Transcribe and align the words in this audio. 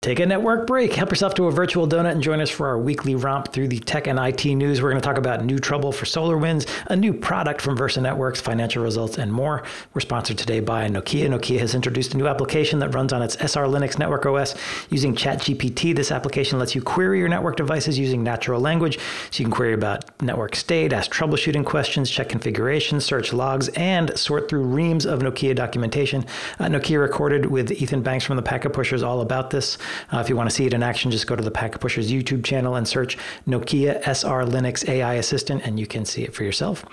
Take 0.00 0.20
a 0.20 0.26
network 0.26 0.68
break. 0.68 0.92
Help 0.92 1.10
yourself 1.10 1.34
to 1.34 1.48
a 1.48 1.50
virtual 1.50 1.88
donut 1.88 2.12
and 2.12 2.22
join 2.22 2.40
us 2.40 2.50
for 2.50 2.68
our 2.68 2.78
weekly 2.78 3.16
romp 3.16 3.52
through 3.52 3.66
the 3.66 3.80
tech 3.80 4.06
and 4.06 4.16
IT 4.16 4.44
news. 4.44 4.80
We're 4.80 4.90
going 4.90 5.02
to 5.02 5.04
talk 5.04 5.18
about 5.18 5.44
new 5.44 5.58
trouble 5.58 5.90
for 5.90 6.04
SolarWinds, 6.04 6.68
a 6.86 6.94
new 6.94 7.12
product 7.12 7.60
from 7.60 7.76
Versa 7.76 8.00
Networks, 8.00 8.40
financial 8.40 8.84
results, 8.84 9.18
and 9.18 9.32
more. 9.32 9.64
We're 9.94 10.00
sponsored 10.00 10.38
today 10.38 10.60
by 10.60 10.88
Nokia. 10.88 11.28
Nokia 11.28 11.58
has 11.58 11.74
introduced 11.74 12.14
a 12.14 12.16
new 12.16 12.28
application 12.28 12.78
that 12.78 12.94
runs 12.94 13.12
on 13.12 13.22
its 13.22 13.34
SR 13.40 13.64
Linux 13.64 13.98
network 13.98 14.24
OS 14.24 14.54
using 14.88 15.16
ChatGPT. 15.16 15.96
This 15.96 16.12
application 16.12 16.60
lets 16.60 16.76
you 16.76 16.80
query 16.80 17.18
your 17.18 17.28
network 17.28 17.56
devices 17.56 17.98
using 17.98 18.22
natural 18.22 18.60
language. 18.60 19.00
So 19.32 19.40
you 19.40 19.46
can 19.46 19.52
query 19.52 19.74
about 19.74 20.04
network 20.22 20.54
state, 20.54 20.92
ask 20.92 21.12
troubleshooting 21.12 21.66
questions, 21.66 22.08
check 22.08 22.28
configurations, 22.28 23.04
search 23.04 23.32
logs, 23.32 23.66
and 23.70 24.16
sort 24.16 24.48
through 24.48 24.62
reams 24.62 25.06
of 25.06 25.22
Nokia 25.22 25.56
documentation. 25.56 26.24
Uh, 26.60 26.66
Nokia 26.66 27.00
recorded 27.00 27.46
with 27.46 27.72
Ethan 27.72 28.02
Banks 28.02 28.24
from 28.24 28.36
the 28.36 28.42
Packet 28.42 28.72
Pushers 28.72 29.02
all 29.02 29.22
about 29.22 29.50
this. 29.50 29.76
Uh, 30.12 30.18
if 30.18 30.28
you 30.28 30.36
want 30.36 30.48
to 30.48 30.54
see 30.54 30.66
it 30.66 30.74
in 30.74 30.82
action, 30.82 31.10
just 31.10 31.26
go 31.26 31.36
to 31.36 31.42
the 31.42 31.50
Packet 31.50 31.80
Pushers 31.80 32.10
YouTube 32.10 32.44
channel 32.44 32.76
and 32.76 32.86
search 32.86 33.18
Nokia 33.46 34.00
SR 34.02 34.44
Linux 34.44 34.88
AI 34.88 35.14
Assistant, 35.14 35.62
and 35.64 35.78
you 35.78 35.86
can 35.86 36.04
see 36.04 36.22
it 36.22 36.34
for 36.34 36.44
yourself. 36.44 36.84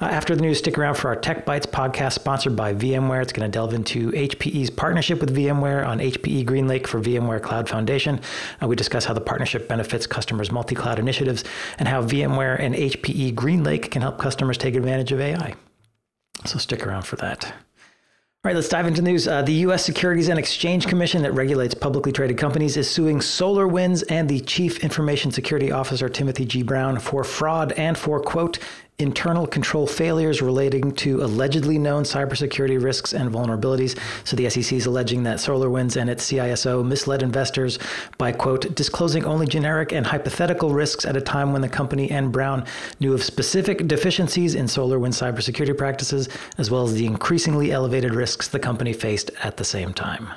Uh, 0.00 0.06
after 0.06 0.34
the 0.34 0.42
news, 0.42 0.58
stick 0.58 0.78
around 0.78 0.94
for 0.96 1.08
our 1.08 1.16
Tech 1.16 1.46
Bytes 1.46 1.66
podcast 1.66 2.12
sponsored 2.12 2.56
by 2.56 2.74
VMware. 2.74 3.22
It's 3.22 3.32
going 3.32 3.50
to 3.50 3.52
delve 3.52 3.74
into 3.74 4.10
HPE's 4.12 4.70
partnership 4.70 5.20
with 5.20 5.34
VMware 5.34 5.86
on 5.86 5.98
HPE 5.98 6.44
GreenLake 6.44 6.86
for 6.86 7.00
VMware 7.00 7.42
Cloud 7.42 7.68
Foundation. 7.68 8.20
Uh, 8.62 8.68
we 8.68 8.76
discuss 8.76 9.04
how 9.04 9.14
the 9.14 9.20
partnership 9.20 9.68
benefits 9.68 10.06
customers' 10.06 10.50
multi 10.52 10.74
cloud 10.74 10.98
initiatives 10.98 11.44
and 11.78 11.88
how 11.88 12.02
VMware 12.02 12.58
and 12.60 12.74
HPE 12.74 13.34
GreenLake 13.34 13.90
can 13.90 14.02
help 14.02 14.18
customers 14.18 14.58
take 14.58 14.74
advantage 14.74 15.12
of 15.12 15.20
AI. 15.20 15.54
So 16.44 16.58
stick 16.58 16.86
around 16.86 17.02
for 17.02 17.16
that. 17.16 17.52
All 18.44 18.48
right, 18.48 18.56
let's 18.56 18.68
dive 18.68 18.88
into 18.88 19.02
news. 19.02 19.28
Uh, 19.28 19.42
the 19.42 19.52
U.S. 19.52 19.84
Securities 19.84 20.26
and 20.26 20.36
Exchange 20.36 20.88
Commission 20.88 21.22
that 21.22 21.30
regulates 21.30 21.74
publicly 21.74 22.10
traded 22.10 22.38
companies 22.38 22.76
is 22.76 22.90
suing 22.90 23.20
SolarWinds 23.20 24.02
and 24.08 24.28
the 24.28 24.40
Chief 24.40 24.82
Information 24.82 25.30
Security 25.30 25.70
Officer, 25.70 26.08
Timothy 26.08 26.44
G. 26.44 26.64
Brown, 26.64 26.98
for 26.98 27.22
fraud 27.22 27.70
and 27.70 27.96
for, 27.96 28.18
quote, 28.20 28.58
internal 28.98 29.46
control 29.46 29.86
failures 29.86 30.40
relating 30.40 30.92
to 30.92 31.22
allegedly 31.22 31.78
known 31.78 32.04
cybersecurity 32.04 32.82
risks 32.82 33.12
and 33.12 33.30
vulnerabilities. 33.30 33.98
So 34.24 34.36
the 34.36 34.48
SEC 34.48 34.72
is 34.72 34.86
alleging 34.86 35.24
that 35.24 35.38
SolarWinds 35.38 36.00
and 36.00 36.08
its 36.08 36.30
CISO 36.30 36.86
misled 36.86 37.22
investors 37.22 37.78
by, 38.16 38.32
quote, 38.32 38.74
disclosing 38.74 39.24
only 39.24 39.46
generic 39.46 39.92
and 39.92 40.06
hypothetical 40.06 40.72
risks 40.72 41.04
at 41.04 41.16
a 41.16 41.20
time 41.20 41.52
when 41.52 41.62
the 41.62 41.68
company 41.68 42.10
and 42.10 42.32
Brown 42.32 42.64
knew 43.00 43.12
of 43.12 43.24
specific 43.24 43.86
deficiencies 43.88 44.54
in 44.54 44.66
SolarWinds 44.66 45.20
cybersecurity 45.20 45.76
practices, 45.76 46.28
as 46.58 46.70
well 46.70 46.84
as 46.84 46.94
the 46.94 47.06
increasingly 47.06 47.72
elevated 47.72 48.14
risks 48.14 48.48
the 48.48 48.58
company 48.58 48.92
faced 48.92 49.30
at 49.42 49.56
the 49.56 49.64
same 49.64 49.92
time. 49.92 50.28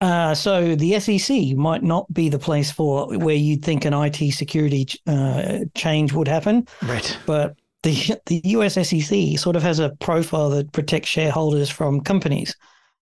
Uh, 0.00 0.34
so 0.34 0.76
the 0.76 0.98
SEC 1.00 1.56
might 1.56 1.82
not 1.82 2.12
be 2.12 2.28
the 2.28 2.38
place 2.38 2.70
for 2.70 3.08
where 3.18 3.34
you'd 3.34 3.64
think 3.64 3.84
an 3.84 3.94
IT 3.94 4.32
security 4.32 4.86
uh, 5.06 5.60
change 5.74 6.12
would 6.12 6.28
happen. 6.28 6.66
Right. 6.82 7.18
But 7.26 7.56
the 7.82 8.16
the 8.26 8.40
US 8.44 8.74
SEC 8.74 9.38
sort 9.38 9.56
of 9.56 9.62
has 9.62 9.78
a 9.78 9.90
profile 10.00 10.50
that 10.50 10.72
protects 10.72 11.08
shareholders 11.08 11.70
from 11.70 12.00
companies. 12.00 12.54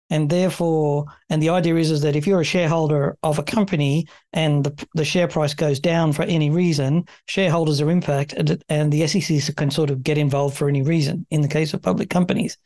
And 0.09 0.29
therefore, 0.29 1.05
and 1.29 1.43
the 1.43 1.49
idea 1.49 1.75
is, 1.75 1.91
is 1.91 2.01
that 2.01 2.15
if 2.15 2.25
you're 2.25 2.39
a 2.39 2.45
shareholder 2.45 3.17
of 3.23 3.39
a 3.39 3.43
company 3.43 4.07
and 4.31 4.63
the, 4.63 4.87
the 4.93 5.03
share 5.03 5.27
price 5.27 5.53
goes 5.53 5.81
down 5.81 6.13
for 6.13 6.23
any 6.23 6.49
reason, 6.49 7.05
shareholders 7.25 7.81
are 7.81 7.91
impacted 7.91 8.63
and 8.69 8.91
the 8.91 9.05
SEC 9.05 9.53
can 9.57 9.69
sort 9.69 9.89
of 9.89 10.03
get 10.03 10.17
involved 10.17 10.55
for 10.55 10.69
any 10.69 10.81
reason 10.81 11.25
in 11.29 11.41
the 11.41 11.47
case 11.49 11.73
of 11.73 11.81
public 11.81 12.09
companies. 12.09 12.57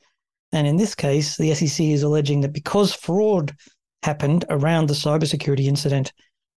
And 0.52 0.68
in 0.68 0.78
this 0.78 0.94
case, 0.94 1.38
the 1.38 1.54
SEC 1.56 1.84
is 1.88 2.04
alleging 2.04 2.42
that 2.42 2.54
because 2.54 2.94
fraud 2.94 3.56
happened 4.04 4.46
around 4.50 4.88
the 4.88 4.94
cybersecurity 4.94 5.66
incident 5.66 6.12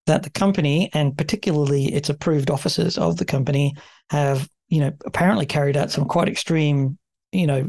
that 0.05 0.23
the 0.23 0.29
company 0.29 0.89
and 0.93 1.17
particularly 1.17 1.93
its 1.93 2.09
approved 2.09 2.51
officers 2.51 2.97
of 2.97 3.17
the 3.17 3.25
company 3.25 3.73
have, 4.09 4.47
you 4.67 4.79
know, 4.79 4.91
apparently 5.05 5.45
carried 5.45 5.77
out 5.77 5.91
some 5.91 6.05
quite 6.05 6.27
extreme, 6.27 6.97
you 7.31 7.47
know, 7.47 7.67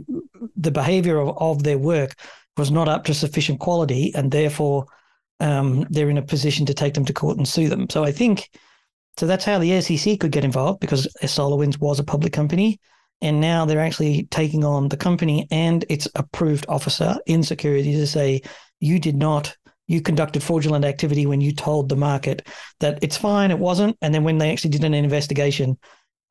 the 0.57 0.71
behavior 0.71 1.19
of, 1.19 1.37
of 1.39 1.63
their 1.63 1.79
work 1.79 2.15
was 2.57 2.71
not 2.71 2.89
up 2.89 3.05
to 3.05 3.15
sufficient 3.15 3.61
quality 3.61 4.13
and 4.15 4.31
therefore 4.31 4.87
um, 5.41 5.87
they're 5.91 6.11
in 6.11 6.19
a 6.19 6.23
position 6.23 6.67
to 6.67 6.75
take 6.75 6.95
them 6.95 7.05
to 7.05 7.13
court 7.13 7.37
and 7.37 7.49
sue 7.49 7.69
them. 7.69 7.89
So 7.91 8.05
I 8.05 8.13
think 8.13 8.51
so 9.19 9.27
that's 9.27 9.45
how 9.45 9.59
the 9.59 9.81
SEC 9.81 10.21
could 10.21 10.31
get 10.31 10.45
involved 10.45 10.81
because 10.81 11.09
SolarWinds 11.23 11.81
was 11.81 11.99
a 11.99 12.05
public 12.05 12.33
company. 12.33 12.79
And 13.23 13.41
now 13.41 13.65
they're 13.65 13.81
actually 13.81 14.29
taking 14.31 14.63
on 14.63 14.89
the 14.89 14.97
company 14.97 15.49
and 15.51 15.87
its 15.89 16.07
approved 16.15 16.67
officer 16.69 17.17
in 17.25 17.43
security 17.43 17.93
to 17.95 18.07
say, 18.07 18.43
you 18.79 18.99
did 18.99 19.17
not 19.17 19.57
you 19.87 20.01
conducted 20.01 20.43
fraudulent 20.43 20.85
activity 20.85 21.27
when 21.27 21.41
you 21.41 21.53
told 21.53 21.89
the 21.89 21.97
market 21.97 22.47
that 22.81 22.99
it's 23.03 23.17
fine, 23.17 23.51
it 23.51 23.59
wasn't. 23.59 23.97
And 24.03 24.15
then 24.15 24.25
when 24.25 24.39
they 24.39 24.53
actually 24.53 24.71
did 24.71 24.85
an 24.85 24.95
investigation, 24.95 25.79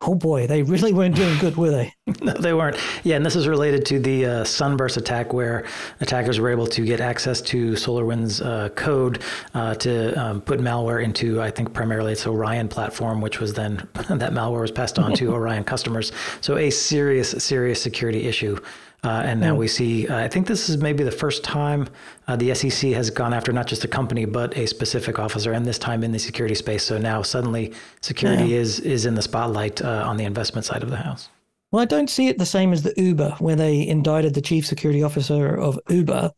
oh 0.01 0.15
boy, 0.15 0.45
they 0.45 0.61
really 0.61 0.93
weren't 0.93 1.15
doing 1.15 1.37
good, 1.39 1.55
were 1.55 1.71
they? 1.71 1.93
no, 2.21 2.33
they 2.33 2.53
weren't. 2.53 2.77
Yeah, 3.03 3.15
and 3.15 3.25
this 3.25 3.35
is 3.35 3.47
related 3.47 3.85
to 3.87 3.99
the 3.99 4.25
uh, 4.25 4.43
Sunburst 4.43 4.97
attack, 4.97 5.33
where 5.33 5.65
attackers 6.01 6.39
were 6.39 6.49
able 6.49 6.67
to 6.67 6.85
get 6.85 6.99
access 6.99 7.41
to 7.41 7.71
SolarWinds 7.71 8.45
uh, 8.45 8.69
code 8.69 9.21
uh, 9.53 9.75
to 9.75 10.13
um, 10.21 10.41
put 10.41 10.59
malware 10.59 11.03
into, 11.03 11.41
I 11.41 11.49
think, 11.49 11.73
primarily 11.73 12.11
its 12.11 12.27
Orion 12.27 12.67
platform, 12.67 13.21
which 13.21 13.39
was 13.39 13.53
then 13.53 13.87
that 14.09 14.33
malware 14.33 14.61
was 14.61 14.71
passed 14.71 14.99
on 14.99 15.13
to 15.13 15.33
Orion 15.33 15.63
customers. 15.63 16.11
So 16.41 16.57
a 16.57 16.69
serious, 16.69 17.31
serious 17.43 17.81
security 17.81 18.27
issue. 18.27 18.59
Uh, 19.05 19.21
and 19.21 19.39
now 19.39 19.53
mm. 19.53 19.57
we 19.57 19.67
see, 19.67 20.07
uh, 20.07 20.17
I 20.17 20.27
think 20.27 20.47
this 20.47 20.67
is 20.67 20.77
maybe 20.77 21.03
the 21.03 21.11
first 21.11 21.43
time 21.43 21.87
uh, 22.27 22.35
the 22.35 22.55
SEC 22.55 22.91
has 22.93 23.11
gone 23.11 23.33
after 23.33 23.53
not 23.53 23.67
just 23.67 23.83
a 23.83 23.87
company, 23.87 24.25
but 24.25 24.57
a 24.57 24.65
specific 24.65 25.19
officer, 25.19 25.51
and 25.51 25.65
this 25.65 25.77
time 25.77 26.03
in 26.03 26.11
the 26.11 26.17
security 26.17 26.55
space. 26.55 26.83
So 26.83 26.97
now 26.97 27.21
suddenly 27.21 27.73
security 28.01 28.45
yeah. 28.45 28.57
is, 28.57 28.79
is 28.79 29.05
in 29.05 29.13
the 29.13 29.21
spotlight 29.21 29.81
uh, 29.81 30.03
on 30.07 30.17
the 30.17 30.25
investment 30.25 30.65
side 30.65 30.81
of 30.81 30.89
the 30.89 30.97
house. 30.97 31.29
Well, 31.71 31.81
I 31.83 31.85
don't 31.85 32.09
see 32.09 32.29
it 32.29 32.37
the 32.37 32.45
same 32.45 32.73
as 32.73 32.81
the 32.81 32.93
Uber, 32.97 33.35
where 33.39 33.55
they 33.55 33.85
indicted 33.85 34.33
the 34.33 34.41
chief 34.41 34.65
security 34.65 35.03
officer 35.03 35.55
of 35.55 35.79
Uber, 35.89 36.31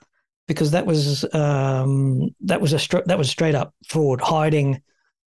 because 0.48 0.72
that 0.72 0.86
was 0.86 1.26
um, 1.34 2.36
that 2.42 2.60
was 2.60 2.74
a 2.74 3.04
that 3.06 3.18
was 3.18 3.30
straight 3.30 3.56
up 3.56 3.74
fraud, 3.88 4.20
hiding 4.20 4.82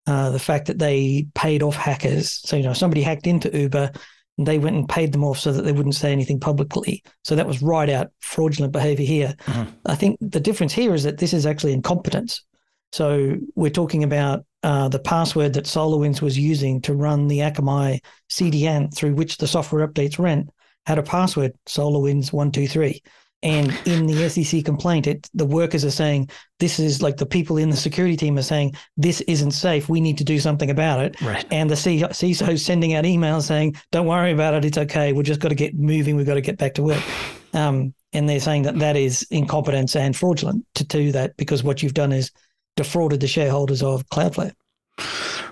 uh, 0.05 0.29
the 0.31 0.39
fact 0.39 0.67
that 0.67 0.79
they 0.79 1.27
paid 1.33 1.63
off 1.63 1.75
hackers. 1.75 2.41
So 2.45 2.57
you 2.57 2.63
know 2.63 2.73
somebody 2.73 3.01
hacked 3.01 3.27
into 3.27 3.55
Uber, 3.57 3.91
they 4.37 4.57
went 4.57 4.75
and 4.75 4.89
paid 4.89 5.11
them 5.11 5.23
off 5.23 5.39
so 5.39 5.51
that 5.51 5.61
they 5.61 5.71
wouldn't 5.71 5.95
say 5.95 6.11
anything 6.11 6.39
publicly. 6.39 7.03
So 7.23 7.35
that 7.35 7.47
was 7.47 7.61
right 7.61 7.89
out 7.89 8.11
fraudulent 8.19 8.73
behavior 8.73 9.05
here. 9.05 9.35
Mm-hmm. 9.45 9.69
I 9.85 9.95
think 9.95 10.17
the 10.21 10.39
difference 10.39 10.73
here 10.73 10.93
is 10.93 11.03
that 11.03 11.19
this 11.19 11.33
is 11.33 11.45
actually 11.45 11.73
incompetence. 11.73 12.43
So 12.91 13.35
we're 13.55 13.69
talking 13.69 14.03
about 14.03 14.45
uh, 14.63 14.87
the 14.87 14.99
password 14.99 15.53
that 15.53 15.65
SolarWinds 15.65 16.21
was 16.21 16.37
using 16.37 16.81
to 16.81 16.93
run 16.93 17.27
the 17.27 17.39
Akamai 17.39 17.99
CDN 18.29 18.95
through 18.95 19.15
which 19.15 19.37
the 19.37 19.47
software 19.47 19.87
updates 19.87 20.17
ran 20.17 20.49
had 20.85 20.99
a 20.99 21.03
password 21.03 21.53
SolarWinds123. 21.67 23.01
And 23.43 23.77
in 23.85 24.07
the 24.07 24.29
SEC 24.29 24.63
complaint, 24.63 25.05
it 25.05 25.29
the 25.33 25.45
workers 25.45 25.83
are 25.83 25.91
saying 25.91 26.29
this 26.59 26.79
is 26.79 27.01
like 27.01 27.17
the 27.17 27.25
people 27.25 27.57
in 27.57 27.69
the 27.69 27.77
security 27.77 28.15
team 28.15 28.37
are 28.37 28.41
saying 28.43 28.73
this 28.95 29.19
isn't 29.21 29.51
safe. 29.51 29.89
We 29.89 29.99
need 29.99 30.17
to 30.19 30.23
do 30.23 30.39
something 30.39 30.69
about 30.69 31.01
it. 31.01 31.21
Right. 31.21 31.45
And 31.51 31.69
the 31.69 31.75
CISO 31.75 32.49
is 32.49 32.65
sending 32.65 32.93
out 32.93 33.03
emails 33.03 33.43
saying, 33.43 33.75
"Don't 33.91 34.07
worry 34.07 34.31
about 34.31 34.53
it. 34.53 34.65
It's 34.65 34.77
okay. 34.77 35.11
We've 35.11 35.25
just 35.25 35.41
got 35.41 35.49
to 35.49 35.55
get 35.55 35.75
moving. 35.75 36.15
We've 36.15 36.25
got 36.25 36.35
to 36.35 36.41
get 36.41 36.57
back 36.57 36.73
to 36.75 36.83
work." 36.83 37.03
Um, 37.53 37.93
and 38.13 38.29
they're 38.29 38.39
saying 38.39 38.63
that 38.63 38.79
that 38.79 38.95
is 38.95 39.27
incompetence 39.29 39.95
and 39.95 40.15
fraudulent 40.15 40.65
to 40.75 40.85
do 40.85 41.11
that 41.11 41.35
because 41.35 41.63
what 41.63 41.83
you've 41.83 41.93
done 41.93 42.13
is 42.13 42.31
defrauded 42.77 43.19
the 43.19 43.27
shareholders 43.27 43.83
of 43.83 44.07
Cloudflare. 44.09 44.53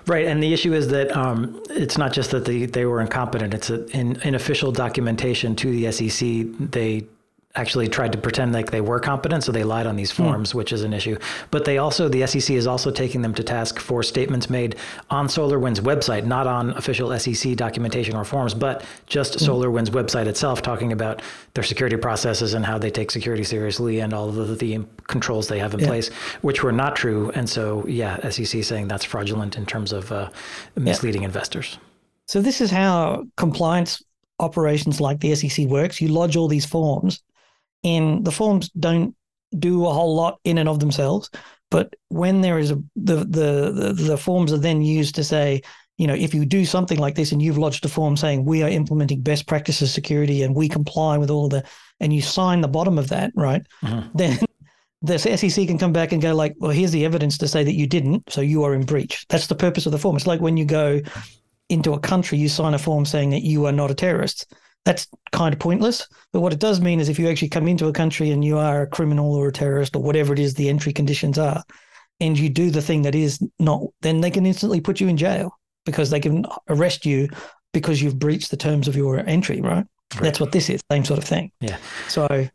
Right, 0.06 0.26
and 0.26 0.42
the 0.42 0.52
issue 0.52 0.72
is 0.72 0.88
that 0.88 1.16
um, 1.16 1.62
it's 1.70 1.96
not 1.96 2.12
just 2.12 2.32
that 2.32 2.44
they, 2.44 2.66
they 2.66 2.86
were 2.86 3.00
incompetent. 3.00 3.54
It's 3.54 3.70
a, 3.70 3.86
in, 3.96 4.20
in 4.22 4.34
official 4.34 4.72
documentation 4.72 5.54
to 5.56 5.70
the 5.70 5.92
SEC, 5.92 6.70
they 6.70 7.06
actually 7.54 7.86
tried 7.86 8.12
to 8.12 8.18
pretend 8.18 8.52
like 8.52 8.70
they 8.70 8.80
were 8.80 8.98
competent, 8.98 9.44
so 9.44 9.52
they 9.52 9.64
lied 9.64 9.86
on 9.86 9.96
these 9.96 10.10
hmm. 10.10 10.22
forms, 10.22 10.52
mm. 10.52 10.54
which 10.54 10.72
is 10.72 10.82
an 10.82 10.92
issue. 10.94 11.18
But 11.50 11.66
they 11.66 11.76
also, 11.78 12.08
the 12.08 12.26
SEC 12.26 12.56
is 12.56 12.66
also 12.66 12.90
taking 12.90 13.20
them 13.20 13.34
to 13.34 13.42
task 13.42 13.78
for 13.78 14.02
statements 14.02 14.48
made 14.48 14.76
on 15.10 15.26
SolarWinds' 15.26 15.80
website, 15.80 16.24
not 16.24 16.46
on 16.46 16.70
official 16.70 17.16
SEC 17.18 17.54
documentation 17.56 18.16
or 18.16 18.24
forms, 18.24 18.54
but 18.54 18.84
just 19.06 19.34
mm. 19.34 19.46
SolarWinds' 19.46 19.88
website 19.88 20.26
itself, 20.26 20.62
talking 20.62 20.92
about 20.92 21.20
their 21.52 21.64
security 21.64 21.96
processes 21.96 22.54
and 22.54 22.64
how 22.64 22.78
they 22.78 22.90
take 22.90 23.10
security 23.10 23.44
seriously 23.44 24.00
and 24.00 24.14
all 24.14 24.30
of 24.30 24.34
the, 24.34 24.54
the 24.54 24.84
controls 25.08 25.48
they 25.48 25.58
have 25.58 25.74
in 25.74 25.80
yeah. 25.80 25.86
place, 25.86 26.08
which 26.40 26.62
were 26.62 26.72
not 26.72 26.96
true. 26.96 27.30
And 27.34 27.48
so, 27.48 27.86
yeah, 27.86 28.28
SEC 28.30 28.64
saying 28.64 28.88
that's 28.88 29.04
fraudulent 29.04 29.58
in 29.58 29.66
terms 29.66 29.92
of 29.92 30.10
uh, 30.10 30.30
misleading 30.76 31.22
yeah. 31.22 31.28
investors. 31.28 31.78
So 32.28 32.40
this 32.40 32.62
is 32.62 32.70
how 32.70 33.26
compliance 33.36 34.02
operations 34.38 35.02
like 35.02 35.20
the 35.20 35.34
SEC 35.34 35.66
works. 35.66 36.00
You 36.00 36.08
lodge 36.08 36.36
all 36.36 36.48
these 36.48 36.64
forms 36.64 37.22
and 37.84 38.24
the 38.24 38.32
forms 38.32 38.68
don't 38.70 39.14
do 39.58 39.86
a 39.86 39.92
whole 39.92 40.14
lot 40.14 40.38
in 40.44 40.58
and 40.58 40.68
of 40.68 40.80
themselves. 40.80 41.30
But 41.70 41.94
when 42.08 42.40
there 42.40 42.58
is 42.58 42.70
a 42.70 42.76
the 42.96 43.16
the 43.16 43.72
the, 43.72 43.92
the 43.96 44.18
forms 44.18 44.52
are 44.52 44.58
then 44.58 44.82
used 44.82 45.14
to 45.14 45.24
say, 45.24 45.62
you 45.98 46.06
know, 46.06 46.14
if 46.14 46.34
you 46.34 46.44
do 46.44 46.64
something 46.64 46.98
like 46.98 47.14
this 47.14 47.32
and 47.32 47.40
you've 47.40 47.58
lodged 47.58 47.84
a 47.84 47.88
form 47.88 48.16
saying 48.16 48.44
we 48.44 48.62
are 48.62 48.68
implementing 48.68 49.20
best 49.20 49.46
practices 49.46 49.92
security 49.92 50.42
and 50.42 50.54
we 50.54 50.68
comply 50.68 51.16
with 51.16 51.30
all 51.30 51.48
the, 51.48 51.62
and 52.00 52.12
you 52.12 52.20
sign 52.20 52.60
the 52.60 52.68
bottom 52.68 52.98
of 52.98 53.08
that, 53.08 53.32
right? 53.36 53.62
Mm-hmm. 53.82 54.16
Then 54.16 54.38
the 55.02 55.18
SEC 55.18 55.66
can 55.66 55.78
come 55.78 55.92
back 55.92 56.12
and 56.12 56.22
go 56.22 56.34
like, 56.34 56.54
well, 56.58 56.70
here's 56.70 56.92
the 56.92 57.04
evidence 57.04 57.38
to 57.38 57.48
say 57.48 57.62
that 57.62 57.74
you 57.74 57.86
didn't, 57.86 58.32
so 58.32 58.40
you 58.40 58.64
are 58.64 58.74
in 58.74 58.84
breach. 58.84 59.26
That's 59.28 59.46
the 59.46 59.54
purpose 59.54 59.86
of 59.86 59.92
the 59.92 59.98
form. 59.98 60.16
It's 60.16 60.26
like 60.26 60.40
when 60.40 60.56
you 60.56 60.64
go 60.64 61.00
into 61.68 61.92
a 61.92 62.00
country, 62.00 62.38
you 62.38 62.48
sign 62.48 62.74
a 62.74 62.78
form 62.78 63.04
saying 63.04 63.30
that 63.30 63.42
you 63.42 63.66
are 63.66 63.72
not 63.72 63.90
a 63.90 63.94
terrorist. 63.94 64.52
That's 64.84 65.06
kind 65.30 65.54
of 65.54 65.60
pointless. 65.60 66.08
But 66.32 66.40
what 66.40 66.52
it 66.52 66.58
does 66.58 66.80
mean 66.80 67.00
is 67.00 67.08
if 67.08 67.18
you 67.18 67.28
actually 67.28 67.48
come 67.48 67.68
into 67.68 67.86
a 67.86 67.92
country 67.92 68.30
and 68.30 68.44
you 68.44 68.58
are 68.58 68.82
a 68.82 68.86
criminal 68.86 69.34
or 69.34 69.48
a 69.48 69.52
terrorist 69.52 69.94
or 69.94 70.02
whatever 70.02 70.32
it 70.32 70.38
is 70.38 70.54
the 70.54 70.68
entry 70.68 70.92
conditions 70.92 71.38
are, 71.38 71.62
and 72.20 72.38
you 72.38 72.48
do 72.48 72.70
the 72.70 72.82
thing 72.82 73.02
that 73.02 73.14
is 73.14 73.40
not, 73.58 73.82
then 74.00 74.20
they 74.20 74.30
can 74.30 74.46
instantly 74.46 74.80
put 74.80 75.00
you 75.00 75.08
in 75.08 75.16
jail 75.16 75.58
because 75.84 76.10
they 76.10 76.20
can 76.20 76.46
arrest 76.68 77.04
you 77.06 77.28
because 77.72 78.02
you've 78.02 78.18
breached 78.18 78.50
the 78.50 78.56
terms 78.56 78.86
of 78.88 78.96
your 78.96 79.18
entry, 79.20 79.60
right? 79.60 79.76
right? 79.76 79.86
That's 80.20 80.40
what 80.40 80.52
this 80.52 80.68
is, 80.68 80.80
same 80.90 81.04
sort 81.04 81.18
of 81.18 81.24
thing. 81.24 81.50
Yeah. 81.60 81.78
So 82.08 82.48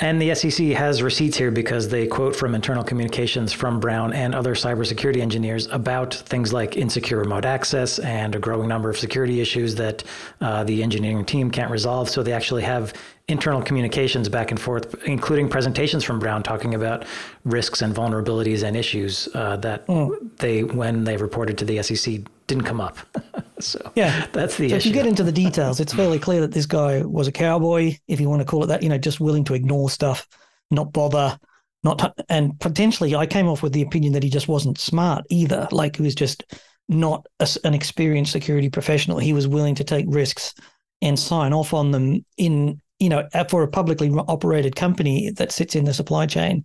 and 0.00 0.20
the 0.20 0.34
SEC 0.34 0.66
has 0.68 1.02
receipts 1.04 1.36
here 1.36 1.52
because 1.52 1.88
they 1.88 2.08
quote 2.08 2.34
from 2.34 2.52
internal 2.52 2.82
communications 2.82 3.52
from 3.52 3.78
Brown 3.78 4.12
and 4.12 4.34
other 4.34 4.56
cybersecurity 4.56 5.18
engineers 5.18 5.68
about 5.68 6.14
things 6.14 6.52
like 6.52 6.76
insecure 6.76 7.18
remote 7.18 7.44
access 7.44 8.00
and 8.00 8.34
a 8.34 8.40
growing 8.40 8.68
number 8.68 8.90
of 8.90 8.98
security 8.98 9.40
issues 9.40 9.76
that 9.76 10.02
uh, 10.40 10.64
the 10.64 10.82
engineering 10.82 11.24
team 11.24 11.48
can't 11.48 11.70
resolve. 11.70 12.10
So 12.10 12.24
they 12.24 12.32
actually 12.32 12.62
have 12.62 12.92
internal 13.26 13.62
communications 13.62 14.28
back 14.28 14.50
and 14.50 14.60
forth, 14.60 15.02
including 15.04 15.48
presentations 15.48 16.04
from 16.04 16.18
Brown 16.18 16.42
talking 16.42 16.74
about 16.74 17.04
risks 17.44 17.80
and 17.80 17.94
vulnerabilities 17.94 18.62
and 18.62 18.76
issues 18.76 19.28
uh, 19.34 19.56
that 19.58 19.86
mm. 19.86 20.36
they, 20.38 20.62
when 20.62 21.04
they 21.04 21.16
reported 21.16 21.56
to 21.58 21.64
the 21.64 21.82
SEC, 21.82 22.20
didn't 22.46 22.64
come 22.64 22.80
up. 22.80 22.98
so 23.60 23.92
yeah, 23.94 24.26
that's 24.32 24.58
the 24.58 24.68
so 24.68 24.76
issue. 24.76 24.76
If 24.76 24.86
you 24.86 24.92
get 24.92 25.06
into 25.06 25.22
the 25.22 25.32
details, 25.32 25.80
it's 25.80 25.94
fairly 25.94 26.18
clear 26.18 26.42
that 26.42 26.52
this 26.52 26.66
guy 26.66 27.02
was 27.02 27.26
a 27.26 27.32
cowboy, 27.32 27.96
if 28.08 28.20
you 28.20 28.28
want 28.28 28.40
to 28.40 28.46
call 28.46 28.62
it 28.64 28.66
that. 28.66 28.82
You 28.82 28.90
know, 28.90 28.98
just 28.98 29.20
willing 29.20 29.44
to 29.44 29.54
ignore 29.54 29.88
stuff, 29.88 30.28
not 30.70 30.92
bother, 30.92 31.38
not 31.82 31.98
t- 31.98 32.24
and 32.28 32.58
potentially, 32.60 33.14
I 33.14 33.26
came 33.26 33.48
off 33.48 33.62
with 33.62 33.72
the 33.72 33.82
opinion 33.82 34.12
that 34.12 34.22
he 34.22 34.28
just 34.28 34.48
wasn't 34.48 34.78
smart 34.78 35.24
either. 35.30 35.66
Like 35.70 35.96
he 35.96 36.02
was 36.02 36.14
just 36.14 36.44
not 36.90 37.26
a, 37.40 37.48
an 37.64 37.72
experienced 37.72 38.32
security 38.32 38.68
professional. 38.68 39.18
He 39.18 39.32
was 39.32 39.48
willing 39.48 39.74
to 39.76 39.84
take 39.84 40.04
risks 40.08 40.54
and 41.00 41.18
sign 41.18 41.52
off 41.52 41.72
on 41.72 41.90
them 41.90 42.24
in 42.36 42.80
you 42.98 43.08
know 43.08 43.28
for 43.48 43.62
a 43.62 43.68
publicly 43.68 44.10
operated 44.28 44.76
company 44.76 45.30
that 45.30 45.52
sits 45.52 45.74
in 45.74 45.84
the 45.84 45.94
supply 45.94 46.26
chain 46.26 46.64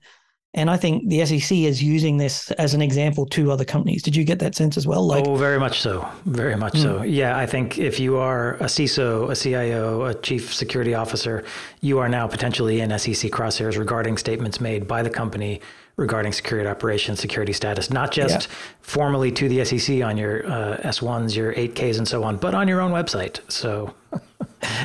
and 0.56 0.72
I 0.72 0.78
think 0.78 1.10
the 1.10 1.24
SEC 1.26 1.56
is 1.60 1.84
using 1.84 2.18
this 2.18 2.50
as 2.52 2.74
an 2.74 2.82
example 2.82 3.28
to 3.28 3.52
other 3.52 3.66
companies. 3.66 4.02
Did 4.02 4.16
you 4.16 4.24
get 4.24 4.40
that 4.40 4.56
sense 4.56 4.78
as 4.78 4.88
well? 4.88 5.06
Like, 5.06 5.28
oh, 5.28 5.36
very 5.36 5.60
much 5.60 5.80
so. 5.80 6.08
Very 6.26 6.56
much 6.56 6.74
mm. 6.74 6.82
so. 6.82 7.04
Yeah, 7.04 7.38
I 7.38 7.46
think 7.46 7.78
if 7.78 8.00
you 8.00 8.18
are 8.18 8.56
a 8.56 8.64
CISO, 8.64 9.30
a 9.30 9.36
CIO, 9.36 10.06
a 10.06 10.16
chief 10.16 10.52
security 10.52 10.96
officer, 10.96 11.44
you 11.82 12.00
are 12.00 12.10
now 12.10 12.28
potentially 12.28 12.82
in 12.82 12.90
SEC 12.98 13.32
crosshairs 13.32 13.78
regarding 13.78 14.18
statements 14.18 14.60
made 14.60 14.88
by 14.88 15.04
the 15.04 15.10
company 15.12 15.62
regarding 16.00 16.32
security 16.32 16.68
operations, 16.68 17.20
security 17.20 17.54
status, 17.54 17.90
not 17.92 18.12
just 18.12 18.48
yeah. 18.48 18.56
formally 18.82 19.32
to 19.34 19.50
the 19.50 19.64
SEC 19.66 20.02
on 20.02 20.18
your 20.18 20.46
uh, 20.48 20.78
S1s, 20.78 21.36
your 21.36 21.54
8Ks, 21.54 21.98
and 21.98 22.08
so 22.08 22.24
on, 22.24 22.38
but 22.38 22.56
on 22.56 22.68
your 22.68 22.82
own 22.82 22.92
website. 22.92 23.40
So 23.52 23.94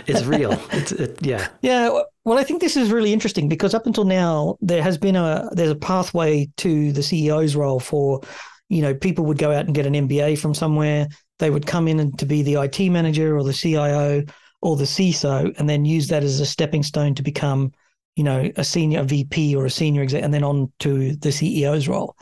it's 0.06 0.24
real. 0.24 0.60
it's 0.72 0.92
it, 0.92 1.24
yeah. 1.24 1.48
Yeah. 1.62 2.00
Well, 2.24 2.38
I 2.38 2.44
think 2.44 2.60
this 2.60 2.76
is 2.76 2.90
really 2.90 3.12
interesting 3.12 3.48
because 3.48 3.74
up 3.74 3.86
until 3.86 4.04
now 4.04 4.58
there 4.60 4.82
has 4.82 4.98
been 4.98 5.16
a 5.16 5.48
there's 5.52 5.70
a 5.70 5.76
pathway 5.76 6.50
to 6.58 6.92
the 6.92 7.00
CEO's 7.00 7.54
role 7.54 7.80
for, 7.80 8.20
you 8.68 8.82
know, 8.82 8.94
people 8.94 9.24
would 9.26 9.38
go 9.38 9.52
out 9.52 9.66
and 9.66 9.74
get 9.74 9.86
an 9.86 9.94
MBA 9.94 10.38
from 10.38 10.54
somewhere. 10.54 11.06
They 11.38 11.50
would 11.50 11.66
come 11.66 11.88
in 11.88 12.00
and 12.00 12.18
to 12.18 12.26
be 12.26 12.42
the 12.42 12.54
IT 12.54 12.80
manager 12.90 13.36
or 13.36 13.44
the 13.44 13.52
CIO 13.52 14.24
or 14.62 14.76
the 14.76 14.84
CISO, 14.84 15.56
and 15.58 15.68
then 15.68 15.84
use 15.84 16.08
that 16.08 16.24
as 16.24 16.40
a 16.40 16.46
stepping 16.46 16.82
stone 16.82 17.14
to 17.14 17.22
become, 17.22 17.70
you 18.16 18.24
know, 18.24 18.50
a 18.56 18.64
senior 18.64 19.02
VP 19.02 19.56
or 19.56 19.66
a 19.66 19.70
senior 19.70 20.02
exec, 20.02 20.22
and 20.22 20.32
then 20.32 20.44
on 20.44 20.72
to 20.80 21.16
the 21.16 21.30
CEO's 21.30 21.88
role. 21.88 22.16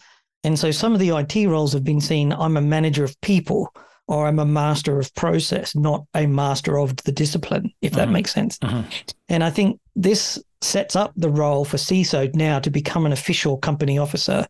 And 0.45 0.59
so 0.59 0.71
some 0.71 0.93
of 0.93 0.99
the 0.99 1.11
IT 1.11 1.47
roles 1.49 1.73
have 1.73 1.85
been 1.85 2.01
seen. 2.01 2.33
I'm 2.33 2.57
a 2.57 2.63
manager 2.63 3.05
of 3.05 3.21
people 3.21 3.73
or 4.09 4.27
I'm 4.27 4.39
a 4.39 4.45
master 4.45 4.99
of 4.99 5.15
process, 5.15 5.77
not 5.77 6.05
a 6.15 6.27
master 6.27 6.79
of 6.79 6.97
the 6.97 7.13
discipline, 7.13 7.73
if 7.81 7.93
that 7.93 8.05
mm-hmm. 8.05 8.13
makes 8.13 8.33
sense. 8.33 8.59
Mm-hmm. 8.59 8.89
And 9.29 9.45
I 9.45 9.51
think 9.51 9.81
this 9.95 10.43
sets 10.61 10.97
up 10.97 11.13
the 11.17 11.31
role 11.31 11.65
for 11.65 11.77
CISO 11.77 12.35
now 12.35 12.59
to 12.59 12.71
become 12.71 13.07
an 13.07 13.13
official 13.13 13.59
company 13.59 13.99
officer. 13.99 14.47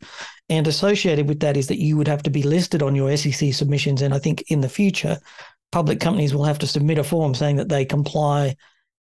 And 0.48 0.66
associated 0.66 1.28
with 1.28 1.40
that 1.40 1.56
is 1.56 1.68
that 1.68 1.80
you 1.80 1.96
would 1.96 2.08
have 2.08 2.22
to 2.24 2.30
be 2.30 2.42
listed 2.42 2.82
on 2.82 2.94
your 2.94 3.14
SEC 3.16 3.52
submissions. 3.52 4.02
And 4.02 4.14
I 4.14 4.18
think 4.18 4.44
in 4.48 4.62
the 4.62 4.68
future, 4.68 5.18
public 5.70 6.00
companies 6.00 6.34
will 6.34 6.44
have 6.44 6.58
to 6.60 6.66
submit 6.66 6.98
a 6.98 7.04
form 7.04 7.34
saying 7.34 7.56
that 7.56 7.68
they 7.68 7.84
comply. 7.84 8.56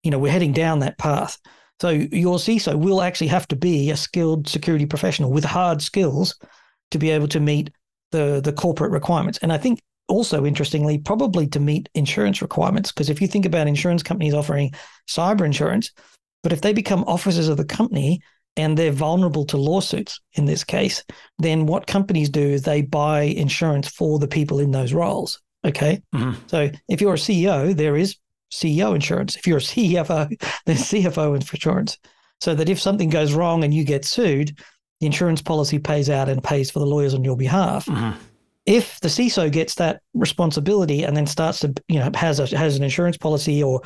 You 0.03 0.11
know, 0.11 0.19
we're 0.19 0.33
heading 0.33 0.53
down 0.53 0.81
that 0.81 0.99
path. 0.99 1.39
So 1.81 1.91
your 1.91 2.39
CISO 2.39 2.77
will 2.77 3.03
actually 3.03 3.29
have 3.29 3.47
to 3.49 3.57
be 3.57 3.91
a 3.91 3.97
skilled 3.97 4.49
security 4.49 4.87
professional 4.87 5.31
with 5.31 5.45
hard 5.45 5.81
skills 5.81 6.37
to 6.91 6.99
be 6.99 7.11
able 7.11 7.29
to 7.29 7.41
meet 7.41 7.71
the 8.11 8.41
the 8.43 8.53
corporate 8.53 8.91
requirements. 8.91 9.39
And 9.43 9.53
I 9.53 9.59
think 9.59 9.81
also 10.09 10.45
interestingly, 10.45 10.99
probably 10.99 11.47
to 11.49 11.61
meet 11.61 11.89
insurance 11.95 12.43
requirements. 12.43 12.91
Because 12.91 13.11
if 13.11 13.21
you 13.21 13.29
think 13.29 13.47
about 13.47 13.69
insurance 13.69 14.03
companies 14.03 14.35
offering 14.35 14.73
cyber 15.09 15.45
insurance, 15.45 15.93
but 16.43 16.53
if 16.53 16.63
they 16.63 16.73
become 16.73 17.05
officers 17.07 17.49
of 17.49 17.57
the 17.57 17.65
company 17.65 18.21
and 18.57 18.77
they're 18.77 18.91
vulnerable 18.91 19.45
to 19.45 19.57
lawsuits 19.57 20.21
in 20.33 20.47
this 20.47 20.65
case, 20.65 21.05
then 21.39 21.67
what 21.67 21.87
companies 21.87 22.31
do 22.31 22.41
is 22.41 22.63
they 22.63 22.83
buy 22.83 23.23
insurance 23.23 23.89
for 23.89 24.19
the 24.19 24.27
people 24.27 24.59
in 24.59 24.71
those 24.71 24.93
roles. 24.93 25.41
Okay. 25.65 26.03
Mm-hmm. 26.15 26.41
So 26.47 26.71
if 26.89 27.01
you're 27.01 27.15
a 27.15 27.19
CEO, 27.19 27.77
there 27.77 27.97
is 27.97 28.17
CEO 28.53 28.95
insurance. 28.95 29.37
If 29.37 29.47
you're 29.47 29.59
a 29.59 29.61
CFO, 29.61 30.29
there's 30.67 30.83
CFO 30.83 31.35
insurance. 31.35 31.99
So 32.41 32.55
that 32.55 32.69
if 32.69 32.81
something 32.81 33.09
goes 33.09 33.33
wrong 33.33 33.65
and 33.65 33.75
you 33.75 33.85
get 33.85 34.05
sued, 34.05 34.59
the 35.01 35.07
insurance 35.07 35.43
policy 35.43 35.79
pays 35.79 36.09
out 36.09 36.29
and 36.29 36.43
pays 36.43 36.71
for 36.71 36.79
the 36.79 36.87
lawyers 36.87 37.15
on 37.15 37.25
your 37.25 37.37
behalf. 37.37 37.87
Mm-hmm 37.87 38.19
if 38.69 39.01
the 39.01 39.09
CISO 39.09 39.51
gets 39.51 39.77
that 39.77 40.03
responsibility 40.13 41.03
and 41.03 41.17
then 41.17 41.27
starts 41.27 41.61
to, 41.61 41.73
you 41.89 41.99
know, 41.99 42.11
has 42.15 42.39
a 42.39 42.55
has 42.55 42.77
an 42.77 42.83
insurance 42.83 43.17
policy 43.17 43.63
or 43.63 43.81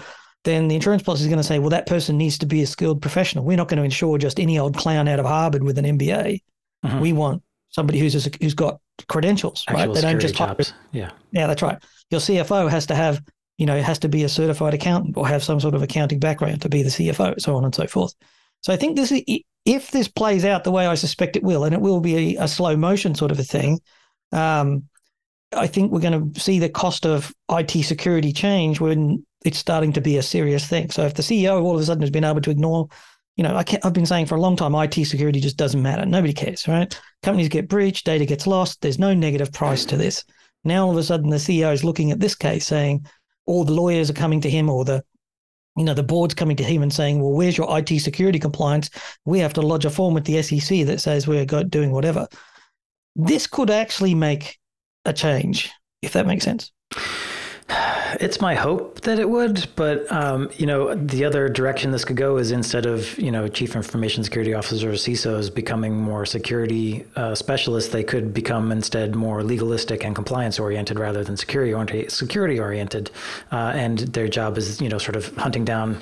then 0.44 0.66
the 0.66 0.74
insurance 0.74 1.04
policy 1.04 1.22
is 1.22 1.28
going 1.28 1.38
to 1.38 1.44
say, 1.44 1.60
well, 1.60 1.70
that 1.70 1.86
person 1.86 2.18
needs 2.18 2.36
to 2.38 2.46
be 2.46 2.62
a 2.62 2.66
skilled 2.66 3.00
professional. 3.00 3.44
We're 3.44 3.56
not 3.56 3.68
going 3.68 3.78
to 3.78 3.84
insure 3.84 4.18
just 4.18 4.40
any 4.40 4.58
old 4.58 4.76
clown 4.76 5.06
out 5.06 5.20
of 5.20 5.26
Harvard 5.26 5.62
with 5.62 5.78
an 5.78 5.84
MBA. 5.84 6.40
Mm-hmm. 6.84 7.00
We 7.00 7.12
want 7.12 7.44
somebody 7.68 8.00
who's 8.00 8.26
a, 8.26 8.30
who's 8.40 8.54
got 8.54 8.80
credentials, 9.08 9.64
Actual 9.68 9.86
right? 9.86 9.94
They 9.94 10.00
don't 10.00 10.20
just 10.20 10.34
jobs. 10.34 10.74
Yeah, 10.90 11.12
yeah, 11.30 11.46
that's 11.46 11.62
right. 11.62 11.78
Your 12.10 12.20
CFO 12.20 12.68
has 12.68 12.86
to 12.86 12.96
have, 12.96 13.22
you 13.58 13.66
know, 13.66 13.80
has 13.80 13.98
to 14.00 14.08
be 14.08 14.24
a 14.24 14.28
certified 14.28 14.74
accountant 14.74 15.16
or 15.16 15.26
have 15.28 15.44
some 15.44 15.60
sort 15.60 15.74
of 15.74 15.82
accounting 15.82 16.18
background 16.18 16.62
to 16.62 16.68
be 16.68 16.82
the 16.82 16.90
CFO, 16.90 17.40
so 17.40 17.56
on 17.56 17.64
and 17.64 17.74
so 17.74 17.86
forth. 17.86 18.14
So 18.62 18.72
I 18.72 18.76
think 18.76 18.96
this 18.96 19.12
is 19.12 19.22
if 19.64 19.90
this 19.90 20.08
plays 20.08 20.44
out 20.44 20.64
the 20.64 20.72
way 20.72 20.86
I 20.86 20.94
suspect 20.94 21.36
it 21.36 21.42
will, 21.42 21.64
and 21.64 21.74
it 21.74 21.80
will 21.80 22.00
be 22.00 22.36
a, 22.36 22.44
a 22.44 22.48
slow 22.48 22.76
motion 22.76 23.14
sort 23.14 23.30
of 23.30 23.38
a 23.38 23.44
thing 23.44 23.80
um, 24.32 24.84
I 25.54 25.66
think 25.66 25.92
we're 25.92 26.00
going 26.00 26.32
to 26.32 26.40
see 26.40 26.58
the 26.58 26.68
cost 26.68 27.06
of 27.06 27.32
IT 27.50 27.84
security 27.84 28.32
change 28.32 28.80
when 28.80 29.24
it's 29.44 29.58
starting 29.58 29.92
to 29.92 30.00
be 30.00 30.16
a 30.16 30.22
serious 30.22 30.66
thing. 30.66 30.90
So 30.90 31.04
if 31.04 31.14
the 31.14 31.22
CEO 31.22 31.62
all 31.62 31.74
of 31.74 31.80
a 31.80 31.84
sudden 31.84 32.02
has 32.02 32.10
been 32.10 32.24
able 32.24 32.40
to 32.40 32.50
ignore, 32.50 32.88
you 33.36 33.44
know, 33.44 33.54
I 33.54 33.64
have 33.82 33.92
been 33.92 34.06
saying 34.06 34.26
for 34.26 34.36
a 34.36 34.40
long 34.40 34.56
time, 34.56 34.74
IT 34.74 34.94
security 35.04 35.40
just 35.40 35.56
doesn't 35.56 35.82
matter. 35.82 36.06
Nobody 36.06 36.32
cares, 36.32 36.66
right? 36.66 36.98
Companies 37.22 37.48
get 37.48 37.68
breached, 37.68 38.06
data 38.06 38.24
gets 38.24 38.46
lost. 38.46 38.80
There's 38.80 38.98
no 38.98 39.14
negative 39.14 39.52
price 39.52 39.84
to 39.86 39.96
this. 39.96 40.24
Now 40.64 40.86
all 40.86 40.92
of 40.92 40.96
a 40.96 41.02
sudden 41.02 41.30
the 41.30 41.36
CEO 41.36 41.72
is 41.72 41.84
looking 41.84 42.12
at 42.12 42.20
this 42.20 42.34
case 42.34 42.66
saying, 42.66 43.06
all 43.46 43.64
the 43.64 43.72
lawyers 43.72 44.10
are 44.10 44.14
coming 44.14 44.40
to 44.40 44.50
him 44.50 44.68
or 44.68 44.84
the 44.84 45.04
you 45.74 45.84
know, 45.84 45.94
the 45.94 46.02
board's 46.02 46.34
coming 46.34 46.56
to 46.56 46.62
him 46.62 46.82
and 46.82 46.92
saying, 46.92 47.22
well, 47.22 47.32
where's 47.32 47.56
your 47.56 47.78
IT 47.78 47.98
security 48.00 48.38
compliance? 48.38 48.90
We 49.24 49.38
have 49.38 49.54
to 49.54 49.62
lodge 49.62 49.86
a 49.86 49.90
form 49.90 50.12
with 50.12 50.24
the 50.24 50.42
SEC 50.42 50.84
that 50.84 51.00
says 51.00 51.26
we're 51.26 51.46
doing 51.46 51.92
whatever 51.92 52.28
this 53.16 53.46
could 53.46 53.70
actually 53.70 54.14
make 54.14 54.58
a 55.04 55.12
change, 55.12 55.70
if 56.00 56.12
that 56.12 56.26
makes 56.26 56.44
sense. 56.44 56.72
It's 58.20 58.40
my 58.40 58.54
hope 58.54 59.00
that 59.02 59.18
it 59.18 59.28
would, 59.28 59.68
but 59.76 60.10
um, 60.10 60.50
you 60.56 60.66
know, 60.66 60.94
the 60.94 61.24
other 61.24 61.48
direction 61.48 61.90
this 61.90 62.04
could 62.04 62.16
go 62.16 62.36
is 62.36 62.50
instead 62.50 62.86
of 62.86 63.18
you 63.18 63.30
know 63.30 63.48
chief 63.48 63.76
information 63.76 64.24
security 64.24 64.54
officers 64.54 65.04
CISOs 65.04 65.54
becoming 65.54 65.96
more 65.96 66.26
security 66.26 67.04
uh, 67.16 67.34
specialists, 67.34 67.92
they 67.92 68.04
could 68.04 68.34
become 68.34 68.72
instead 68.72 69.14
more 69.14 69.42
legalistic 69.42 70.04
and 70.04 70.14
compliance 70.14 70.58
oriented 70.58 70.98
rather 70.98 71.24
than 71.24 71.36
security 71.36 71.72
oriented. 71.72 72.10
Security 72.10 72.58
oriented, 72.58 73.10
uh, 73.50 73.72
and 73.74 73.98
their 73.98 74.28
job 74.28 74.58
is 74.58 74.80
you 74.80 74.88
know 74.88 74.98
sort 74.98 75.16
of 75.16 75.34
hunting 75.36 75.64
down 75.64 75.96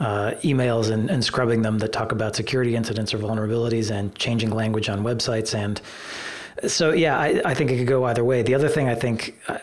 uh, 0.00 0.32
emails 0.42 0.90
and, 0.90 1.10
and 1.10 1.24
scrubbing 1.24 1.62
them 1.62 1.78
that 1.78 1.92
talk 1.92 2.12
about 2.12 2.36
security 2.36 2.76
incidents 2.76 3.14
or 3.14 3.18
vulnerabilities 3.18 3.90
and 3.90 4.14
changing 4.16 4.50
language 4.50 4.88
on 4.88 5.02
websites 5.02 5.54
and 5.54 5.80
so 6.66 6.92
yeah, 6.92 7.18
I, 7.18 7.42
I 7.44 7.54
think 7.54 7.70
it 7.70 7.78
could 7.78 7.86
go 7.86 8.04
either 8.04 8.24
way. 8.24 8.42
The 8.42 8.54
other 8.54 8.68
thing 8.68 8.88
I 8.88 8.94
think. 8.94 9.34
Uh, 9.48 9.58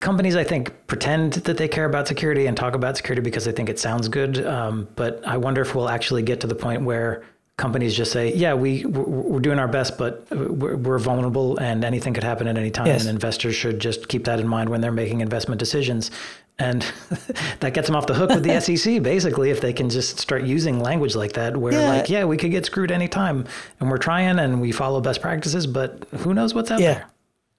companies, 0.00 0.34
I 0.34 0.44
think, 0.44 0.86
pretend 0.86 1.34
that 1.34 1.58
they 1.58 1.68
care 1.68 1.84
about 1.84 2.08
security 2.08 2.46
and 2.46 2.56
talk 2.56 2.74
about 2.74 2.96
security 2.96 3.22
because 3.22 3.44
they 3.44 3.52
think 3.52 3.68
it 3.68 3.78
sounds 3.78 4.08
good. 4.08 4.44
Um, 4.44 4.88
but 4.96 5.24
I 5.26 5.36
wonder 5.36 5.60
if 5.60 5.74
we'll 5.74 5.90
actually 5.90 6.22
get 6.22 6.40
to 6.40 6.46
the 6.46 6.54
point 6.54 6.82
where 6.82 7.22
companies 7.58 7.94
just 7.94 8.10
say, 8.10 8.32
"Yeah, 8.34 8.54
we 8.54 8.86
we're 8.86 9.40
doing 9.40 9.58
our 9.58 9.68
best, 9.68 9.98
but 9.98 10.26
we're, 10.30 10.76
we're 10.76 10.98
vulnerable, 10.98 11.58
and 11.58 11.84
anything 11.84 12.14
could 12.14 12.24
happen 12.24 12.48
at 12.48 12.56
any 12.56 12.70
time." 12.70 12.86
Yes. 12.86 13.02
And 13.02 13.10
investors 13.10 13.54
should 13.54 13.78
just 13.78 14.08
keep 14.08 14.24
that 14.24 14.40
in 14.40 14.48
mind 14.48 14.70
when 14.70 14.80
they're 14.80 14.90
making 14.90 15.20
investment 15.20 15.58
decisions. 15.58 16.10
And 16.58 16.82
that 17.60 17.72
gets 17.74 17.86
them 17.86 17.96
off 17.96 18.06
the 18.06 18.14
hook 18.14 18.30
with 18.30 18.42
the 18.42 18.60
SEC, 18.76 19.02
basically, 19.02 19.50
if 19.50 19.60
they 19.60 19.72
can 19.72 19.90
just 19.90 20.18
start 20.18 20.42
using 20.44 20.80
language 20.80 21.14
like 21.14 21.32
that, 21.34 21.56
where, 21.56 21.72
yeah. 21.72 21.88
like, 21.88 22.10
yeah, 22.10 22.24
we 22.24 22.36
could 22.36 22.50
get 22.50 22.66
screwed 22.66 22.90
anytime. 22.90 23.46
And 23.80 23.90
we're 23.90 23.98
trying 23.98 24.38
and 24.38 24.60
we 24.60 24.72
follow 24.72 25.00
best 25.00 25.22
practices, 25.22 25.66
but 25.66 26.06
who 26.18 26.34
knows 26.34 26.54
what's 26.54 26.70
out 26.70 26.80
yeah. 26.80 26.94
there? 26.94 27.06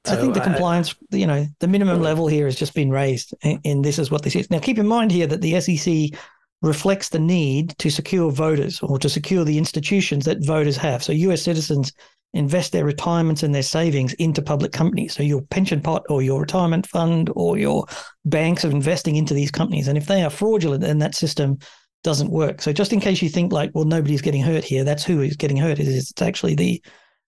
So 0.06 0.14
I 0.14 0.16
think 0.16 0.34
the 0.34 0.42
oh, 0.42 0.46
compliance, 0.46 0.96
you 1.12 1.28
know, 1.28 1.46
the 1.60 1.68
minimum 1.68 2.02
level 2.02 2.28
here 2.28 2.46
has 2.46 2.56
just 2.56 2.74
been 2.74 2.90
raised, 2.90 3.36
and 3.44 3.86
this 3.86 4.00
is 4.00 4.10
what 4.10 4.24
this 4.24 4.36
is. 4.36 4.50
Now, 4.50 4.58
keep 4.58 4.80
in 4.80 4.88
mind 4.88 5.12
here 5.12 5.28
that 5.28 5.42
the 5.42 5.60
SEC 5.62 6.20
reflects 6.64 7.10
the 7.10 7.20
need 7.20 7.78
to 7.78 7.92
secure 7.92 8.32
voters 8.32 8.80
or 8.82 8.98
to 8.98 9.10
secure 9.10 9.44
the 9.44 9.60
institutions 9.60 10.26
that 10.26 10.44
voters 10.44 10.78
have. 10.78 11.04
So, 11.04 11.12
US 11.12 11.44
citizens 11.44 11.94
invest 12.34 12.72
their 12.72 12.86
retirements 12.86 13.44
and 13.44 13.54
their 13.54 13.62
savings 13.62 14.14
into 14.14 14.42
public 14.42 14.72
companies. 14.72 15.14
So, 15.14 15.22
your 15.22 15.44
pension 15.44 15.82
pot 15.82 16.04
or 16.10 16.24
your 16.24 16.42
retirement 16.42 16.88
fund 16.88 17.30
or 17.36 17.60
your 17.60 17.86
banks 18.26 18.66
are 18.66 18.72
investing 18.72 19.18
into 19.18 19.36
these 19.36 19.52
companies. 19.52 19.88
And 19.88 20.00
if 20.00 20.08
they 20.08 20.24
are 20.24 20.32
fraudulent, 20.32 20.82
then 20.82 20.98
that 20.98 21.14
system 21.14 21.60
doesn't 22.04 22.32
work. 22.32 22.64
So, 22.64 22.74
just 22.74 22.92
in 22.92 23.02
case 23.02 23.22
you 23.22 23.30
think 23.30 23.52
like, 23.52 23.70
well, 23.76 23.86
nobody's 23.86 24.22
getting 24.24 24.42
hurt 24.42 24.64
here, 24.64 24.84
that's 24.84 25.04
who 25.04 25.22
is 25.22 25.36
getting 25.36 25.58
hurt. 25.58 25.80
It's 25.80 26.20
actually 26.22 26.56
the 26.56 26.82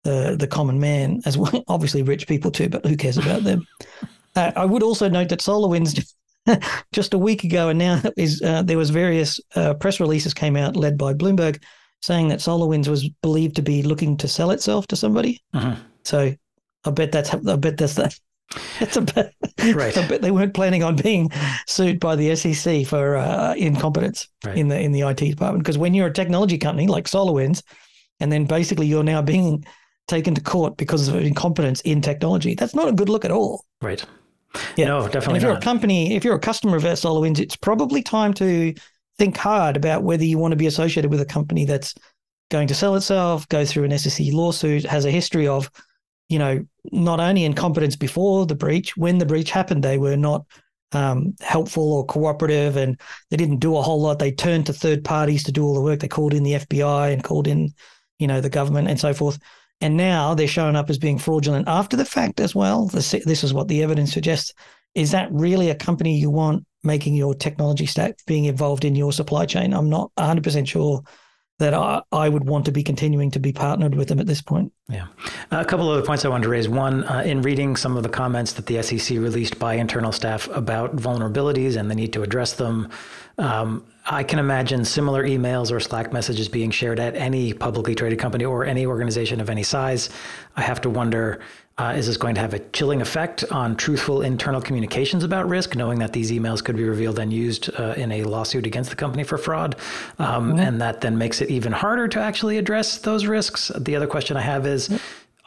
the 0.05 0.37
the 0.39 0.47
common 0.47 0.81
man 0.81 1.21
as 1.27 1.37
well. 1.37 1.65
Obviously, 1.69 2.03
rich 2.03 2.27
people 2.27 2.51
too, 2.51 2.69
but 2.69 2.85
who 2.85 2.97
cares 2.97 3.19
about 3.19 3.45
them? 3.45 3.67
Uh, 4.37 4.53
I 4.55 4.65
would 4.65 4.85
also 4.85 5.09
note 5.09 5.29
that 5.31 5.41
SolarWinds 5.41 6.15
just 6.93 7.15
a 7.15 7.19
week 7.19 7.43
ago, 7.43 7.69
and 7.69 7.81
now 7.81 8.01
is 8.17 8.41
uh, 8.43 8.63
there 8.63 8.79
was 8.79 8.91
various 8.91 9.41
uh, 9.57 9.75
press 9.75 9.99
releases 9.99 10.33
came 10.33 10.55
out 10.55 10.77
led 10.77 10.97
by 10.97 11.13
Bloomberg 11.13 11.61
saying 12.01 12.29
that 12.29 12.39
SolarWinds 12.39 12.87
was 12.87 13.09
believed 13.23 13.57
to 13.57 13.63
be 13.63 13.83
looking 13.83 14.17
to 14.19 14.29
sell 14.29 14.53
itself 14.53 14.87
to 14.87 14.95
somebody. 14.97 15.43
Uh-huh. 15.53 15.75
So 16.05 16.35
I 16.85 16.91
bet 16.91 17.13
that's 17.13 17.35
I 17.35 17.57
bet 17.57 17.77
that's 17.77 17.95
that. 17.95 18.19
It's 18.81 18.97
a 18.97 19.03
bet. 19.03 19.35
Right. 19.75 19.97
I 19.97 20.09
bet 20.09 20.23
they 20.23 20.31
weren't 20.31 20.55
planning 20.55 20.83
on 20.83 20.97
being 20.97 21.31
sued 21.67 22.01
by 22.01 22.17
the 22.17 22.35
SEC 22.35 22.87
for 22.87 23.17
uh, 23.17 23.55
incompetence 23.55 24.29
right. 24.45 24.57
in 24.57 24.69
the 24.69 24.81
in 24.81 24.93
the 24.93 25.03
IT 25.03 25.19
department. 25.19 25.65
Because 25.65 25.79
when 25.79 25.95
you're 25.95 26.09
a 26.09 26.13
technology 26.13 26.59
company 26.59 26.87
like 26.87 27.07
SolarWinds, 27.07 27.63
and 28.19 28.33
then 28.33 28.47
basically 28.47 28.87
you're 28.87 29.05
now 29.05 29.23
being 29.23 29.65
taken 30.11 30.35
to 30.35 30.41
court 30.41 30.77
because 30.77 31.09
of 31.09 31.15
incompetence 31.17 31.81
in 31.83 32.03
technology. 32.03 32.55
That's 32.55 32.75
not 32.75 32.89
a 32.89 32.93
good 32.93 33.09
look 33.09 33.25
at 33.25 33.31
all. 33.31 33.65
Right. 33.81 34.05
Yeah. 34.77 34.89
No, 34.89 35.09
definitely. 35.09 35.27
And 35.29 35.37
if 35.37 35.43
you're 35.43 35.53
not. 35.53 35.63
a 35.63 35.65
company, 35.65 36.15
if 36.15 36.25
you're 36.25 36.35
a 36.35 36.41
customer 36.41 36.77
of 36.77 36.83
SolarWinds, 36.83 37.39
it's 37.39 37.57
probably 37.57 38.03
time 38.03 38.35
to 38.35 38.75
think 39.19 39.37
hard 39.37 39.77
about 39.77 40.03
whether 40.03 40.25
you 40.25 40.39
want 40.39 40.53
to 40.53 40.57
be 40.57 40.67
associated 40.67 41.11
with 41.11 41.21
a 41.21 41.27
company 41.27 41.65
that's 41.65 41.95
going 42.51 42.67
to 42.69 42.75
sell 42.75 42.97
itself, 42.97 43.49
go 43.49 43.65
through 43.65 43.85
an 43.85 43.97
SEC 43.97 44.27
lawsuit, 44.33 44.85
has 44.85 45.05
a 45.05 45.11
history 45.11 45.47
of, 45.47 45.71
you 46.29 46.39
know, 46.39 46.65
not 46.91 47.21
only 47.21 47.45
incompetence 47.45 47.97
before 47.97 48.45
the 48.45 48.55
breach, 48.55 48.97
when 48.97 49.19
the 49.19 49.27
breach 49.27 49.51
happened, 49.51 49.85
they 49.85 49.99
were 49.99 50.17
not 50.17 50.45
um, 50.93 51.35
helpful 51.41 51.93
or 51.93 52.05
cooperative 52.07 52.77
and 52.77 53.01
they 53.31 53.37
didn't 53.37 53.59
do 53.59 53.77
a 53.77 53.83
whole 53.83 54.01
lot. 54.01 54.19
They 54.19 54.33
turned 54.33 54.67
to 54.67 54.73
third 54.73 55.05
parties 55.05 55.45
to 55.45 55.53
do 55.53 55.65
all 55.65 55.75
the 55.75 55.81
work. 55.81 56.01
They 56.01 56.09
called 56.09 56.35
in 56.35 56.43
the 56.43 56.55
FBI 56.55 57.13
and 57.13 57.23
called 57.23 57.47
in, 57.47 57.73
you 58.19 58.27
know, 58.27 58.41
the 58.41 58.51
government 58.51 58.89
and 58.89 58.99
so 58.99 59.15
forth. 59.15 59.39
And 59.81 59.97
now 59.97 60.35
they're 60.35 60.47
showing 60.47 60.77
up 60.77 60.91
as 60.91 60.99
being 60.99 61.19
fraudulent 61.19 61.69
after 61.69 61.97
the 61.97 62.05
fact 62.05 62.41
as 62.41 62.55
well. 62.55 62.87
This, 62.87 63.13
this 63.13 63.43
is 63.43 63.55
what 63.55 63.69
the 63.69 63.83
evidence 63.83 64.13
suggests. 64.13 64.53
Is 64.95 65.13
that 65.13 65.33
really 65.33 65.71
a 65.71 65.75
company 65.75 66.19
you 66.19 66.31
want 66.31 66.67
making 66.83 67.15
your 67.15 67.35
technology 67.35 67.87
stack 67.87 68.19
being 68.27 68.45
involved 68.45 68.85
in 68.85 68.95
your 68.95 69.13
supply 69.13 69.47
chain? 69.47 69.73
I'm 69.73 69.89
not 69.89 70.11
100% 70.19 70.67
sure 70.67 71.03
that 71.61 71.75
I, 71.75 72.03
I 72.11 72.29
would 72.29 72.49
want 72.49 72.65
to 72.65 72.73
be 72.73 72.83
continuing 72.83 73.31
to 73.33 73.39
be 73.39 73.53
partnered 73.53 73.95
with 73.95 74.09
them 74.09 74.19
at 74.19 74.27
this 74.27 74.41
point. 74.41 74.73
Yeah. 74.89 75.07
a 75.51 75.65
couple 75.65 75.91
of 75.91 75.99
other 75.99 76.07
points 76.07 76.25
I 76.25 76.29
wanted 76.29 76.45
to 76.45 76.49
raise. 76.49 76.69
One, 76.69 77.05
uh, 77.05 77.23
in 77.25 77.43
reading 77.43 77.77
some 77.77 77.97
of 77.97 78.03
the 78.03 78.09
comments 78.09 78.55
that 78.55 78.67
the 78.67 78.83
SEC 78.83 79.19
released 79.19 79.59
by 79.59 79.75
internal 79.75 80.11
staff 80.11 80.49
about 80.49 80.97
vulnerabilities 80.97 81.77
and 81.77 81.91
the 81.91 81.95
need 81.95 82.15
to 82.15 82.23
address 82.23 82.55
them, 82.55 82.89
um, 83.37 83.85
I 84.11 84.25
can 84.25 84.41
imagine 84.41 84.85
similar 84.85 85.25
emails 85.25 85.71
or 85.71 85.79
Slack 85.79 86.13
messages 86.13 86.49
being 86.49 86.73
shared 86.73 86.99
at 86.99 87.15
any 87.15 87.53
publicly 87.53 87.95
traded 87.95 88.19
company 88.19 88.45
or 88.45 88.65
any 88.65 88.85
organization 88.85 89.41
of 89.41 89.49
any 89.49 89.63
size. 89.63 90.11
I 90.57 90.63
have 90.63 90.81
to 90.81 90.91
wonder 90.91 91.41
uh, 91.79 91.95
is 91.97 92.09
this 92.09 92.17
going 92.19 92.35
to 92.35 92.41
have 92.43 92.53
a 92.53 92.59
chilling 92.59 93.01
effect 93.01 93.43
on 93.51 93.75
truthful 93.75 94.21
internal 94.21 94.61
communications 94.61 95.25
about 95.25 95.49
risk, 95.49 95.77
knowing 95.77 95.99
that 96.01 96.13
these 96.13 96.31
emails 96.31 96.63
could 96.63 96.77
be 96.77 96.85
revealed 96.85 97.19
and 97.19 97.33
used 97.33 97.71
uh, 97.79 97.95
in 97.97 98.13
a 98.13 98.25
lawsuit 98.25 98.67
against 98.67 98.91
the 98.91 98.97
company 98.97 99.23
for 99.23 99.39
fraud? 99.39 99.77
Um, 100.19 100.51
mm-hmm. 100.51 100.59
And 100.59 100.81
that 100.83 101.01
then 101.01 101.17
makes 101.17 101.41
it 101.41 101.49
even 101.49 101.73
harder 101.73 102.07
to 102.09 102.21
actually 102.21 102.59
address 102.59 102.99
those 102.99 103.25
risks. 103.25 103.73
The 103.79 103.97
other 103.97 104.07
question 104.07 104.37
I 104.37 104.43
have 104.43 104.67
is 104.67 105.01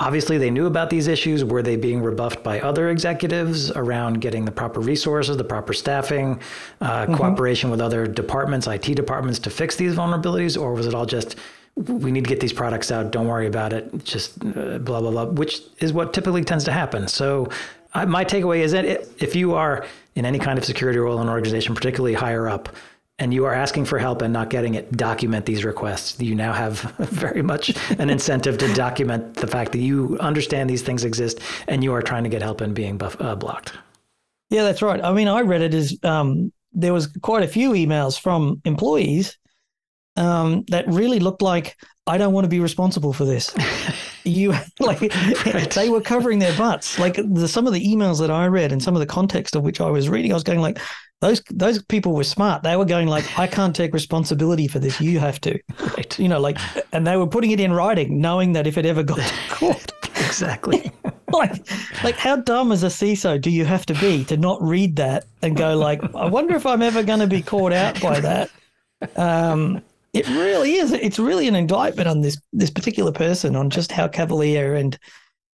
Obviously, 0.03 0.37
they 0.37 0.51
knew 0.51 0.65
about 0.65 0.89
these 0.89 1.07
issues. 1.07 1.45
Were 1.45 1.63
they 1.63 1.77
being 1.77 2.03
rebuffed 2.03 2.43
by 2.43 2.59
other 2.59 2.89
executives 2.89 3.71
around 3.71 4.19
getting 4.19 4.43
the 4.43 4.51
proper 4.51 4.81
resources, 4.81 5.37
the 5.37 5.45
proper 5.45 5.71
staffing, 5.71 6.41
uh, 6.81 7.03
mm-hmm. 7.03 7.15
cooperation 7.15 7.69
with 7.69 7.79
other 7.79 8.05
departments, 8.05 8.67
IT 8.67 8.95
departments 8.95 9.39
to 9.39 9.49
fix 9.49 9.77
these 9.77 9.95
vulnerabilities? 9.95 10.61
Or 10.61 10.73
was 10.73 10.87
it 10.87 10.93
all 10.93 11.05
just, 11.05 11.37
we 11.77 12.11
need 12.11 12.25
to 12.25 12.29
get 12.29 12.41
these 12.41 12.51
products 12.51 12.91
out, 12.91 13.11
don't 13.11 13.27
worry 13.27 13.47
about 13.47 13.71
it, 13.71 14.03
just 14.03 14.43
uh, 14.43 14.77
blah, 14.79 14.99
blah, 14.99 15.11
blah, 15.11 15.25
which 15.25 15.61
is 15.79 15.93
what 15.93 16.13
typically 16.13 16.43
tends 16.43 16.65
to 16.65 16.73
happen. 16.73 17.07
So, 17.07 17.49
I, 17.93 18.03
my 18.05 18.25
takeaway 18.25 18.59
is 18.59 18.73
that 18.73 18.85
if 19.21 19.35
you 19.35 19.53
are 19.53 19.85
in 20.15 20.25
any 20.25 20.39
kind 20.39 20.57
of 20.57 20.65
security 20.65 20.99
role 20.99 21.15
in 21.21 21.27
an 21.27 21.29
organization, 21.29 21.75
particularly 21.75 22.13
higher 22.13 22.49
up, 22.49 22.75
and 23.19 23.33
you 23.33 23.45
are 23.45 23.53
asking 23.53 23.85
for 23.85 23.99
help 23.99 24.21
and 24.21 24.33
not 24.33 24.49
getting 24.49 24.73
it, 24.73 24.91
document 24.97 25.45
these 25.45 25.63
requests. 25.63 26.19
You 26.19 26.35
now 26.35 26.53
have 26.53 26.81
very 26.97 27.41
much 27.41 27.75
an 27.99 28.09
incentive 28.09 28.57
to 28.57 28.73
document 28.73 29.35
the 29.35 29.47
fact 29.47 29.71
that 29.73 29.79
you 29.79 30.17
understand 30.19 30.69
these 30.69 30.81
things 30.81 31.05
exist 31.05 31.39
and 31.67 31.83
you 31.83 31.93
are 31.93 32.01
trying 32.01 32.23
to 32.23 32.29
get 32.29 32.41
help 32.41 32.61
and 32.61 32.73
being 32.73 32.97
buff, 32.97 33.15
uh, 33.19 33.35
blocked. 33.35 33.73
Yeah, 34.49 34.63
that's 34.63 34.81
right. 34.81 35.03
I 35.03 35.13
mean, 35.13 35.27
I 35.27 35.41
read 35.41 35.61
it 35.61 35.73
as 35.73 35.97
um, 36.03 36.51
there 36.73 36.93
was 36.93 37.07
quite 37.21 37.43
a 37.43 37.47
few 37.47 37.71
emails 37.71 38.19
from 38.19 38.61
employees 38.65 39.37
um, 40.15 40.63
that 40.67 40.87
really 40.87 41.19
looked 41.19 41.41
like 41.41 41.75
I 42.05 42.17
don't 42.17 42.33
want 42.33 42.45
to 42.45 42.49
be 42.49 42.59
responsible 42.59 43.13
for 43.13 43.25
this. 43.25 43.55
you 44.23 44.53
like 44.79 45.01
right. 45.01 45.71
they 45.71 45.89
were 45.89 46.01
covering 46.01 46.39
their 46.39 46.55
butts. 46.57 46.99
Like 46.99 47.15
the, 47.15 47.47
some 47.47 47.67
of 47.67 47.73
the 47.73 47.85
emails 47.85 48.19
that 48.19 48.31
I 48.31 48.47
read 48.47 48.71
and 48.71 48.81
some 48.81 48.95
of 48.95 48.99
the 48.99 49.05
context 49.05 49.55
of 49.55 49.63
which 49.63 49.81
I 49.81 49.89
was 49.89 50.09
reading, 50.09 50.31
I 50.31 50.35
was 50.35 50.43
going 50.43 50.59
like, 50.59 50.79
those 51.23 51.41
those 51.49 51.81
people 51.83 52.13
were 52.13 52.25
smart. 52.25 52.63
They 52.63 52.75
were 52.75 52.85
going 52.85 53.07
like, 53.07 53.39
I 53.39 53.47
can't 53.47 53.73
take 53.73 53.93
responsibility 53.93 54.67
for 54.67 54.79
this. 54.79 54.99
You 54.99 55.19
have 55.19 55.39
to, 55.41 55.57
right. 55.79 56.19
you 56.19 56.27
know, 56.27 56.39
like, 56.39 56.57
and 56.91 57.07
they 57.07 57.15
were 57.15 57.27
putting 57.27 57.51
it 57.51 57.61
in 57.61 57.71
writing, 57.71 58.19
knowing 58.19 58.51
that 58.53 58.67
if 58.67 58.77
it 58.77 58.85
ever 58.85 59.03
got 59.03 59.19
to 59.19 59.33
court, 59.49 59.91
exactly. 60.17 60.91
like, 61.31 61.65
like 62.03 62.15
how 62.15 62.35
dumb 62.35 62.73
as 62.73 62.83
a 62.83 62.87
CISO 62.87 63.39
do 63.39 63.49
you 63.49 63.63
have 63.63 63.85
to 63.85 63.93
be 63.95 64.25
to 64.25 64.35
not 64.35 64.61
read 64.61 64.97
that 64.97 65.23
and 65.41 65.55
go 65.55 65.77
like, 65.77 66.03
I 66.13 66.25
wonder 66.25 66.57
if 66.57 66.65
I'm 66.65 66.81
ever 66.81 67.03
going 67.03 67.21
to 67.21 67.27
be 67.27 67.41
caught 67.41 67.71
out 67.71 68.01
by 68.01 68.19
that. 68.19 68.49
Um, 69.15 69.81
it 70.11 70.27
really 70.27 70.73
is. 70.73 70.91
It's 70.91 71.19
really 71.19 71.47
an 71.47 71.55
indictment 71.55 72.09
on 72.09 72.19
this 72.19 72.37
this 72.51 72.69
particular 72.69 73.13
person 73.13 73.55
on 73.55 73.69
just 73.69 73.93
how 73.93 74.09
cavalier 74.09 74.75
and 74.75 74.99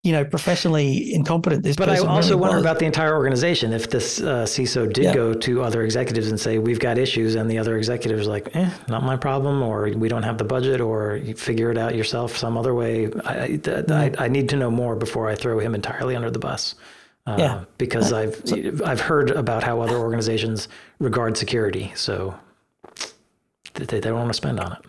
you 0.05 0.11
know 0.11 0.23
professionally 0.23 1.13
incompetent 1.13 1.63
this. 1.63 1.75
But 1.75 1.89
I 1.89 1.97
also 1.97 2.29
really 2.29 2.41
wonder 2.41 2.57
was. 2.57 2.63
about 2.63 2.77
the 2.77 2.85
entire 2.85 3.15
organization. 3.15 3.73
If 3.73 3.89
this 3.89 4.21
uh, 4.21 4.45
CISO 4.45 4.93
did 4.93 5.05
yeah. 5.05 5.13
go 5.15 5.33
to 5.33 5.63
other 5.63 5.81
executives 5.81 6.29
and 6.29 6.39
say 6.39 6.59
we've 6.59 6.79
got 6.79 6.99
issues, 6.99 7.33
and 7.33 7.49
the 7.49 7.57
other 7.57 7.75
executives 7.75 8.27
like, 8.27 8.55
eh, 8.55 8.69
not 8.87 9.01
my 9.01 9.17
problem, 9.17 9.63
or 9.63 9.89
we 9.89 10.07
don't 10.07 10.21
have 10.21 10.37
the 10.37 10.43
budget, 10.43 10.79
or 10.79 11.15
you 11.17 11.33
figure 11.33 11.71
it 11.71 11.77
out 11.77 11.95
yourself 11.95 12.37
some 12.37 12.55
other 12.55 12.75
way. 12.75 13.07
I, 13.25 13.43
I, 13.43 13.47
mm. 13.57 14.19
I, 14.19 14.25
I 14.25 14.27
need 14.27 14.47
to 14.49 14.55
know 14.55 14.69
more 14.69 14.95
before 14.95 15.27
I 15.27 15.33
throw 15.33 15.57
him 15.57 15.73
entirely 15.73 16.15
under 16.15 16.29
the 16.29 16.39
bus. 16.39 16.75
Uh, 17.27 17.37
yeah. 17.39 17.63
because 17.79 18.13
I've 18.13 18.39
so, 18.45 18.55
I've 18.85 19.01
heard 19.01 19.31
about 19.31 19.63
how 19.63 19.81
other 19.81 19.97
organizations 19.97 20.67
regard 20.99 21.35
security. 21.35 21.91
So 21.95 22.39
they, 23.73 23.85
they 23.85 23.99
don't 23.99 24.19
want 24.19 24.29
to 24.29 24.35
spend 24.35 24.59
on 24.59 24.73
it. 24.73 24.79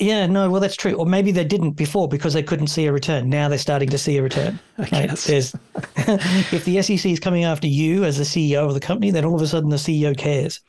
Yeah, 0.00 0.26
no, 0.26 0.50
well, 0.50 0.60
that's 0.60 0.74
true. 0.74 0.94
Or 0.94 1.06
maybe 1.06 1.30
they 1.30 1.44
didn't 1.44 1.72
before 1.72 2.08
because 2.08 2.34
they 2.34 2.42
couldn't 2.42 2.66
see 2.66 2.86
a 2.86 2.92
return. 2.92 3.28
Now 3.28 3.48
they're 3.48 3.58
starting 3.58 3.88
to 3.90 3.98
see 3.98 4.16
a 4.16 4.22
return. 4.22 4.58
Guess. 4.90 5.28
if 5.96 6.64
the 6.64 6.82
SEC 6.82 7.12
is 7.12 7.20
coming 7.20 7.44
after 7.44 7.68
you 7.68 8.04
as 8.04 8.18
the 8.18 8.24
CEO 8.24 8.66
of 8.66 8.74
the 8.74 8.80
company, 8.80 9.12
then 9.12 9.24
all 9.24 9.36
of 9.36 9.42
a 9.42 9.46
sudden 9.46 9.70
the 9.70 9.76
CEO 9.76 10.16
cares. 10.16 10.60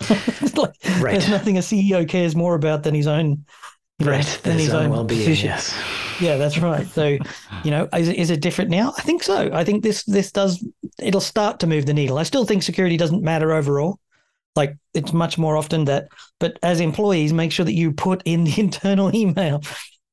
like, 0.55 0.75
right. 1.01 1.13
There's 1.13 1.29
nothing 1.29 1.57
a 1.57 1.61
CEO 1.61 2.07
cares 2.07 2.35
more 2.35 2.53
about 2.53 2.83
than 2.83 2.93
his 2.93 3.07
own, 3.07 3.43
you 3.97 4.05
know, 4.05 4.11
right. 4.11 4.39
than 4.43 4.53
his, 4.53 4.65
his 4.65 4.73
own, 4.75 4.85
own 4.85 4.91
well-being. 4.91 5.35
Yes. 5.35 5.75
Yeah, 6.21 6.37
that's 6.37 6.59
right. 6.59 6.85
So, 6.87 7.17
you 7.63 7.71
know, 7.71 7.89
is, 7.97 8.09
is 8.09 8.29
it 8.29 8.41
different 8.41 8.69
now? 8.69 8.93
I 8.95 9.01
think 9.01 9.23
so. 9.23 9.49
I 9.51 9.63
think 9.63 9.83
this 9.83 10.03
this 10.03 10.31
does. 10.31 10.63
It'll 10.99 11.19
start 11.19 11.59
to 11.61 11.67
move 11.67 11.87
the 11.87 11.93
needle. 11.93 12.19
I 12.19 12.23
still 12.23 12.45
think 12.45 12.61
security 12.61 12.95
doesn't 12.95 13.23
matter 13.23 13.51
overall. 13.51 13.99
Like 14.55 14.77
it's 14.93 15.13
much 15.13 15.37
more 15.37 15.57
often 15.57 15.85
that, 15.85 16.07
but 16.39 16.57
as 16.63 16.79
employees, 16.79 17.33
make 17.33 17.51
sure 17.51 17.65
that 17.65 17.73
you 17.73 17.91
put 17.91 18.21
in 18.25 18.43
the 18.43 18.53
internal 18.59 19.13
email. 19.15 19.61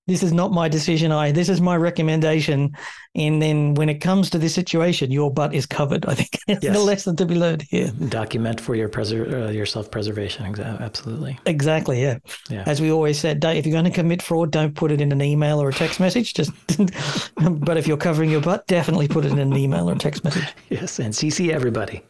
This 0.08 0.25
is 0.25 0.32
not 0.32 0.50
my 0.50 0.68
decision. 0.68 1.12
I 1.12 1.30
this 1.30 1.49
is 1.49 1.61
my 1.61 1.76
recommendation. 1.76 2.72
And 3.14 3.40
then 3.40 3.75
when 3.75 3.88
it 3.88 4.00
comes 4.00 4.30
to 4.30 4.38
this 4.38 4.52
situation, 4.52 5.12
your 5.12 5.32
butt 5.32 5.54
is 5.54 5.64
covered. 5.64 6.06
I 6.06 6.14
think 6.14 6.30
it's 6.49 6.64
yes. 6.64 6.75
the 6.75 6.82
lesson 6.82 7.14
to 7.16 7.26
be 7.26 7.37
learned 7.37 7.62
here. 7.62 7.92
Document 8.08 8.61
for 8.61 8.75
your 8.75 8.88
preser- 8.88 9.46
uh, 9.46 9.50
your 9.50 9.64
self 9.64 9.92
preservation. 9.92 10.44
Absolutely. 10.58 11.38
Exactly. 11.46 12.02
Yeah. 12.02 12.18
Yeah. 12.50 12.64
As 12.66 12.80
we 12.80 12.90
always 12.90 13.18
said, 13.18 13.44
if 13.44 13.64
you're 13.64 13.72
going 13.72 13.84
to 13.84 13.90
commit 13.92 14.22
fraud, 14.22 14.50
don't 14.50 14.75
put 14.75 14.90
it 14.90 15.00
in 15.00 15.12
an 15.12 15.22
email 15.22 15.62
or 15.62 15.68
a 15.68 15.72
text 15.72 16.00
message. 16.00 16.34
Just, 16.34 16.50
but 17.37 17.76
if 17.76 17.87
you're 17.87 17.96
covering 17.96 18.28
your 18.28 18.40
butt, 18.40 18.66
definitely 18.66 19.06
put 19.06 19.25
it 19.25 19.30
in 19.30 19.38
an 19.38 19.56
email 19.56 19.88
or 19.88 19.92
a 19.92 19.99
text 19.99 20.25
message. 20.25 20.49
Yes, 20.68 20.99
and 20.99 21.14
CC 21.14 21.50
everybody. 21.50 22.02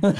All 0.02 0.12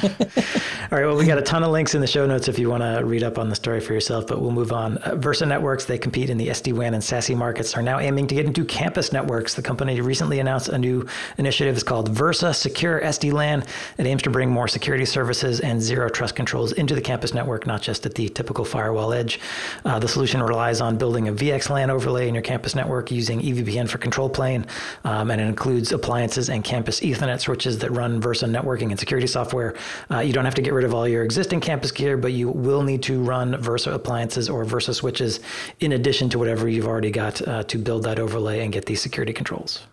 right. 0.91 1.07
Well, 1.07 1.17
we 1.17 1.27
got 1.27 1.39
a 1.39 1.43
ton 1.43 1.63
of 1.63 1.71
links 1.71 1.95
in 1.95 2.01
the 2.01 2.07
show 2.07 2.27
notes 2.27 2.49
if 2.49 2.59
you 2.59 2.71
want 2.71 2.83
to 2.83 3.05
read 3.05 3.23
up 3.23 3.39
on 3.39 3.49
the 3.49 3.57
story 3.57 3.81
for 3.81 3.93
yourself, 3.93 4.27
but 4.27 4.41
we'll 4.41 4.53
move 4.53 4.73
on. 4.73 4.99
Uh, 4.99 5.17
Versa 5.17 5.45
Networks, 5.45 5.85
they 5.85 5.99
compete 5.99 6.31
in 6.31 6.39
the 6.39 6.49
SD 6.49 6.73
WAN 6.73 6.95
and 6.95 7.03
SASE 7.03 7.37
markets, 7.37 7.77
are 7.77 7.83
now 7.83 7.99
aiming 7.99 8.27
to 8.29 8.35
get 8.35 8.47
into 8.47 8.65
campus 8.65 9.13
networks. 9.13 9.55
The 9.55 9.63
company 9.63 10.01
recently 10.01 10.39
announced 10.39 10.69
a 10.69 10.79
new 10.79 11.07
initiative. 11.39 11.75
It's 11.75 11.83
called 11.83 12.09
Versa 12.09 12.55
Secure 12.55 13.01
SD 13.01 13.33
LAN. 13.33 13.65
It 13.99 14.07
aims 14.07 14.23
to 14.23 14.31
bring 14.31 14.51
more 14.51 14.69
security 14.69 15.05
services 15.05 15.61
and 15.61 15.83
zero 15.83 16.09
trust 16.09 16.37
controls 16.37 16.73
into 16.73 16.95
the 16.95 17.01
campus 17.01 17.35
network, 17.35 17.67
not 17.67 17.83
just 17.83 18.07
at 18.07 18.15
the 18.15 18.29
typical 18.29 18.65
firewall 18.65 19.13
edge. 19.13 19.41
Uh, 19.85 19.99
the 19.99 20.09
solution 20.09 20.43
relies 20.43 20.81
on 20.81 20.97
building 20.97 21.29
a 21.29 21.33
VXLAN 21.33 21.89
overlay 21.89 22.29
in 22.29 22.35
your 22.35 22.43
campus 22.43 22.75
network 22.75 23.11
using 23.11 23.41
EVPN 23.41 23.89
for 23.89 23.99
control 23.99 24.31
plane, 24.31 24.67
um, 25.05 25.31
and 25.31 25.41
it 25.41 25.45
includes 25.45 25.93
appliances 25.93 26.49
and 26.49 26.65
campus 26.65 27.01
Ethernet 27.01 27.41
switches 27.41 27.79
that 27.79 27.91
run 27.91 28.21
Versa 28.21 28.47
networking 28.47 28.91
and 28.91 28.99
security 28.99 29.27
software. 29.27 29.66
Uh, 30.11 30.21
you 30.21 30.33
don't 30.33 30.45
have 30.45 30.55
to 30.55 30.63
get 30.63 30.73
rid 30.73 30.85
of 30.85 30.95
all 30.95 31.09
your 31.09 31.25
existing 31.25 31.61
campus 31.61 31.91
gear, 31.91 32.17
but 32.17 32.33
you 32.33 32.49
will 32.49 32.83
need 32.83 33.03
to 33.05 33.23
run 33.23 33.61
Versa 33.61 33.93
appliances 33.93 34.49
or 34.49 34.65
Versa 34.65 34.95
switches 34.95 35.41
in 35.81 35.93
addition 35.93 36.29
to 36.31 36.39
whatever 36.39 36.69
you've 36.69 36.87
already 36.87 37.11
got 37.11 37.47
uh, 37.47 37.63
to 37.65 37.79
build 37.79 38.05
that 38.05 38.19
overlay 38.19 38.63
and 38.63 38.73
get 38.73 38.87
these 38.87 39.01
security 39.01 39.33
controls. 39.33 39.87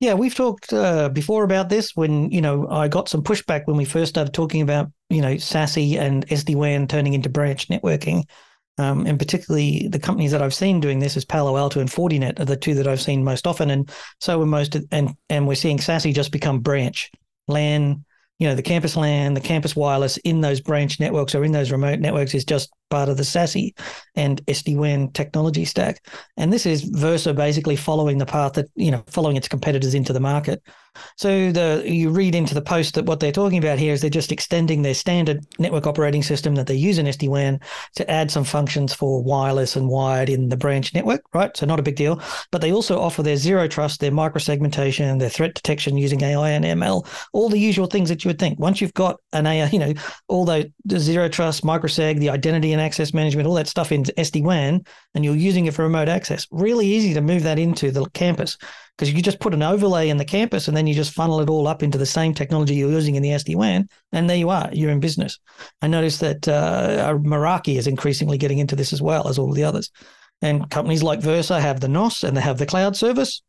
Yeah, 0.00 0.14
we've 0.14 0.34
talked 0.34 0.72
uh, 0.72 1.08
before 1.08 1.44
about 1.44 1.68
this 1.68 1.92
when, 1.94 2.30
you 2.30 2.42
know, 2.42 2.68
I 2.68 2.88
got 2.88 3.08
some 3.08 3.22
pushback 3.22 3.62
when 3.66 3.76
we 3.76 3.84
first 3.84 4.10
started 4.10 4.34
talking 4.34 4.60
about, 4.60 4.90
you 5.08 5.22
know, 5.22 5.34
SASE 5.34 5.96
and 5.96 6.26
SD 6.26 6.56
WAN 6.56 6.86
turning 6.88 7.14
into 7.14 7.30
branch 7.30 7.68
networking. 7.68 8.24
Um, 8.76 9.06
and 9.06 9.18
particularly 9.18 9.86
the 9.88 10.00
companies 10.00 10.32
that 10.32 10.42
I've 10.42 10.52
seen 10.52 10.80
doing 10.80 10.98
this 10.98 11.16
is 11.16 11.24
Palo 11.24 11.56
Alto 11.56 11.80
and 11.80 11.88
Fortinet 11.88 12.40
are 12.40 12.44
the 12.44 12.56
two 12.56 12.74
that 12.74 12.88
I've 12.88 13.00
seen 13.00 13.22
most 13.22 13.46
often. 13.46 13.70
And 13.70 13.88
so 14.20 14.42
are 14.42 14.46
most, 14.46 14.76
and, 14.90 15.14
and 15.30 15.46
we're 15.46 15.54
seeing 15.54 15.78
SASE 15.78 16.12
just 16.12 16.32
become 16.32 16.58
branch, 16.58 17.12
LAN, 17.46 18.04
you 18.38 18.48
know, 18.48 18.54
the 18.54 18.62
campus 18.62 18.96
LAN, 18.96 19.34
the 19.34 19.40
campus 19.40 19.76
wireless 19.76 20.16
in 20.18 20.40
those 20.40 20.60
branch 20.60 20.98
networks 20.98 21.34
or 21.34 21.44
in 21.44 21.52
those 21.52 21.70
remote 21.70 22.00
networks 22.00 22.34
is 22.34 22.44
just 22.44 22.72
part 22.90 23.08
of 23.08 23.16
the 23.16 23.22
SASE 23.22 23.76
and 24.16 24.44
SD-WAN 24.46 25.12
technology 25.12 25.64
stack. 25.64 26.04
And 26.36 26.52
this 26.52 26.66
is 26.66 26.82
Versa 26.82 27.32
basically 27.32 27.76
following 27.76 28.18
the 28.18 28.26
path 28.26 28.54
that, 28.54 28.66
you 28.74 28.90
know, 28.90 29.04
following 29.06 29.36
its 29.36 29.48
competitors 29.48 29.94
into 29.94 30.12
the 30.12 30.20
market. 30.20 30.62
So 31.16 31.52
the 31.52 31.82
you 31.86 32.10
read 32.10 32.34
into 32.34 32.54
the 32.54 32.62
post 32.62 32.94
that 32.94 33.06
what 33.06 33.20
they're 33.20 33.32
talking 33.32 33.58
about 33.58 33.78
here 33.78 33.92
is 33.92 34.00
they're 34.00 34.10
just 34.10 34.32
extending 34.32 34.82
their 34.82 34.94
standard 34.94 35.44
network 35.58 35.86
operating 35.86 36.22
system 36.22 36.54
that 36.56 36.66
they 36.66 36.74
use 36.74 36.98
in 36.98 37.06
SD-WAN 37.06 37.60
to 37.96 38.10
add 38.10 38.30
some 38.30 38.44
functions 38.44 38.94
for 38.94 39.22
wireless 39.22 39.76
and 39.76 39.88
wired 39.88 40.28
in 40.28 40.48
the 40.48 40.56
branch 40.56 40.94
network, 40.94 41.22
right? 41.32 41.56
So 41.56 41.66
not 41.66 41.80
a 41.80 41.82
big 41.82 41.96
deal. 41.96 42.20
But 42.50 42.60
they 42.60 42.72
also 42.72 43.00
offer 43.00 43.22
their 43.22 43.36
zero 43.36 43.68
trust, 43.68 44.00
their 44.00 44.10
microsegmentation, 44.10 45.18
their 45.18 45.28
threat 45.28 45.54
detection 45.54 45.96
using 45.96 46.22
AI 46.22 46.50
and 46.50 46.64
ML, 46.64 47.06
all 47.32 47.48
the 47.48 47.58
usual 47.58 47.86
things 47.86 48.08
that 48.08 48.24
you 48.24 48.28
would 48.28 48.38
think. 48.38 48.58
Once 48.58 48.80
you've 48.80 48.94
got 48.94 49.20
an 49.32 49.46
AI, 49.46 49.68
you 49.68 49.78
know, 49.78 49.94
all 50.28 50.44
the, 50.44 50.72
the 50.84 50.98
zero 50.98 51.28
trust, 51.28 51.64
microseg, 51.64 52.18
the 52.18 52.30
identity 52.30 52.72
and 52.72 52.80
access 52.80 53.14
management, 53.14 53.46
all 53.46 53.54
that 53.54 53.68
stuff 53.68 53.92
in 53.92 54.04
SD-WAN, 54.04 54.84
and 55.14 55.24
you're 55.24 55.34
using 55.34 55.66
it 55.66 55.74
for 55.74 55.82
remote 55.82 56.08
access, 56.08 56.46
really 56.50 56.86
easy 56.86 57.14
to 57.14 57.20
move 57.20 57.42
that 57.42 57.58
into 57.58 57.90
the 57.90 58.04
campus 58.10 58.56
because 58.96 59.12
you 59.12 59.22
just 59.22 59.40
put 59.40 59.54
an 59.54 59.62
overlay 59.62 60.08
in 60.08 60.18
the 60.18 60.24
campus 60.24 60.68
and 60.68 60.76
then 60.76 60.86
you 60.86 60.94
just 60.94 61.12
funnel 61.12 61.40
it 61.40 61.50
all 61.50 61.66
up 61.66 61.82
into 61.82 61.98
the 61.98 62.06
same 62.06 62.32
technology 62.32 62.74
you're 62.74 62.90
using 62.90 63.16
in 63.16 63.22
the 63.22 63.30
SD-WAN, 63.30 63.88
and 64.12 64.30
there 64.30 64.36
you 64.36 64.50
are, 64.50 64.70
you're 64.72 64.90
in 64.90 65.00
business. 65.00 65.38
I 65.82 65.88
noticed 65.88 66.20
that 66.20 66.46
uh, 66.46 67.14
Meraki 67.18 67.76
is 67.76 67.86
increasingly 67.86 68.38
getting 68.38 68.58
into 68.58 68.76
this 68.76 68.92
as 68.92 69.02
well 69.02 69.28
as 69.28 69.38
all 69.38 69.52
the 69.52 69.64
others. 69.64 69.90
And 70.42 70.68
companies 70.70 71.02
like 71.02 71.20
Versa 71.20 71.60
have 71.60 71.80
the 71.80 71.88
NOS 71.88 72.22
and 72.22 72.36
they 72.36 72.40
have 72.40 72.58
the 72.58 72.66
cloud 72.66 72.96
service. 72.96 73.42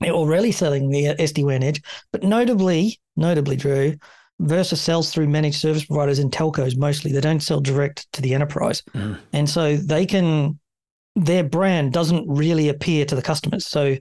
They're 0.00 0.12
already 0.12 0.52
selling 0.52 0.88
the 0.90 1.16
SD-WAN 1.18 1.62
edge, 1.62 1.82
but 2.12 2.22
notably, 2.22 3.00
notably, 3.16 3.56
Drew, 3.56 3.96
Versa 4.40 4.76
sells 4.76 5.10
through 5.10 5.28
managed 5.28 5.60
service 5.60 5.84
providers 5.84 6.20
and 6.20 6.30
telcos 6.30 6.76
mostly. 6.76 7.12
They 7.12 7.20
don't 7.20 7.40
sell 7.40 7.60
direct 7.60 8.10
to 8.12 8.22
the 8.22 8.34
enterprise. 8.34 8.82
Mm. 8.94 9.18
And 9.32 9.50
so 9.50 9.76
they 9.76 10.06
can, 10.06 10.60
their 11.16 11.42
brand 11.42 11.92
doesn't 11.92 12.24
really 12.28 12.68
appear 12.68 13.04
to 13.06 13.16
the 13.16 13.22
customers. 13.22 13.66
So 13.66 13.96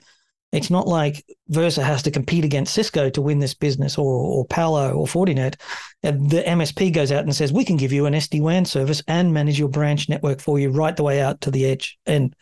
it's 0.57 0.69
not 0.69 0.87
like 0.87 1.23
Versa 1.49 1.83
has 1.83 2.01
to 2.03 2.11
compete 2.11 2.43
against 2.43 2.73
Cisco 2.73 3.09
to 3.09 3.21
win 3.21 3.39
this 3.39 3.53
business 3.53 3.97
or, 3.97 4.05
or 4.05 4.45
Palo 4.45 4.91
or 4.91 5.05
Fortinet. 5.08 5.55
The 6.01 6.43
MSP 6.45 6.93
goes 6.93 7.12
out 7.12 7.23
and 7.23 7.36
says, 7.36 7.53
we 7.53 7.65
can 7.65 7.77
give 7.77 7.93
you 7.93 8.05
an 8.05 8.13
SD 8.13 8.41
WAN 8.41 8.65
service 8.65 9.01
and 9.08 9.34
manage 9.34 9.60
your 9.60 9.69
branch 9.69 10.10
network 10.10 10.41
for 10.41 10.60
you 10.60 10.69
right 10.69 10.95
the 10.95 11.03
way 11.03 11.21
out 11.21 11.41
to 11.41 11.51
the 11.51 11.65
edge. 11.65 11.97
And 12.05 12.36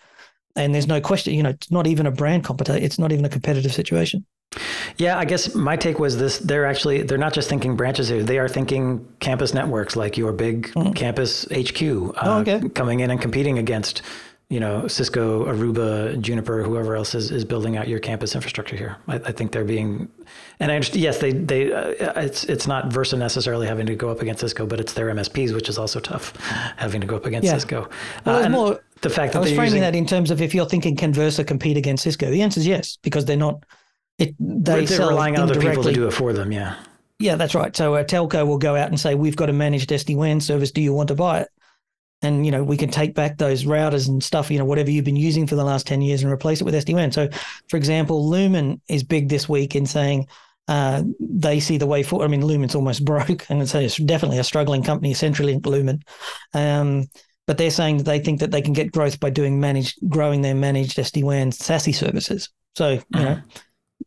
and 0.58 0.74
there's 0.74 0.88
no 0.88 1.02
question, 1.02 1.34
you 1.34 1.44
know, 1.44 1.50
it's 1.50 1.70
not 1.70 1.86
even 1.86 2.06
a 2.06 2.12
brand 2.12 2.46
competitor. 2.46 2.80
It's 2.80 2.98
not 2.98 3.12
even 3.12 3.26
a 3.26 3.30
competitive 3.30 3.74
situation. 3.74 4.26
Yeah, 4.98 5.18
I 5.18 5.26
guess 5.26 5.54
my 5.54 5.76
take 5.76 6.00
was 6.00 6.18
this: 6.18 6.38
they're 6.38 6.66
actually 6.66 7.02
they're 7.02 7.18
not 7.18 7.34
just 7.34 7.50
thinking 7.50 7.76
branches 7.76 8.08
here; 8.08 8.24
they 8.24 8.40
are 8.40 8.48
thinking 8.48 9.06
campus 9.20 9.54
networks, 9.54 9.98
like 9.98 10.18
your 10.18 10.32
big 10.32 10.68
mm-hmm. 10.70 10.94
campus 10.94 11.46
HQ, 11.52 11.82
uh, 11.82 12.12
oh, 12.22 12.40
okay. 12.40 12.70
coming 12.70 13.02
in 13.02 13.12
and 13.12 13.20
competing 13.20 13.58
against 13.58 14.02
you 14.50 14.60
know, 14.60 14.88
Cisco, 14.88 15.46
Aruba, 15.46 16.20
Juniper, 16.22 16.62
whoever 16.62 16.96
else 16.96 17.16
is, 17.16 17.32
is 17.32 17.44
building 17.44 17.78
out 17.78 17.88
your 17.88 18.00
campus 18.00 18.36
infrastructure 18.36 18.76
here. 18.76 18.98
I, 19.08 19.16
I 19.16 19.32
think 19.32 19.52
they're 19.52 19.66
being, 19.66 20.08
and 20.60 20.72
I 20.72 20.76
understand, 20.76 21.02
yes, 21.02 21.18
they, 21.18 21.32
they, 21.32 21.74
uh, 21.74 22.22
it's, 22.22 22.44
it's 22.44 22.68
not 22.68 22.94
Versa 22.94 23.18
necessarily 23.18 23.66
having 23.66 23.88
to 23.88 23.96
go 23.96 24.10
up 24.10 24.22
against 24.22 24.42
Cisco, 24.42 24.68
but 24.68 24.80
it's 24.80 24.94
their 24.94 25.08
MSPs, 25.08 25.54
which 25.54 25.68
is 25.68 25.80
also 25.80 26.00
tough 26.00 26.36
having 26.78 27.02
to 27.02 27.08
go 27.08 27.16
up 27.16 27.26
against 27.26 27.48
yeah. 27.48 27.54
Cisco. 27.54 27.90
Well, 28.26 28.46
uh, 28.46 28.50
more, 28.50 28.84
the 29.02 29.10
fact 29.10 29.34
that 29.34 29.40
I 29.40 29.42
was 29.42 29.50
framing 29.50 29.66
using, 29.66 29.82
that 29.82 29.96
in 29.96 30.06
terms 30.06 30.30
of 30.30 30.42
if 30.42 30.54
you're 30.54 30.68
thinking, 30.68 30.96
can 30.96 31.12
Versa 31.12 31.44
compete 31.44 31.78
against 31.78 32.04
Cisco? 32.04 32.30
The 32.30 32.44
answer 32.44 32.60
is 32.60 32.68
yes, 32.68 32.98
because 33.02 33.26
they're 33.26 33.38
not, 33.38 33.64
it, 34.20 34.36
they 34.40 34.86
they're 34.86 35.08
relying 35.08 35.38
on 35.38 35.50
other 35.50 35.60
people 35.60 35.84
to 35.84 35.92
do 35.92 36.08
it 36.08 36.12
for 36.12 36.34
them. 36.34 36.52
Yeah. 36.52 36.76
Yeah, 37.18 37.36
that's 37.36 37.56
right. 37.56 37.76
So 37.76 37.96
a 37.96 38.04
telco 38.04 38.46
will 38.46 38.58
go 38.58 38.76
out 38.76 38.90
and 38.90 39.00
say, 39.00 39.16
we've 39.16 39.38
got 39.38 39.50
a 39.50 39.54
managed 39.54 39.90
SD 39.90 40.16
WAN 40.18 40.42
service. 40.42 40.72
Do 40.72 40.82
you 40.82 40.94
want 40.94 41.08
to 41.08 41.16
buy 41.16 41.42
it? 41.42 41.50
And 42.26 42.46
you 42.46 42.52
know 42.52 42.64
we 42.64 42.78
can 42.78 42.90
take 42.90 43.14
back 43.14 43.38
those 43.38 43.64
routers 43.64 44.08
and 44.08 44.24
stuff 44.24 44.52
you 44.52 44.58
know 44.58 44.66
whatever 44.66 44.90
you've 44.90 45.06
been 45.06 45.16
using 45.16 45.48
for 45.48 45.56
the 45.56 45.64
last 45.64 45.88
10 45.88 46.02
years 46.02 46.24
and 46.24 46.32
replace 46.32 46.60
it 46.60 46.64
with 46.64 46.74
sd-wan 46.74 47.12
so 47.12 47.30
for 47.70 47.78
example 47.78 48.28
lumen 48.28 48.82
is 48.88 49.04
big 49.04 49.30
this 49.30 49.48
week 49.48 49.76
in 49.76 49.86
saying 49.86 50.28
uh, 50.68 51.04
they 51.20 51.60
see 51.60 51.78
the 51.78 51.86
way 51.86 52.02
forward 52.02 52.26
i 52.26 52.28
mean 52.28 52.46
lumen's 52.46 52.76
almost 52.76 53.06
broke 53.12 53.46
and 53.50 53.62
it's, 53.62 53.76
it's 53.76 53.98
definitely 53.98 54.40
a 54.40 54.44
struggling 54.44 54.84
company 54.84 55.14
CenturyLink 55.14 55.66
lumen. 55.66 56.04
Um, 56.54 57.06
but 57.48 57.60
they're 57.60 57.70
saying 57.70 57.98
that 57.98 58.06
they 58.06 58.18
think 58.18 58.40
that 58.40 58.50
they 58.50 58.62
can 58.62 58.74
get 58.74 58.92
growth 58.92 59.20
by 59.20 59.30
doing 59.30 59.60
managed 59.60 60.00
growing 60.10 60.42
their 60.42 60.56
managed 60.56 60.98
sd-wan 60.98 61.52
SASE 61.52 61.94
services. 61.94 62.50
So 62.76 62.94
you 62.94 63.00
mm-hmm. 63.14 63.24
know 63.24 63.42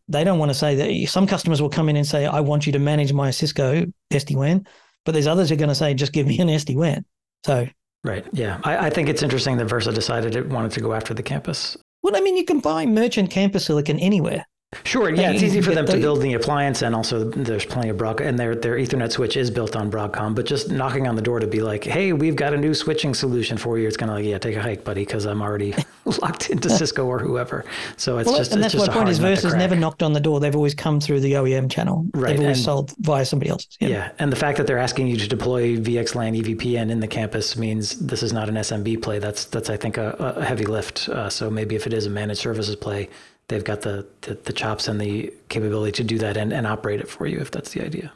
they 0.09 0.25
don't 0.25 0.39
want 0.39 0.51
to 0.51 0.55
say 0.55 0.75
that 0.75 1.09
some 1.09 1.27
customers 1.27 1.61
will 1.63 1.71
come 1.71 1.89
in 1.89 1.97
and 1.97 2.07
say 2.07 2.27
i 2.27 2.41
want 2.41 2.67
you 2.67 2.73
to 2.73 2.79
manage 2.79 3.13
my 3.13 3.31
cisco 3.31 3.85
sd-wan 4.13 4.67
but 5.05 5.13
there's 5.13 5.27
others 5.27 5.49
who 5.49 5.55
are 5.55 5.59
going 5.59 5.69
to 5.69 5.75
say 5.75 5.95
just 5.95 6.13
give 6.13 6.27
me 6.27 6.39
an 6.39 6.49
sd-wan 6.49 7.05
so 7.45 7.67
Right. 8.09 8.25
Yeah. 8.33 8.59
I, 8.65 8.87
I, 8.87 8.91
think 8.91 9.11
it's 9.11 9.23
interesting 9.23 9.59
that 9.59 9.67
Versa 9.67 9.93
decided 9.93 10.35
it 10.35 10.49
wanted 10.49 10.71
to 10.73 10.81
go 10.81 10.95
after 10.95 11.13
the 11.13 11.23
campus. 11.23 11.77
Well, 12.03 12.17
I 12.17 12.21
mean, 12.21 12.39
you 12.39 12.45
can 12.45 12.59
buy 12.59 12.87
merchant 12.87 13.31
campus 13.31 13.67
silicon 13.67 13.99
anywhere. 13.99 14.47
Sure, 14.85 15.09
yeah, 15.09 15.31
it's 15.31 15.43
easy 15.43 15.63
for 15.63 15.75
them 15.75 15.87
to 15.87 15.97
build 15.97 16.21
the 16.21 16.35
appliance, 16.35 16.83
and 16.83 16.95
also 16.95 17.25
there's 17.25 17.65
plenty 17.65 17.89
of 17.89 17.97
Broadcom, 17.97 18.27
and 18.27 18.39
their 18.39 18.55
their 18.55 18.77
Ethernet 18.77 19.11
switch 19.11 19.35
is 19.35 19.51
built 19.51 19.75
on 19.75 19.91
Broadcom. 19.91 20.35
But 20.35 20.45
just 20.45 20.71
knocking 20.71 21.09
on 21.09 21.17
the 21.17 21.23
door 21.23 21.41
to 21.41 21.47
be 21.47 21.61
like, 21.61 21.85
"Hey, 21.85 22.13
we've 22.13 22.37
got 22.37 22.53
a 22.53 22.57
new 22.59 22.75
switching 22.75 23.15
solution 23.15 23.57
for 23.57 23.79
you," 23.79 23.89
it's 23.89 23.97
kind 23.97 24.11
of 24.11 24.19
like, 24.19 24.27
"Yeah, 24.27 24.37
take 24.37 24.57
a 24.57 24.61
hike, 24.61 24.85
buddy," 24.85 25.07
because 25.07 25.25
I'm 25.25 25.41
already 25.41 25.75
locked 26.23 26.51
into 26.51 26.69
Cisco 26.69 27.07
or 27.07 27.19
whoever. 27.19 27.65
So 27.97 28.19
it's 28.19 28.29
well, 28.29 28.37
just 28.37 28.53
and 28.53 28.63
that's 28.63 28.75
my 28.75 28.89
point 28.89 29.09
is 29.09 29.19
Versa's 29.19 29.55
never 29.55 29.75
knocked 29.75 30.03
on 30.03 30.13
the 30.13 30.21
door; 30.21 30.39
they've 30.39 30.55
always 30.55 30.75
come 30.75 31.01
through 31.01 31.21
the 31.21 31.33
OEM 31.33 31.71
channel. 31.71 32.05
Right, 32.13 32.33
they've 32.33 32.41
always 32.41 32.59
and, 32.59 32.65
sold 32.65 32.95
via 32.99 33.25
somebody 33.25 33.51
else's. 33.51 33.75
Yeah. 33.81 33.89
yeah, 33.89 34.11
and 34.19 34.31
the 34.31 34.37
fact 34.37 34.59
that 34.59 34.67
they're 34.67 34.77
asking 34.77 35.07
you 35.07 35.17
to 35.17 35.27
deploy 35.27 35.79
VXLAN 35.79 36.43
EVPN 36.43 36.91
in 36.91 37.01
the 37.01 37.09
campus 37.09 37.57
means 37.57 37.99
this 37.99 38.23
is 38.23 38.35
not 38.35 38.51
an 38.51 38.57
SMB 38.57 39.03
play. 39.03 39.19
That's 39.19 39.47
that's 39.47 39.71
I 39.71 39.79
think 39.79 39.97
a, 39.97 40.11
a 40.37 40.45
heavy 40.45 40.67
lift. 40.67 41.09
Uh, 41.09 41.31
so 41.31 41.49
maybe 41.49 41.75
if 41.75 41.87
it 41.87 41.95
is 41.95 42.05
a 42.05 42.11
managed 42.11 42.41
services 42.41 42.77
play 42.77 43.09
they've 43.49 43.65
got 43.65 43.81
the, 43.81 44.07
the, 44.23 44.35
the 44.35 44.53
chops 44.53 44.89
and 44.89 45.01
the 45.01 45.33
capability 45.49 45.93
to 45.93 46.05
do 46.05 46.19
that 46.19 46.37
and, 46.37 46.53
and 46.53 46.67
operate 46.67 47.01
it 47.01 47.09
for 47.09 47.27
you 47.27 47.39
if 47.39 47.51
that's 47.51 47.73
the 47.73 47.85
idea. 47.85 48.13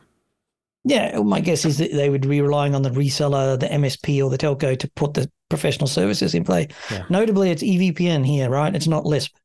Yeah, 0.84 1.20
my 1.20 1.40
guess 1.40 1.64
is 1.64 1.78
that 1.78 1.92
they 1.92 2.10
would 2.10 2.28
be 2.28 2.40
relying 2.40 2.74
on 2.74 2.82
the 2.82 2.90
reseller, 2.90 3.58
the 3.58 3.68
MSP, 3.68 4.22
or 4.22 4.30
the 4.30 4.38
telco 4.38 4.76
to 4.78 4.90
put 4.92 5.14
the 5.14 5.30
professional 5.48 5.86
services 5.86 6.34
in 6.34 6.44
play. 6.44 6.68
Yeah. 6.90 7.04
Notably, 7.08 7.50
it's 7.50 7.62
EVPN 7.62 8.26
here, 8.26 8.50
right? 8.50 8.74
It's 8.74 8.88
not 8.88 9.06
Lisp. 9.06 9.36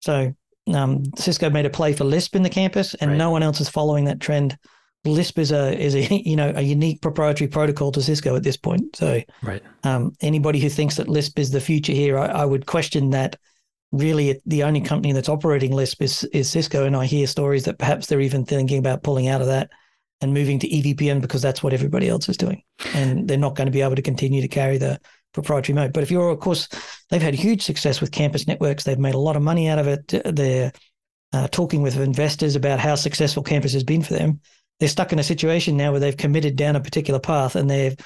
So 0.00 0.34
um, 0.72 1.04
Cisco 1.16 1.48
made 1.48 1.64
a 1.64 1.70
play 1.70 1.94
for 1.94 2.04
Lisp 2.04 2.36
in 2.36 2.42
the 2.42 2.50
campus, 2.50 2.94
and 2.94 3.12
right. 3.12 3.16
no 3.16 3.30
one 3.30 3.42
else 3.42 3.60
is 3.60 3.70
following 3.70 4.04
that 4.04 4.20
trend. 4.20 4.58
Lisp 5.04 5.38
is 5.38 5.50
a 5.50 5.76
is 5.80 5.94
a 5.94 6.02
you 6.28 6.36
know 6.36 6.52
a 6.54 6.62
unique 6.62 7.00
proprietary 7.00 7.48
protocol 7.48 7.90
to 7.92 8.02
Cisco 8.02 8.36
at 8.36 8.42
this 8.42 8.58
point. 8.58 8.94
So 8.94 9.22
right. 9.42 9.62
Um, 9.84 10.12
anybody 10.20 10.60
who 10.60 10.68
thinks 10.68 10.96
that 10.96 11.08
Lisp 11.08 11.38
is 11.38 11.50
the 11.50 11.60
future 11.60 11.92
here, 11.92 12.18
I, 12.18 12.26
I 12.26 12.44
would 12.44 12.66
question 12.66 13.10
that 13.10 13.36
really 13.92 14.40
the 14.46 14.64
only 14.64 14.80
company 14.80 15.12
that's 15.12 15.28
operating 15.28 15.72
Lisp 15.72 16.02
is, 16.02 16.24
is 16.32 16.50
Cisco. 16.50 16.84
And 16.84 16.96
I 16.96 17.06
hear 17.06 17.26
stories 17.26 17.64
that 17.64 17.78
perhaps 17.78 18.06
they're 18.06 18.20
even 18.20 18.44
thinking 18.44 18.78
about 18.78 19.02
pulling 19.02 19.28
out 19.28 19.40
of 19.40 19.46
that 19.48 19.70
and 20.20 20.32
moving 20.32 20.58
to 20.60 20.68
EVPN 20.68 21.20
because 21.20 21.42
that's 21.42 21.62
what 21.62 21.72
everybody 21.72 22.08
else 22.08 22.28
is 22.28 22.36
doing. 22.36 22.62
And 22.94 23.28
they're 23.28 23.36
not 23.36 23.54
going 23.54 23.66
to 23.66 23.72
be 23.72 23.82
able 23.82 23.96
to 23.96 24.02
continue 24.02 24.40
to 24.40 24.48
carry 24.48 24.78
the 24.78 24.98
proprietary 25.34 25.74
mode. 25.74 25.92
But 25.92 26.02
if 26.02 26.10
you're, 26.10 26.30
of 26.30 26.40
course, 26.40 26.68
they've 27.10 27.22
had 27.22 27.34
huge 27.34 27.62
success 27.62 28.00
with 28.00 28.12
campus 28.12 28.46
networks. 28.46 28.84
They've 28.84 28.98
made 28.98 29.14
a 29.14 29.18
lot 29.18 29.36
of 29.36 29.42
money 29.42 29.68
out 29.68 29.78
of 29.78 29.86
it. 29.88 30.08
They're 30.24 30.72
uh, 31.32 31.48
talking 31.48 31.82
with 31.82 31.98
investors 31.98 32.56
about 32.56 32.78
how 32.78 32.94
successful 32.94 33.42
campus 33.42 33.72
has 33.72 33.84
been 33.84 34.02
for 34.02 34.14
them. 34.14 34.40
they're 34.78 34.88
stuck 34.88 35.12
in 35.12 35.18
a 35.18 35.24
situation 35.24 35.76
now 35.76 35.90
where 35.90 36.00
they've 36.00 36.16
committed 36.16 36.56
down 36.56 36.76
a 36.76 36.80
particular 36.80 37.20
path 37.20 37.56
and 37.56 37.68
they've 37.70 37.96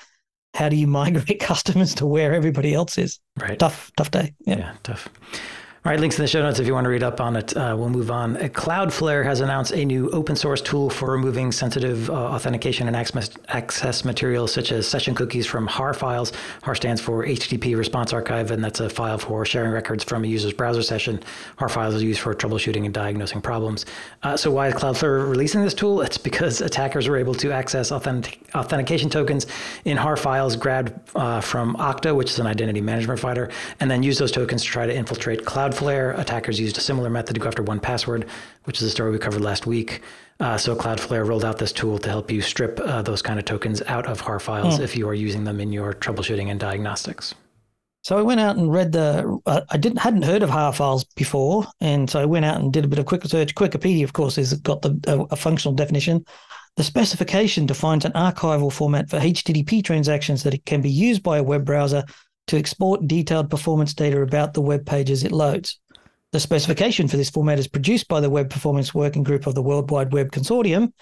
how 0.54 0.68
do 0.68 0.76
you 0.76 0.86
migrate 1.00 1.40
customers 1.40 1.94
to 1.96 2.06
where 2.06 2.32
everybody 2.32 2.74
else 2.74 2.98
is? 2.98 3.20
Right. 3.36 3.58
Tough, 3.58 3.92
tough 3.96 4.10
day. 4.10 4.34
Yeah, 4.40 4.58
yeah 4.58 4.72
tough. 4.82 5.08
All 5.86 5.92
right, 5.92 6.00
links 6.00 6.18
in 6.18 6.24
the 6.24 6.26
show 6.26 6.42
notes 6.42 6.58
if 6.58 6.66
you 6.66 6.74
want 6.74 6.84
to 6.86 6.90
read 6.90 7.04
up 7.04 7.20
on 7.20 7.36
it. 7.36 7.56
Uh, 7.56 7.76
we'll 7.78 7.88
move 7.88 8.10
on. 8.10 8.36
Uh, 8.36 8.48
Cloudflare 8.48 9.24
has 9.24 9.38
announced 9.38 9.70
a 9.70 9.84
new 9.84 10.10
open 10.10 10.34
source 10.34 10.60
tool 10.60 10.90
for 10.90 11.12
removing 11.12 11.52
sensitive 11.52 12.10
uh, 12.10 12.12
authentication 12.12 12.88
and 12.88 12.96
access 12.96 14.04
materials 14.04 14.52
such 14.52 14.72
as 14.72 14.88
session 14.88 15.14
cookies 15.14 15.46
from 15.46 15.68
HAR 15.68 15.94
files. 15.94 16.32
HAR 16.64 16.74
stands 16.74 17.00
for 17.00 17.24
HTTP 17.24 17.76
Response 17.76 18.12
Archive, 18.12 18.50
and 18.50 18.64
that's 18.64 18.80
a 18.80 18.90
file 18.90 19.16
for 19.16 19.44
sharing 19.44 19.70
records 19.70 20.02
from 20.02 20.24
a 20.24 20.26
user's 20.26 20.52
browser 20.52 20.82
session. 20.82 21.22
HAR 21.56 21.68
files 21.68 21.94
are 21.94 22.04
used 22.04 22.18
for 22.18 22.34
troubleshooting 22.34 22.84
and 22.84 22.92
diagnosing 22.92 23.40
problems. 23.40 23.86
Uh, 24.24 24.36
so, 24.36 24.50
why 24.50 24.66
is 24.66 24.74
Cloudflare 24.74 25.30
releasing 25.30 25.62
this 25.62 25.72
tool? 25.72 26.02
It's 26.02 26.18
because 26.18 26.62
attackers 26.62 27.08
were 27.08 27.16
able 27.16 27.34
to 27.34 27.52
access 27.52 27.92
authentic- 27.92 28.40
authentication 28.56 29.08
tokens 29.08 29.46
in 29.84 29.96
HAR 29.96 30.16
files 30.16 30.56
grabbed 30.56 30.94
uh, 31.14 31.40
from 31.40 31.76
Okta, 31.76 32.12
which 32.12 32.32
is 32.32 32.40
an 32.40 32.48
identity 32.48 32.80
management 32.80 33.20
provider, 33.20 33.50
and 33.78 33.88
then 33.88 34.02
use 34.02 34.18
those 34.18 34.32
tokens 34.32 34.64
to 34.64 34.68
try 34.68 34.84
to 34.84 34.92
infiltrate 34.92 35.44
Cloudflare 35.44 35.75
Cloudflare, 35.76 36.18
attackers 36.18 36.58
used 36.58 36.78
a 36.78 36.80
similar 36.80 37.10
method 37.10 37.34
to 37.34 37.40
go 37.40 37.48
after 37.48 37.62
1Password, 37.62 38.26
which 38.64 38.80
is 38.80 38.88
a 38.88 38.90
story 38.90 39.10
we 39.10 39.18
covered 39.18 39.42
last 39.42 39.66
week. 39.66 40.00
Uh, 40.40 40.56
so 40.56 40.74
Cloudflare 40.74 41.26
rolled 41.26 41.44
out 41.44 41.58
this 41.58 41.72
tool 41.72 41.98
to 41.98 42.08
help 42.08 42.30
you 42.30 42.40
strip 42.40 42.80
uh, 42.80 43.02
those 43.02 43.20
kind 43.20 43.38
of 43.38 43.44
tokens 43.44 43.82
out 43.82 44.06
of 44.06 44.20
HAR 44.20 44.40
files 44.40 44.78
mm. 44.78 44.82
if 44.82 44.96
you 44.96 45.06
are 45.06 45.14
using 45.14 45.44
them 45.44 45.60
in 45.60 45.72
your 45.72 45.92
troubleshooting 45.92 46.50
and 46.50 46.58
diagnostics. 46.58 47.34
So 48.02 48.16
I 48.16 48.22
went 48.22 48.40
out 48.40 48.56
and 48.56 48.72
read 48.72 48.92
the. 48.92 49.38
Uh, 49.44 49.62
I 49.68 49.76
didn't 49.76 49.98
hadn't 49.98 50.22
heard 50.22 50.42
of 50.42 50.48
HAR 50.48 50.72
files 50.72 51.04
before, 51.04 51.66
and 51.80 52.08
so 52.08 52.20
I 52.20 52.24
went 52.24 52.44
out 52.44 52.60
and 52.60 52.72
did 52.72 52.84
a 52.84 52.88
bit 52.88 52.98
of 52.98 53.06
quick 53.06 53.24
search. 53.24 53.54
Wikipedia, 53.56 54.04
of 54.04 54.12
course, 54.12 54.36
has 54.36 54.54
got 54.54 54.80
the 54.82 54.98
a, 55.08 55.34
a 55.34 55.36
functional 55.36 55.74
definition. 55.74 56.24
The 56.76 56.84
specification 56.84 57.66
defines 57.66 58.04
an 58.04 58.12
archival 58.12 58.72
format 58.72 59.10
for 59.10 59.18
HTTP 59.18 59.82
transactions 59.82 60.42
that 60.44 60.54
it 60.54 60.64
can 60.66 60.82
be 60.82 60.90
used 60.90 61.22
by 61.22 61.38
a 61.38 61.42
web 61.42 61.64
browser 61.64 62.04
to 62.46 62.56
export 62.56 63.06
detailed 63.06 63.50
performance 63.50 63.94
data 63.94 64.20
about 64.20 64.54
the 64.54 64.60
web 64.60 64.86
pages 64.86 65.24
it 65.24 65.32
loads. 65.32 65.78
The 66.32 66.40
specification 66.40 67.08
for 67.08 67.16
this 67.16 67.30
format 67.30 67.58
is 67.58 67.68
produced 67.68 68.08
by 68.08 68.20
the 68.20 68.30
Web 68.30 68.50
Performance 68.50 68.92
Working 68.92 69.22
Group 69.22 69.46
of 69.46 69.54
the 69.54 69.62
World 69.62 69.90
Wide 69.90 70.12
Web 70.12 70.32
Consortium. 70.32 70.92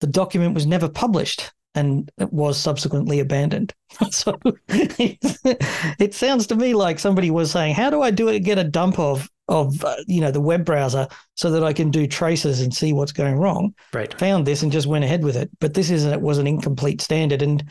The 0.00 0.06
document 0.06 0.54
was 0.54 0.66
never 0.66 0.88
published 0.88 1.52
and 1.76 2.10
it 2.18 2.32
was 2.32 2.58
subsequently 2.58 3.20
abandoned. 3.20 3.74
so 4.10 4.38
it, 4.68 6.14
sounds 6.14 6.46
to 6.46 6.56
me 6.56 6.74
like 6.74 6.98
somebody 6.98 7.30
was 7.30 7.50
saying, 7.50 7.74
"How 7.74 7.90
do 7.90 8.02
I 8.02 8.10
do 8.10 8.28
it? 8.28 8.40
Get 8.40 8.58
a 8.58 8.64
dump 8.64 8.98
of 8.98 9.30
of 9.48 9.84
uh, 9.84 9.96
you 10.06 10.20
know 10.20 10.30
the 10.30 10.40
web 10.40 10.64
browser 10.64 11.06
so 11.34 11.50
that 11.50 11.62
I 11.62 11.72
can 11.72 11.90
do 11.90 12.06
traces 12.06 12.60
and 12.60 12.74
see 12.74 12.92
what's 12.92 13.12
going 13.12 13.36
wrong." 13.36 13.74
Right. 13.92 14.12
Found 14.18 14.46
this 14.46 14.62
and 14.62 14.72
just 14.72 14.86
went 14.86 15.04
ahead 15.04 15.22
with 15.22 15.36
it, 15.36 15.50
but 15.60 15.74
this 15.74 15.90
isn't. 15.90 16.12
it 16.12 16.20
was 16.20 16.38
an 16.38 16.46
incomplete 16.46 17.00
standard 17.00 17.42
and 17.42 17.62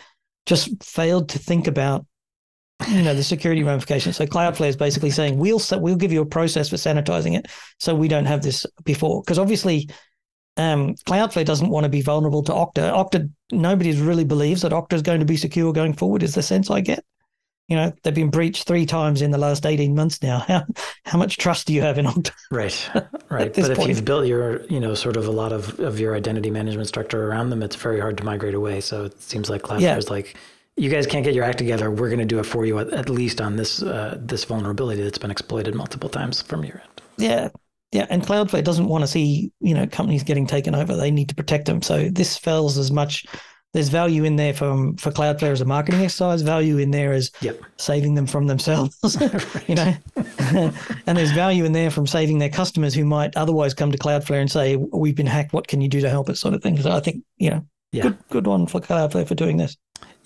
just 0.45 0.83
failed 0.83 1.29
to 1.29 1.39
think 1.39 1.67
about 1.67 2.05
you 2.89 3.01
know 3.01 3.13
the 3.13 3.23
security 3.23 3.63
ramifications. 3.63 4.17
So 4.17 4.25
Cloudflare 4.25 4.67
is 4.67 4.75
basically 4.75 5.09
saying 5.09 5.37
we'll 5.37 5.61
we'll 5.73 5.95
give 5.95 6.11
you 6.11 6.21
a 6.21 6.25
process 6.25 6.69
for 6.69 6.75
sanitizing 6.75 7.37
it, 7.37 7.47
so 7.79 7.95
we 7.95 8.07
don't 8.07 8.25
have 8.25 8.41
this 8.41 8.65
before. 8.83 9.21
Because 9.21 9.39
obviously, 9.39 9.89
um, 10.57 10.95
Cloudflare 11.07 11.45
doesn't 11.45 11.69
want 11.69 11.85
to 11.85 11.89
be 11.89 12.01
vulnerable 12.01 12.43
to 12.43 12.51
Okta. 12.51 12.91
Okta, 12.91 13.29
nobody 13.51 13.93
really 13.99 14.25
believes 14.25 14.61
that 14.61 14.73
Okta 14.73 14.93
is 14.93 15.01
going 15.01 15.19
to 15.19 15.25
be 15.25 15.37
secure 15.37 15.71
going 15.71 15.93
forward. 15.93 16.21
Is 16.21 16.35
the 16.35 16.43
sense 16.43 16.69
I 16.69 16.81
get. 16.81 17.03
You 17.67 17.77
know, 17.77 17.93
they've 18.03 18.13
been 18.13 18.29
breached 18.29 18.67
three 18.67 18.85
times 18.85 19.23
in 19.23 19.31
the 19.31 19.39
last 19.39 19.65
eighteen 19.65 19.95
months 19.95 20.21
now. 20.21 20.39
How 20.47 20.65
how 21.05 21.17
much 21.17 21.37
trust 21.37 21.67
do 21.67 21.73
you 21.73 21.81
have 21.81 21.97
in 21.97 22.05
Okta? 22.05 22.31
Right, 22.51 22.89
right. 23.29 23.53
but 23.53 23.69
if 23.69 23.87
you've 23.87 24.05
built 24.05 24.27
your, 24.27 24.65
you 24.65 24.81
know, 24.81 24.95
sort 24.95 25.15
of 25.15 25.27
a 25.27 25.31
lot 25.31 25.53
of 25.53 25.79
of 25.79 25.97
your 25.97 26.13
identity 26.13 26.51
management 26.51 26.89
structure 26.89 27.27
around 27.29 27.51
them, 27.51 27.63
it's 27.63 27.77
very 27.77 28.01
hard 28.01 28.17
to 28.17 28.25
migrate 28.25 28.53
away. 28.53 28.81
So 28.81 29.05
it 29.05 29.21
seems 29.21 29.49
like 29.49 29.61
Cloudflare 29.61 29.81
yeah. 29.81 29.97
is 29.97 30.09
like 30.09 30.35
you 30.77 30.89
guys 30.89 31.07
can't 31.07 31.23
get 31.23 31.33
your 31.33 31.43
act 31.43 31.57
together. 31.57 31.89
We're 31.89 32.09
going 32.09 32.19
to 32.19 32.25
do 32.25 32.39
it 32.39 32.45
for 32.45 32.65
you 32.65 32.79
at, 32.79 32.91
at 32.91 33.09
least 33.09 33.39
on 33.39 33.55
this 33.55 33.81
uh, 33.81 34.17
this 34.19 34.43
vulnerability 34.43 35.01
that's 35.01 35.17
been 35.17 35.31
exploited 35.31 35.75
multiple 35.75 36.09
times 36.09 36.41
from 36.41 36.63
your 36.63 36.81
end. 36.81 37.01
Yeah, 37.17 37.49
yeah, 37.91 38.07
and 38.09 38.21
Cloudflare 38.21 38.63
doesn't 38.63 38.87
want 38.87 39.03
to 39.03 39.07
see 39.07 39.51
you 39.61 39.73
know 39.73 39.87
companies 39.87 40.23
getting 40.23 40.47
taken 40.47 40.75
over. 40.75 40.95
They 40.95 41.11
need 41.11 41.29
to 41.29 41.35
protect 41.35 41.65
them. 41.65 41.81
So 41.81 42.09
this 42.09 42.37
fails 42.37 42.77
as 42.77 42.91
much. 42.91 43.25
There's 43.73 43.89
value 43.89 44.23
in 44.23 44.35
there 44.35 44.53
from 44.53 44.97
for 44.97 45.11
Cloudflare 45.11 45.51
as 45.51 45.61
a 45.61 45.65
marketing 45.65 46.01
exercise. 46.01 46.41
Value 46.41 46.77
in 46.77 46.91
there 46.91 47.13
as 47.13 47.31
yep. 47.39 47.61
saving 47.77 48.15
them 48.15 48.27
from 48.27 48.47
themselves. 48.47 48.97
you 49.67 49.75
know, 49.75 49.95
and 51.07 51.17
there's 51.17 51.31
value 51.31 51.63
in 51.63 51.71
there 51.71 51.89
from 51.89 52.05
saving 52.05 52.39
their 52.39 52.49
customers 52.49 52.93
who 52.93 53.05
might 53.05 53.35
otherwise 53.37 53.73
come 53.73 53.93
to 53.93 53.97
Cloudflare 53.97 54.41
and 54.41 54.51
say, 54.51 54.75
"We've 54.75 55.15
been 55.15 55.25
hacked. 55.25 55.53
What 55.53 55.67
can 55.67 55.79
you 55.79 55.87
do 55.87 56.01
to 56.01 56.09
help 56.09 56.29
us?" 56.29 56.41
Sort 56.41 56.53
of 56.53 56.61
thing. 56.61 56.81
So 56.81 56.91
I 56.91 56.99
think 56.99 57.23
you 57.37 57.49
know, 57.49 57.65
yeah. 57.93 58.03
good 58.03 58.17
good 58.29 58.47
one 58.47 58.67
for 58.67 58.81
Cloudflare 58.81 59.27
for 59.27 59.35
doing 59.35 59.55
this. 59.55 59.77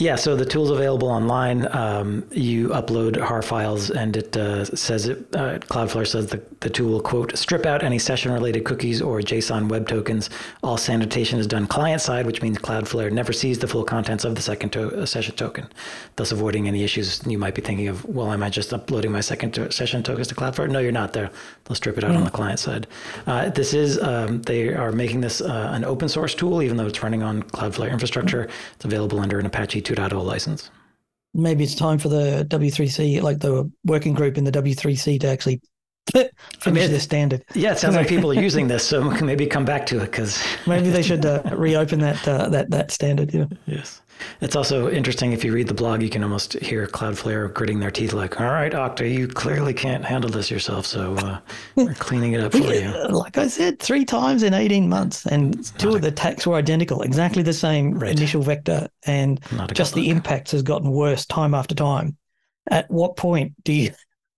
Yeah, 0.02 0.16
so 0.16 0.38
the 0.38 0.46
tool's 0.46 0.70
available 0.72 1.10
online. 1.10 1.68
Um, 1.76 2.26
you 2.32 2.70
upload 2.70 3.20
HAR 3.20 3.42
files, 3.42 3.92
and 3.92 4.16
it 4.16 4.38
uh, 4.38 4.64
says 4.64 5.10
it. 5.10 5.18
Uh, 5.36 5.60
Cloudflare 5.60 6.08
says 6.08 6.28
the, 6.28 6.42
the 6.62 6.70
tool 6.70 6.92
will 6.92 7.02
quote 7.02 7.38
strip 7.38 7.66
out 7.66 7.84
any 7.84 8.00
session-related 8.00 8.64
cookies 8.64 9.02
or 9.02 9.20
JSON 9.20 9.68
web 9.68 9.90
tokens. 9.90 10.30
All 10.64 10.78
sanitation 10.78 11.38
is 11.38 11.48
done 11.48 11.68
client 11.68 12.02
side, 12.02 12.26
which 12.26 12.42
means 12.42 12.60
Cloudflare 12.60 13.12
never 13.12 13.34
sees 13.34 13.60
the 13.60 13.68
full 13.68 13.84
contents 13.84 14.24
of 14.24 14.36
the 14.36 14.42
second 14.42 14.70
to- 14.70 15.02
uh, 15.02 15.06
session 15.06 15.36
token, 15.36 15.68
thus 16.16 16.32
avoiding 16.32 16.70
any 16.70 16.86
issues 16.86 17.22
you 17.28 17.38
might 17.38 17.54
be 17.54 17.62
thinking 17.62 17.90
of. 17.90 18.06
Well, 18.06 18.32
am 18.32 18.42
I 18.42 18.50
just 18.50 18.72
uploading 18.72 19.12
my 19.12 19.20
second 19.20 19.52
to- 19.56 19.70
session 19.70 20.02
tokens 20.02 20.30
to 20.30 20.36
Cloudflare? 20.36 20.70
No, 20.70 20.80
you're 20.80 20.94
not. 20.94 21.12
There, 21.12 21.30
they'll 21.66 21.76
strip 21.76 21.98
it 21.98 22.06
out 22.06 22.12
mm-hmm. 22.12 22.20
on 22.20 22.24
the 22.24 22.32
client 22.32 22.60
side. 22.60 22.88
Uh, 23.28 23.50
this 23.50 23.74
is 23.74 24.02
um, 24.02 24.44
they 24.44 24.74
are 24.74 24.94
making 24.94 25.20
this 25.20 25.42
uh, 25.42 25.72
an 25.74 25.84
open 25.84 26.08
source 26.08 26.34
tool, 26.34 26.62
even 26.62 26.78
though 26.78 26.88
it's 26.88 27.04
running 27.04 27.22
on 27.22 27.44
Cloudflare 27.44 27.92
infrastructure. 27.92 28.44
Mm-hmm. 28.44 28.74
It's 28.76 28.86
available 28.86 29.20
under 29.20 29.40
an 29.40 29.46
Apache 29.46 29.89
2.0 29.96 30.24
license. 30.24 30.72
Maybe 31.34 31.64
it's 31.64 31.76
time 31.76 32.00
for 32.00 32.10
the 32.10 32.46
W3C, 32.50 33.22
like 33.22 33.40
the 33.40 33.72
working 33.86 34.14
group 34.14 34.38
in 34.38 34.44
the 34.44 34.52
W3C, 34.52 35.20
to 35.22 35.28
actually 35.28 35.62
finish 36.12 36.32
I 36.66 36.72
mean, 36.72 36.92
the 36.92 37.00
standard. 37.00 37.46
Yeah, 37.54 37.74
it 37.74 37.78
sounds 37.78 37.96
like 37.96 38.08
people 38.08 38.32
are 38.32 38.42
using 38.42 38.68
this, 38.68 38.86
so 38.86 39.02
maybe 39.22 39.46
come 39.46 39.66
back 39.66 39.86
to 39.88 39.98
it 39.98 40.12
because 40.12 40.44
maybe 40.66 40.90
they 40.90 41.04
should 41.04 41.26
uh, 41.26 41.44
reopen 41.54 42.00
that 42.00 42.28
uh, 42.28 42.50
that 42.50 42.72
that 42.72 42.92
standard. 42.92 43.34
Yeah. 43.34 43.46
Yes. 43.68 44.02
It's 44.42 44.56
also 44.56 44.90
interesting 44.90 45.34
if 45.34 45.44
you 45.44 45.54
read 45.54 45.68
the 45.68 45.74
blog, 45.74 46.02
you 46.02 46.10
can 46.10 46.24
almost 46.24 46.54
hear 46.60 46.88
Cloudflare 46.88 47.54
gritting 47.54 47.80
their 47.80 47.92
teeth, 47.92 48.14
like, 48.14 48.40
"All 48.40 48.48
right, 48.48 48.72
Okta, 48.72 49.12
you 49.12 49.28
clearly 49.28 49.74
can't 49.74 50.06
handle 50.06 50.30
this 50.30 50.50
yourself, 50.50 50.86
so 50.86 51.16
uh, 51.16 51.40
we're 51.76 51.94
cleaning 51.94 52.34
it 52.34 52.42
up 52.42 52.52
for 52.52 52.60
you." 52.60 52.94
Like 53.10 53.38
I 53.38 53.48
said, 53.48 53.80
three 53.80 54.06
times 54.06 54.44
in 54.44 54.54
eighteen 54.54 54.88
months, 54.88 55.26
and 55.26 55.66
two 55.78 55.96
of 55.96 56.02
the 56.02 56.10
attacks 56.10 56.46
were 56.48 56.56
identical, 56.56 57.02
exactly 57.02 57.44
the 57.44 57.54
same 57.54 57.98
right. 57.98 58.12
initial 58.12 58.42
vector, 58.42 58.88
and 59.06 59.40
just 59.74 59.94
the 59.94 60.10
impacts 60.10 60.52
has 60.52 60.64
gotten 60.64 60.92
worse 60.92 61.26
time 61.26 61.54
after 61.54 61.76
time. 61.76 62.18
At 62.70 62.90
what 62.90 63.18
point 63.18 63.54
do 63.64 63.74
you? 63.74 63.92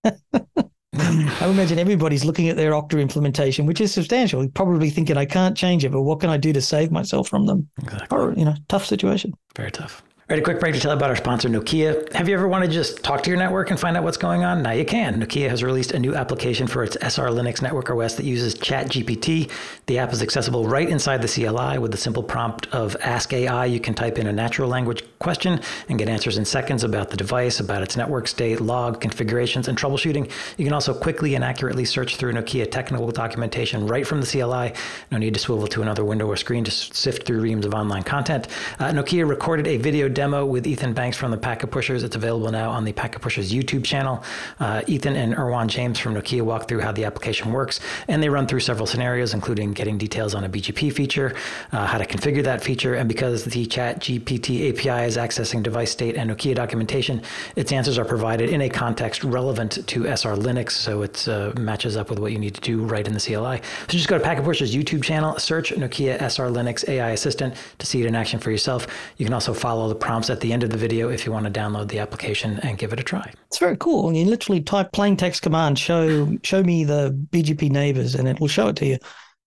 I 0.93 1.47
imagine 1.47 1.79
everybody's 1.79 2.25
looking 2.25 2.49
at 2.49 2.57
their 2.57 2.71
Okta 2.71 3.01
implementation, 3.01 3.65
which 3.65 3.79
is 3.79 3.93
substantial, 3.93 4.47
probably 4.49 4.89
thinking, 4.89 5.15
I 5.15 5.25
can't 5.25 5.55
change 5.55 5.85
it, 5.85 5.91
but 5.91 6.01
what 6.01 6.19
can 6.19 6.29
I 6.29 6.37
do 6.37 6.51
to 6.51 6.61
save 6.61 6.91
myself 6.91 7.29
from 7.29 7.45
them? 7.45 7.69
Exactly. 7.81 8.17
Or, 8.17 8.33
you 8.33 8.43
know, 8.43 8.55
tough 8.67 8.85
situation. 8.85 9.33
Very 9.55 9.71
tough. 9.71 10.03
All 10.31 10.35
right, 10.35 10.43
a 10.43 10.45
quick 10.45 10.61
break 10.61 10.73
to 10.75 10.79
tell 10.79 10.91
you 10.91 10.97
about 10.97 11.09
our 11.09 11.17
sponsor, 11.17 11.49
Nokia. 11.49 12.09
Have 12.13 12.29
you 12.29 12.35
ever 12.35 12.47
wanted 12.47 12.67
to 12.67 12.71
just 12.71 13.03
talk 13.03 13.21
to 13.23 13.29
your 13.29 13.37
network 13.37 13.69
and 13.69 13.77
find 13.77 13.97
out 13.97 14.05
what's 14.05 14.15
going 14.15 14.45
on? 14.45 14.63
Now 14.63 14.71
you 14.71 14.85
can. 14.85 15.21
Nokia 15.21 15.49
has 15.49 15.61
released 15.61 15.91
a 15.91 15.99
new 15.99 16.15
application 16.15 16.67
for 16.67 16.85
its 16.85 16.95
SR 17.01 17.27
Linux 17.31 17.61
network 17.61 17.89
OS 17.89 18.15
that 18.15 18.23
uses 18.23 18.55
ChatGPT. 18.55 19.51
The 19.87 19.97
app 19.97 20.13
is 20.13 20.21
accessible 20.21 20.69
right 20.69 20.87
inside 20.87 21.21
the 21.21 21.27
CLI 21.27 21.79
with 21.79 21.91
the 21.91 21.97
simple 21.97 22.23
prompt 22.23 22.67
of 22.67 22.95
Ask 23.01 23.33
AI. 23.33 23.65
You 23.65 23.81
can 23.81 23.93
type 23.93 24.17
in 24.17 24.25
a 24.25 24.31
natural 24.31 24.69
language 24.69 25.03
question 25.19 25.59
and 25.89 25.99
get 25.99 26.07
answers 26.07 26.37
in 26.37 26.45
seconds 26.45 26.85
about 26.85 27.09
the 27.09 27.17
device, 27.17 27.59
about 27.59 27.83
its 27.83 27.97
network 27.97 28.29
state, 28.29 28.61
log, 28.61 29.01
configurations, 29.01 29.67
and 29.67 29.77
troubleshooting. 29.77 30.31
You 30.55 30.63
can 30.63 30.73
also 30.73 30.93
quickly 30.93 31.35
and 31.35 31.43
accurately 31.43 31.83
search 31.83 32.15
through 32.15 32.31
Nokia 32.31 32.71
technical 32.71 33.11
documentation 33.11 33.85
right 33.85 34.07
from 34.07 34.21
the 34.21 34.27
CLI. 34.27 34.73
No 35.11 35.17
need 35.17 35.33
to 35.33 35.41
swivel 35.41 35.67
to 35.67 35.81
another 35.81 36.05
window 36.05 36.25
or 36.25 36.37
screen 36.37 36.63
to 36.63 36.71
sift 36.71 37.27
through 37.27 37.41
reams 37.41 37.65
of 37.65 37.73
online 37.73 38.03
content. 38.03 38.47
Uh, 38.79 38.91
Nokia 38.91 39.27
recorded 39.27 39.67
a 39.67 39.75
video 39.75 40.07
demo 40.21 40.45
with 40.45 40.67
Ethan 40.67 40.93
Banks 40.93 41.17
from 41.17 41.31
the 41.31 41.37
Packet 41.37 41.71
Pushers. 41.71 42.03
It's 42.03 42.15
available 42.15 42.51
now 42.51 42.69
on 42.69 42.85
the 42.85 42.93
Packet 42.93 43.23
Pushers 43.23 43.51
YouTube 43.51 43.83
channel. 43.83 44.23
Uh, 44.59 44.83
Ethan 44.85 45.15
and 45.15 45.33
Erwan 45.33 45.65
James 45.65 45.97
from 45.97 46.13
Nokia 46.13 46.43
walk 46.43 46.67
through 46.67 46.81
how 46.81 46.91
the 46.91 47.05
application 47.05 47.51
works, 47.51 47.79
and 48.07 48.21
they 48.21 48.29
run 48.29 48.45
through 48.45 48.59
several 48.59 48.85
scenarios, 48.85 49.33
including 49.33 49.73
getting 49.73 49.97
details 49.97 50.35
on 50.35 50.43
a 50.43 50.49
BGP 50.49 50.93
feature, 50.93 51.33
uh, 51.71 51.87
how 51.87 51.97
to 51.97 52.05
configure 52.05 52.43
that 52.43 52.63
feature, 52.63 52.93
and 52.93 53.09
because 53.09 53.45
the 53.45 53.65
Chat 53.65 53.99
GPT 53.99 54.69
API 54.69 55.07
is 55.07 55.17
accessing 55.17 55.63
device 55.63 55.89
state 55.89 56.15
and 56.15 56.29
Nokia 56.29 56.53
documentation, 56.53 57.23
its 57.55 57.71
answers 57.71 57.97
are 57.97 58.05
provided 58.05 58.51
in 58.51 58.61
a 58.61 58.69
context 58.69 59.23
relevant 59.23 59.87
to 59.87 60.05
SR 60.05 60.35
Linux, 60.35 60.73
so 60.73 61.01
it 61.01 61.27
uh, 61.27 61.51
matches 61.59 61.97
up 61.97 62.11
with 62.11 62.19
what 62.19 62.31
you 62.31 62.37
need 62.37 62.53
to 62.53 62.61
do 62.61 62.83
right 62.83 63.07
in 63.07 63.13
the 63.13 63.19
CLI. 63.19 63.59
So 63.87 63.97
just 63.97 64.07
go 64.07 64.19
to 64.19 64.23
Packet 64.23 64.43
Pushers 64.43 64.75
YouTube 64.75 65.01
channel, 65.01 65.39
search 65.39 65.71
Nokia 65.71 66.21
SR 66.21 66.49
Linux 66.51 66.87
AI 66.87 67.09
Assistant 67.09 67.55
to 67.79 67.87
see 67.87 68.01
it 68.01 68.05
in 68.05 68.13
action 68.13 68.39
for 68.39 68.51
yourself. 68.51 68.85
You 69.17 69.25
can 69.25 69.33
also 69.33 69.55
follow 69.55 69.89
the 69.89 69.95
prompts 70.11 70.29
at 70.29 70.41
the 70.41 70.51
end 70.51 70.61
of 70.61 70.69
the 70.69 70.77
video 70.77 71.07
if 71.07 71.25
you 71.25 71.31
want 71.31 71.45
to 71.45 71.59
download 71.59 71.87
the 71.87 71.97
application 71.97 72.59
and 72.63 72.77
give 72.77 72.91
it 72.91 72.99
a 72.99 73.03
try. 73.03 73.31
It's 73.47 73.59
very 73.59 73.77
cool. 73.77 74.11
You 74.11 74.25
literally 74.25 74.59
type 74.59 74.91
plain 74.91 75.15
text 75.15 75.41
command, 75.41 75.79
show 75.79 76.37
show 76.43 76.61
me 76.63 76.83
the 76.83 77.17
BGP 77.29 77.69
neighbors, 77.69 78.13
and 78.13 78.27
it 78.27 78.41
will 78.41 78.49
show 78.49 78.67
it 78.67 78.75
to 78.77 78.85
you. 78.85 78.97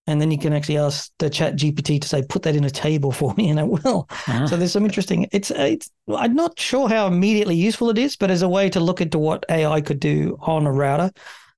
and 0.07 0.23
then 0.23 0.31
you 0.31 0.39
can 0.39 0.55
actually 0.55 0.77
ask 0.77 1.11
the 1.19 1.31
chat 1.31 1.57
gpt 1.57 1.99
to 2.03 2.09
say 2.09 2.21
put 2.33 2.43
that 2.43 2.57
in 2.57 2.65
a 2.65 2.75
table 2.87 3.11
for 3.11 3.33
me 3.39 3.49
and 3.53 3.59
it 3.59 3.69
will 3.75 4.07
uh-huh. 4.11 4.47
so 4.47 4.57
there's 4.57 4.73
some 4.73 4.85
interesting 4.85 5.27
it's 5.33 5.51
it's 5.73 5.91
i'm 6.23 6.35
not 6.35 6.59
sure 6.59 6.89
how 6.91 7.07
immediately 7.07 7.57
useful 7.69 7.89
it 7.89 7.97
is 7.97 8.15
but 8.17 8.31
as 8.31 8.43
a 8.43 8.49
way 8.57 8.69
to 8.69 8.81
look 8.89 9.01
into 9.01 9.19
what 9.19 9.47
ai 9.49 9.81
could 9.81 10.01
do 10.01 10.37
on 10.43 10.67
a 10.67 10.73
router 10.83 11.11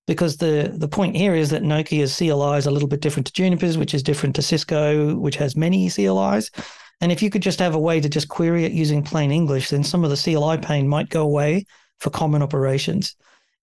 because 0.06 0.36
the 0.36 0.72
the 0.84 0.92
point 0.98 1.16
here 1.16 1.34
is 1.34 1.50
that 1.50 1.64
nokia's 1.74 2.14
cli 2.16 2.58
is 2.60 2.66
a 2.66 2.74
little 2.76 2.92
bit 2.94 3.00
different 3.00 3.26
to 3.26 3.32
juniper's 3.40 3.76
which 3.82 3.94
is 3.98 4.02
different 4.10 4.36
to 4.36 4.42
cisco 4.42 5.16
which 5.26 5.36
has 5.42 5.56
many 5.56 5.90
clis 5.90 6.50
and 7.00 7.12
if 7.12 7.22
you 7.22 7.30
could 7.30 7.42
just 7.42 7.58
have 7.58 7.74
a 7.74 7.78
way 7.78 8.00
to 8.00 8.08
just 8.08 8.28
query 8.28 8.64
it 8.64 8.72
using 8.72 9.02
plain 9.02 9.30
english 9.30 9.70
then 9.70 9.84
some 9.84 10.04
of 10.04 10.10
the 10.10 10.16
cli 10.16 10.58
pain 10.58 10.88
might 10.88 11.08
go 11.08 11.22
away 11.22 11.64
for 11.98 12.10
common 12.10 12.42
operations 12.42 13.16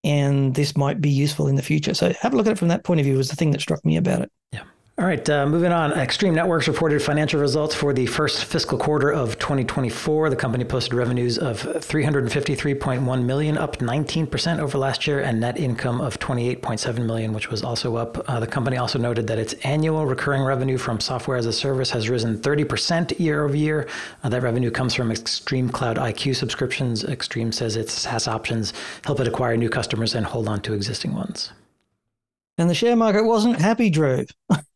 and 0.03 0.53
this 0.55 0.75
might 0.75 0.99
be 0.99 1.09
useful 1.09 1.47
in 1.47 1.55
the 1.55 1.61
future. 1.61 1.93
So 1.93 2.11
have 2.19 2.33
a 2.33 2.35
look 2.35 2.45
at 2.45 2.51
it 2.51 2.57
from 2.57 2.67
that 2.67 2.83
point 2.83 2.99
of 2.99 3.05
view 3.05 3.15
was 3.15 3.29
the 3.29 3.37
thing 3.37 3.51
that 3.51 3.61
struck 3.61 3.83
me 3.85 3.95
about 3.95 4.21
it. 4.21 4.31
Yeah 4.51 4.63
all 4.95 5.05
right, 5.05 5.27
uh, 5.27 5.47
moving 5.47 5.71
on. 5.71 5.91
Extreme 5.93 6.35
Networks 6.35 6.67
reported 6.67 7.01
financial 7.01 7.41
results 7.41 7.73
for 7.73 7.93
the 7.93 8.05
first 8.05 8.45
fiscal 8.45 8.77
quarter 8.77 9.11
of 9.11 9.39
2024. 9.39 10.29
The 10.29 10.35
company 10.35 10.65
posted 10.65 10.93
revenues 10.93 11.39
of 11.39 11.63
353.1 11.63 13.25
million, 13.25 13.57
up 13.57 13.77
19% 13.77 14.59
over 14.59 14.77
last 14.77 15.07
year, 15.07 15.19
and 15.19 15.39
net 15.39 15.57
income 15.57 15.99
of 15.99 16.19
28.7 16.19 17.05
million, 17.07 17.33
which 17.33 17.49
was 17.49 17.63
also 17.63 17.95
up. 17.95 18.29
Uh, 18.29 18.39
the 18.39 18.45
company 18.45 18.77
also 18.77 18.99
noted 18.99 19.25
that 19.25 19.39
its 19.39 19.53
annual 19.63 20.05
recurring 20.05 20.43
revenue 20.43 20.77
from 20.77 20.99
software 20.99 21.37
as 21.37 21.47
a 21.47 21.53
service 21.53 21.89
has 21.89 22.07
risen 22.07 22.37
30% 22.37 23.19
year 23.19 23.45
over 23.45 23.57
year. 23.57 23.87
Uh, 24.23 24.29
that 24.29 24.43
revenue 24.43 24.69
comes 24.69 24.93
from 24.93 25.11
Extreme 25.11 25.69
Cloud 25.69 25.97
IQ 25.97 26.35
subscriptions. 26.35 27.03
Extreme 27.03 27.51
says 27.51 27.77
its 27.77 27.93
SaaS 27.93 28.27
options 28.27 28.73
help 29.03 29.19
it 29.19 29.27
acquire 29.27 29.57
new 29.57 29.69
customers 29.69 30.13
and 30.13 30.27
hold 30.27 30.47
on 30.47 30.61
to 30.61 30.73
existing 30.73 31.15
ones. 31.15 31.51
And 32.59 32.69
the 32.69 32.75
share 32.75 32.95
market 32.95 33.23
wasn't 33.23 33.59
happy, 33.59 33.89
Drew. 33.89 34.25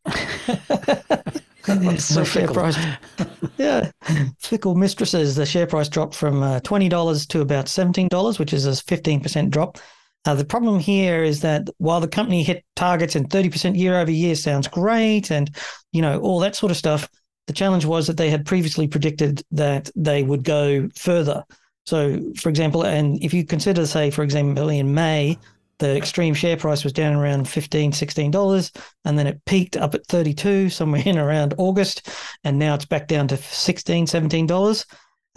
so 1.98 2.24
share 2.24 2.48
price, 2.48 2.78
yeah, 3.58 3.92
fickle 4.40 4.76
mistresses. 4.76 5.36
The 5.36 5.46
share 5.46 5.68
price 5.68 5.90
dropped 5.90 6.16
from 6.16 6.42
uh, 6.44 6.60
twenty 6.62 6.90
dollars 6.90 7.26
to 7.28 7.42
about 7.42 7.68
seventeen 7.68 8.08
dollars, 8.08 8.40
which 8.40 8.54
is 8.54 8.66
a 8.66 8.76
fifteen 8.76 9.20
percent 9.22 9.52
drop. 9.52 9.78
Uh, 10.26 10.36
the 10.36 10.46
problem 10.46 10.80
here 10.80 11.24
is 11.24 11.42
that 11.42 11.70
while 11.78 12.00
the 12.00 12.08
company 12.08 12.44
hit 12.44 12.64
targets 12.76 13.16
and 13.16 13.30
thirty 13.30 13.50
percent 13.50 13.76
year 13.76 14.00
over 14.00 14.12
year 14.12 14.36
sounds 14.36 14.68
great, 14.68 15.32
and 15.32 15.56
you 15.92 16.02
know 16.02 16.20
all 16.22 16.40
that 16.40 16.56
sort 16.56 16.72
of 16.72 16.78
stuff, 16.78 17.10
the 17.48 17.54
challenge 17.54 17.86
was 17.86 18.08
that 18.08 18.18
they 18.18 18.30
had 18.30 18.46
previously 18.46 18.88
predicted 18.88 19.44
that 19.52 19.90
they 19.96 20.24
would 20.24 20.44
go 20.44 20.88
further. 20.96 21.44
So, 21.86 22.34
for 22.36 22.50
example, 22.50 22.84
and 22.84 23.22
if 23.24 23.34
you 23.34 23.46
consider, 23.46 23.86
say, 23.86 24.12
for 24.12 24.22
example, 24.22 24.68
in 24.68 24.94
May, 24.94 25.38
the 25.80 25.96
extreme 25.96 26.34
share 26.34 26.58
price 26.58 26.84
was 26.84 26.94
down 26.94 27.16
around 27.16 27.46
$15, 27.46 27.90
$16, 27.90 28.82
and 29.06 29.20
then 29.20 29.28
it 29.28 29.44
peaked 29.46 29.78
up 29.78 29.94
at 29.94 30.06
32 30.08 30.70
somewhere 30.70 31.04
in 31.06 31.18
around 31.18 31.54
August, 31.58 32.10
and 32.44 32.58
now 32.58 32.74
it's 32.74 32.86
back 32.86 33.08
down 33.08 33.28
to 33.28 33.36
$16, 33.36 34.04
$17. 34.04 34.86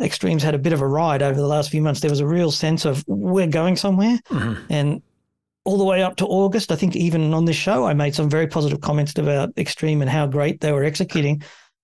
Extremes 0.00 0.42
had 0.42 0.54
a 0.54 0.58
bit 0.58 0.72
of 0.72 0.80
a 0.80 0.88
ride 0.88 1.22
over 1.22 1.38
the 1.38 1.46
last 1.46 1.70
few 1.70 1.82
months. 1.82 2.00
There 2.00 2.10
was 2.10 2.20
a 2.20 2.26
real 2.26 2.50
sense 2.50 2.84
of 2.84 3.04
we're 3.06 3.46
going 3.46 3.76
somewhere. 3.76 4.18
Mm-hmm. 4.30 4.62
And 4.70 5.02
all 5.64 5.76
the 5.76 5.84
way 5.84 6.02
up 6.02 6.16
to 6.16 6.26
August, 6.26 6.72
I 6.72 6.76
think 6.76 6.96
even 6.96 7.34
on 7.34 7.44
this 7.44 7.56
show, 7.56 7.84
I 7.84 7.92
made 7.92 8.14
some 8.14 8.30
very 8.30 8.46
positive 8.46 8.80
comments 8.80 9.18
about 9.18 9.52
Extreme 9.58 10.00
and 10.00 10.10
how 10.10 10.26
great 10.26 10.60
they 10.60 10.72
were 10.72 10.84
executing. 10.84 11.42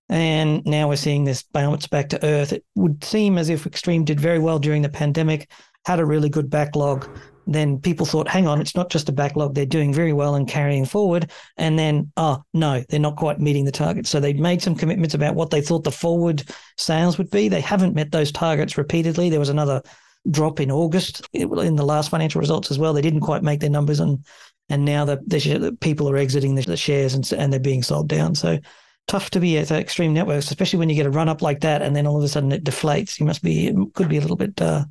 And 0.09 0.65
now 0.65 0.89
we're 0.89 0.97
seeing 0.97 1.25
this 1.25 1.43
bounce 1.43 1.87
back 1.87 2.09
to 2.11 2.25
earth. 2.25 2.53
It 2.53 2.65
would 2.75 3.05
seem 3.05 3.37
as 3.37 3.51
if 3.51 3.67
Extreme 3.67 4.05
did 4.05 4.21
very 4.21 4.39
well 4.39 4.59
during 4.59 4.83
the 4.83 4.89
pandemic, 4.89 5.51
had 5.85 6.01
a 6.01 6.07
really 6.07 6.29
good 6.29 6.49
backlog, 6.49 7.09
then 7.47 7.79
people 7.79 8.07
thought, 8.07 8.29
hang 8.29 8.47
on, 8.47 8.61
it's 8.61 8.75
not 8.75 8.91
just 8.91 9.09
a 9.09 9.13
backlog. 9.13 9.55
They're 9.55 9.67
doing 9.67 9.93
very 9.93 10.13
well 10.13 10.35
and 10.35 10.49
carrying 10.49 10.85
forward. 10.85 11.31
And 11.57 11.79
then, 11.79 12.13
oh, 12.17 12.43
no, 12.53 12.85
they're 12.89 13.01
not 13.01 13.17
quite 13.17 13.41
meeting 13.41 13.65
the 13.65 13.73
target. 13.73 14.07
So 14.07 14.19
they 14.19 14.33
made 14.33 14.63
some 14.63 14.75
commitments 14.75 15.15
about 15.15 15.37
what 15.37 15.51
they 15.51 15.61
thought 15.61 15.85
the 15.85 15.93
forward 15.93 16.45
sales 16.77 17.19
would 17.19 17.31
be. 17.31 17.49
They 17.49 17.61
haven't 17.61 17.95
met 17.95 18.11
those 18.11 18.33
targets 18.33 18.77
repeatedly. 18.77 19.31
There 19.31 19.41
was 19.41 19.49
another 19.49 19.83
drop 20.31 20.59
in 20.59 20.73
August 20.73 21.27
in 21.33 21.77
the 21.77 21.85
last 21.85 22.11
financial 22.11 22.41
results 22.41 22.71
as 22.71 22.79
well. 22.79 22.93
They 22.93 23.03
didn't 23.03 23.21
quite 23.21 23.43
make 23.43 23.61
their 23.61 23.71
numbers. 23.71 24.01
And 24.01 24.25
and 24.69 24.85
now 24.85 25.05
the, 25.05 25.17
the 25.27 25.77
people 25.81 26.11
are 26.11 26.17
exiting 26.17 26.57
the, 26.57 26.63
the 26.63 26.77
shares 26.77 27.15
and, 27.15 27.31
and 27.33 27.53
they're 27.53 27.61
being 27.61 27.85
sold 27.85 28.09
down. 28.09 28.35
So 28.35 28.59
tough 29.07 29.31
to 29.31 29.41
be 29.41 29.59
at 29.59 29.71
extreme 29.71 30.13
networks, 30.13 30.49
especially 30.49 30.81
when 30.81 30.89
you 30.89 30.97
get 30.97 31.07
a 31.07 31.11
run 31.11 31.29
up 31.29 31.43
like 31.43 31.61
that 31.61 31.83
and 31.83 31.95
then 31.95 32.07
all 32.07 32.17
of 32.17 32.25
a 32.25 32.29
sudden 32.29 32.51
it 32.51 32.65
deflates. 32.65 33.21
You 33.21 33.27
must 33.27 33.43
be, 33.43 33.73
could 33.95 34.09
be 34.09 34.17
a 34.17 34.21
little 34.21 34.37
bit 34.37 34.61
uh, 34.61 34.85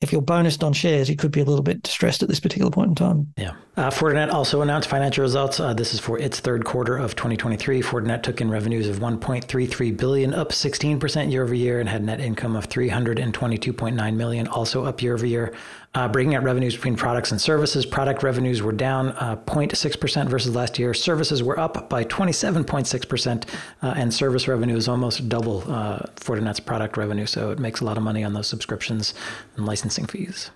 if 0.00 0.12
you're 0.12 0.22
bonused 0.22 0.64
on 0.64 0.72
shares, 0.72 1.10
you 1.10 1.16
could 1.16 1.30
be 1.30 1.40
a 1.40 1.44
little 1.44 1.62
bit 1.62 1.82
distressed 1.82 2.22
at 2.22 2.28
this 2.28 2.40
particular 2.40 2.70
point 2.70 2.88
in 2.88 2.94
time. 2.94 3.32
Yeah. 3.36 3.52
Uh, 3.80 3.88
Fortinet 3.88 4.30
also 4.30 4.60
announced 4.60 4.90
financial 4.90 5.22
results. 5.22 5.58
Uh, 5.58 5.72
this 5.72 5.94
is 5.94 6.00
for 6.00 6.18
its 6.18 6.38
third 6.38 6.66
quarter 6.66 6.98
of 6.98 7.16
2023. 7.16 7.80
Fortinet 7.80 8.22
took 8.22 8.42
in 8.42 8.50
revenues 8.50 8.86
of 8.86 8.98
1.33 8.98 9.96
billion, 9.96 10.34
up 10.34 10.50
16% 10.50 11.32
year 11.32 11.42
over 11.42 11.54
year, 11.54 11.80
and 11.80 11.88
had 11.88 12.04
net 12.04 12.20
income 12.20 12.56
of 12.56 12.68
322.9 12.68 14.16
million, 14.16 14.46
also 14.48 14.84
up 14.84 15.00
year 15.00 15.14
over 15.14 15.24
year. 15.24 15.54
Uh, 15.94 16.06
breaking 16.06 16.34
out 16.34 16.42
revenues 16.42 16.74
between 16.74 16.94
products 16.94 17.30
and 17.30 17.40
services, 17.40 17.86
product 17.86 18.22
revenues 18.22 18.60
were 18.60 18.70
down 18.70 19.12
uh, 19.12 19.34
0.6% 19.46 20.28
versus 20.28 20.54
last 20.54 20.78
year. 20.78 20.92
Services 20.92 21.42
were 21.42 21.58
up 21.58 21.88
by 21.88 22.04
27.6%, 22.04 23.48
uh, 23.80 23.94
and 23.96 24.12
service 24.12 24.46
revenue 24.46 24.76
is 24.76 24.88
almost 24.88 25.26
double 25.30 25.64
uh, 25.72 26.00
Fortinet's 26.16 26.60
product 26.60 26.98
revenue. 26.98 27.24
So 27.24 27.50
it 27.50 27.58
makes 27.58 27.80
a 27.80 27.86
lot 27.86 27.96
of 27.96 28.02
money 28.02 28.24
on 28.24 28.34
those 28.34 28.46
subscriptions 28.46 29.14
and 29.56 29.64
licensing 29.64 30.04
fees. 30.04 30.50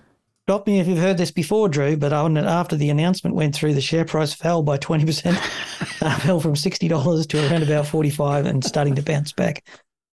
Stop 0.47 0.67
me 0.67 0.79
if 0.79 0.87
you've 0.87 0.99
heard 0.99 1.17
this 1.17 1.31
before, 1.31 1.71
Drew, 1.71 1.97
but 1.97 2.13
after 2.13 2.77
the 2.77 2.91
announcement 2.91 3.35
went 3.35 3.55
through, 3.55 3.73
the 3.73 3.81
share 3.81 4.05
price 4.05 4.35
fell 4.35 4.63
by 4.63 4.77
20%, 4.77 5.33
uh, 6.03 6.19
fell 6.19 6.39
from 6.39 6.53
$60 6.53 7.29
to 7.29 7.51
around 7.51 7.63
about 7.63 7.87
45 7.87 8.45
and 8.45 8.63
starting 8.63 8.95
to 8.97 9.03
bounce 9.03 9.33
back, 9.33 9.67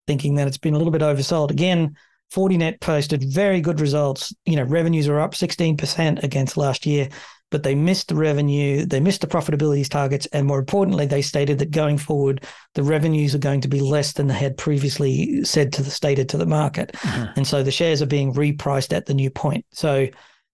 thinking 0.07 0.35
that 0.35 0.47
it's 0.47 0.57
been 0.57 0.73
a 0.73 0.77
little 0.77 0.93
bit 0.93 1.01
oversold. 1.01 1.51
Again, 1.51 1.97
Fortinet 2.33 2.79
posted 2.79 3.25
very 3.25 3.59
good 3.59 3.81
results. 3.81 4.33
You 4.45 4.55
know, 4.55 4.63
revenues 4.63 5.09
are 5.09 5.19
up 5.19 5.33
16% 5.33 6.23
against 6.23 6.55
last 6.55 6.85
year, 6.85 7.09
but 7.51 7.63
they 7.63 7.75
missed 7.75 8.07
the 8.07 8.15
revenue, 8.15 8.85
they 8.85 8.99
missed 8.99 9.21
the 9.21 9.27
profitability 9.27 9.87
targets, 9.87 10.25
and 10.27 10.47
more 10.47 10.59
importantly, 10.59 11.05
they 11.05 11.21
stated 11.21 11.59
that 11.59 11.69
going 11.69 11.97
forward, 11.97 12.43
the 12.73 12.83
revenues 12.83 13.35
are 13.35 13.39
going 13.39 13.61
to 13.61 13.67
be 13.67 13.81
less 13.81 14.13
than 14.13 14.27
they 14.27 14.33
had 14.33 14.57
previously 14.57 15.43
said 15.43 15.71
to 15.73 15.83
the 15.83 15.91
stated 15.91 16.29
to 16.29 16.37
the 16.37 16.45
market. 16.45 16.91
Mm-hmm. 16.93 17.33
And 17.35 17.45
so 17.47 17.61
the 17.61 17.71
shares 17.71 18.01
are 18.01 18.07
being 18.07 18.33
repriced 18.33 18.93
at 18.93 19.05
the 19.05 19.13
new 19.13 19.29
point. 19.29 19.65
So 19.71 20.07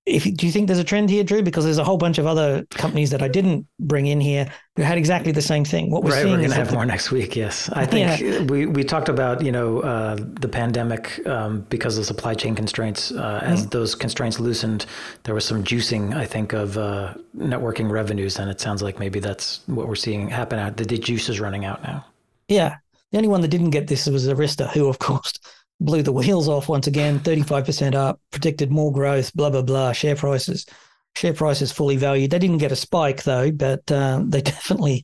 if 0.07 0.23
do 0.23 0.45
you 0.45 0.51
think 0.51 0.67
there's 0.67 0.79
a 0.79 0.83
trend 0.83 1.09
here, 1.09 1.23
Drew? 1.23 1.43
Because 1.43 1.65
there's 1.65 1.77
a 1.77 1.83
whole 1.83 1.97
bunch 1.97 2.17
of 2.17 2.25
other 2.25 2.65
companies 2.71 3.11
that 3.11 3.21
I 3.21 3.27
didn't 3.27 3.67
bring 3.79 4.07
in 4.07 4.21
here 4.21 4.49
who 4.77 4.83
had 4.83 4.97
exactly 4.97 5.33
the 5.33 5.41
same 5.41 5.65
thing. 5.65 5.91
What 5.91 6.03
we're 6.03 6.11
right, 6.11 6.21
seeing 6.21 6.31
we're 6.31 6.37
going 6.37 6.51
to 6.51 6.55
have 6.55 6.71
more 6.71 6.85
next 6.85 7.11
week. 7.11 7.35
Yes, 7.35 7.69
I 7.73 7.85
think 7.85 8.21
yeah. 8.21 8.43
we 8.43 8.65
we 8.65 8.83
talked 8.83 9.09
about 9.09 9.43
you 9.43 9.51
know 9.51 9.81
uh, 9.81 10.15
the 10.15 10.47
pandemic 10.47 11.25
um, 11.27 11.61
because 11.69 11.97
of 11.97 12.05
supply 12.05 12.33
chain 12.33 12.55
constraints. 12.55 13.11
Uh, 13.11 13.41
as 13.43 13.61
mm-hmm. 13.61 13.69
those 13.69 13.95
constraints 13.95 14.39
loosened, 14.39 14.85
there 15.23 15.35
was 15.35 15.43
some 15.43 15.63
juicing, 15.63 16.15
I 16.15 16.25
think, 16.25 16.53
of 16.53 16.77
uh, 16.77 17.13
networking 17.37 17.91
revenues, 17.91 18.39
and 18.39 18.49
it 18.49 18.61
sounds 18.61 18.81
like 18.81 18.99
maybe 18.99 19.19
that's 19.19 19.61
what 19.67 19.87
we're 19.87 19.95
seeing 19.95 20.29
happen. 20.29 20.73
The, 20.75 20.85
the 20.85 20.97
juice 20.97 21.27
is 21.27 21.41
running 21.41 21.65
out 21.65 21.83
now. 21.83 22.05
Yeah, 22.47 22.77
the 23.11 23.17
only 23.17 23.29
one 23.29 23.41
that 23.41 23.49
didn't 23.49 23.71
get 23.71 23.87
this 23.87 24.07
was 24.07 24.27
Arista, 24.27 24.69
who 24.71 24.87
of 24.87 24.99
course 24.99 25.33
blew 25.79 26.01
the 26.01 26.11
wheels 26.11 26.47
off 26.47 26.69
once 26.69 26.87
again, 26.87 27.19
35% 27.19 27.95
up, 27.95 28.19
predicted 28.31 28.71
more 28.71 28.91
growth, 28.91 29.33
blah, 29.33 29.49
blah, 29.49 29.61
blah. 29.61 29.91
Share 29.91 30.15
prices, 30.15 30.65
share 31.15 31.33
prices 31.33 31.71
fully 31.71 31.97
valued. 31.97 32.31
They 32.31 32.39
didn't 32.39 32.57
get 32.57 32.71
a 32.71 32.75
spike 32.75 33.23
though, 33.23 33.51
but 33.51 33.91
um, 33.91 34.29
they 34.29 34.41
definitely 34.53 35.03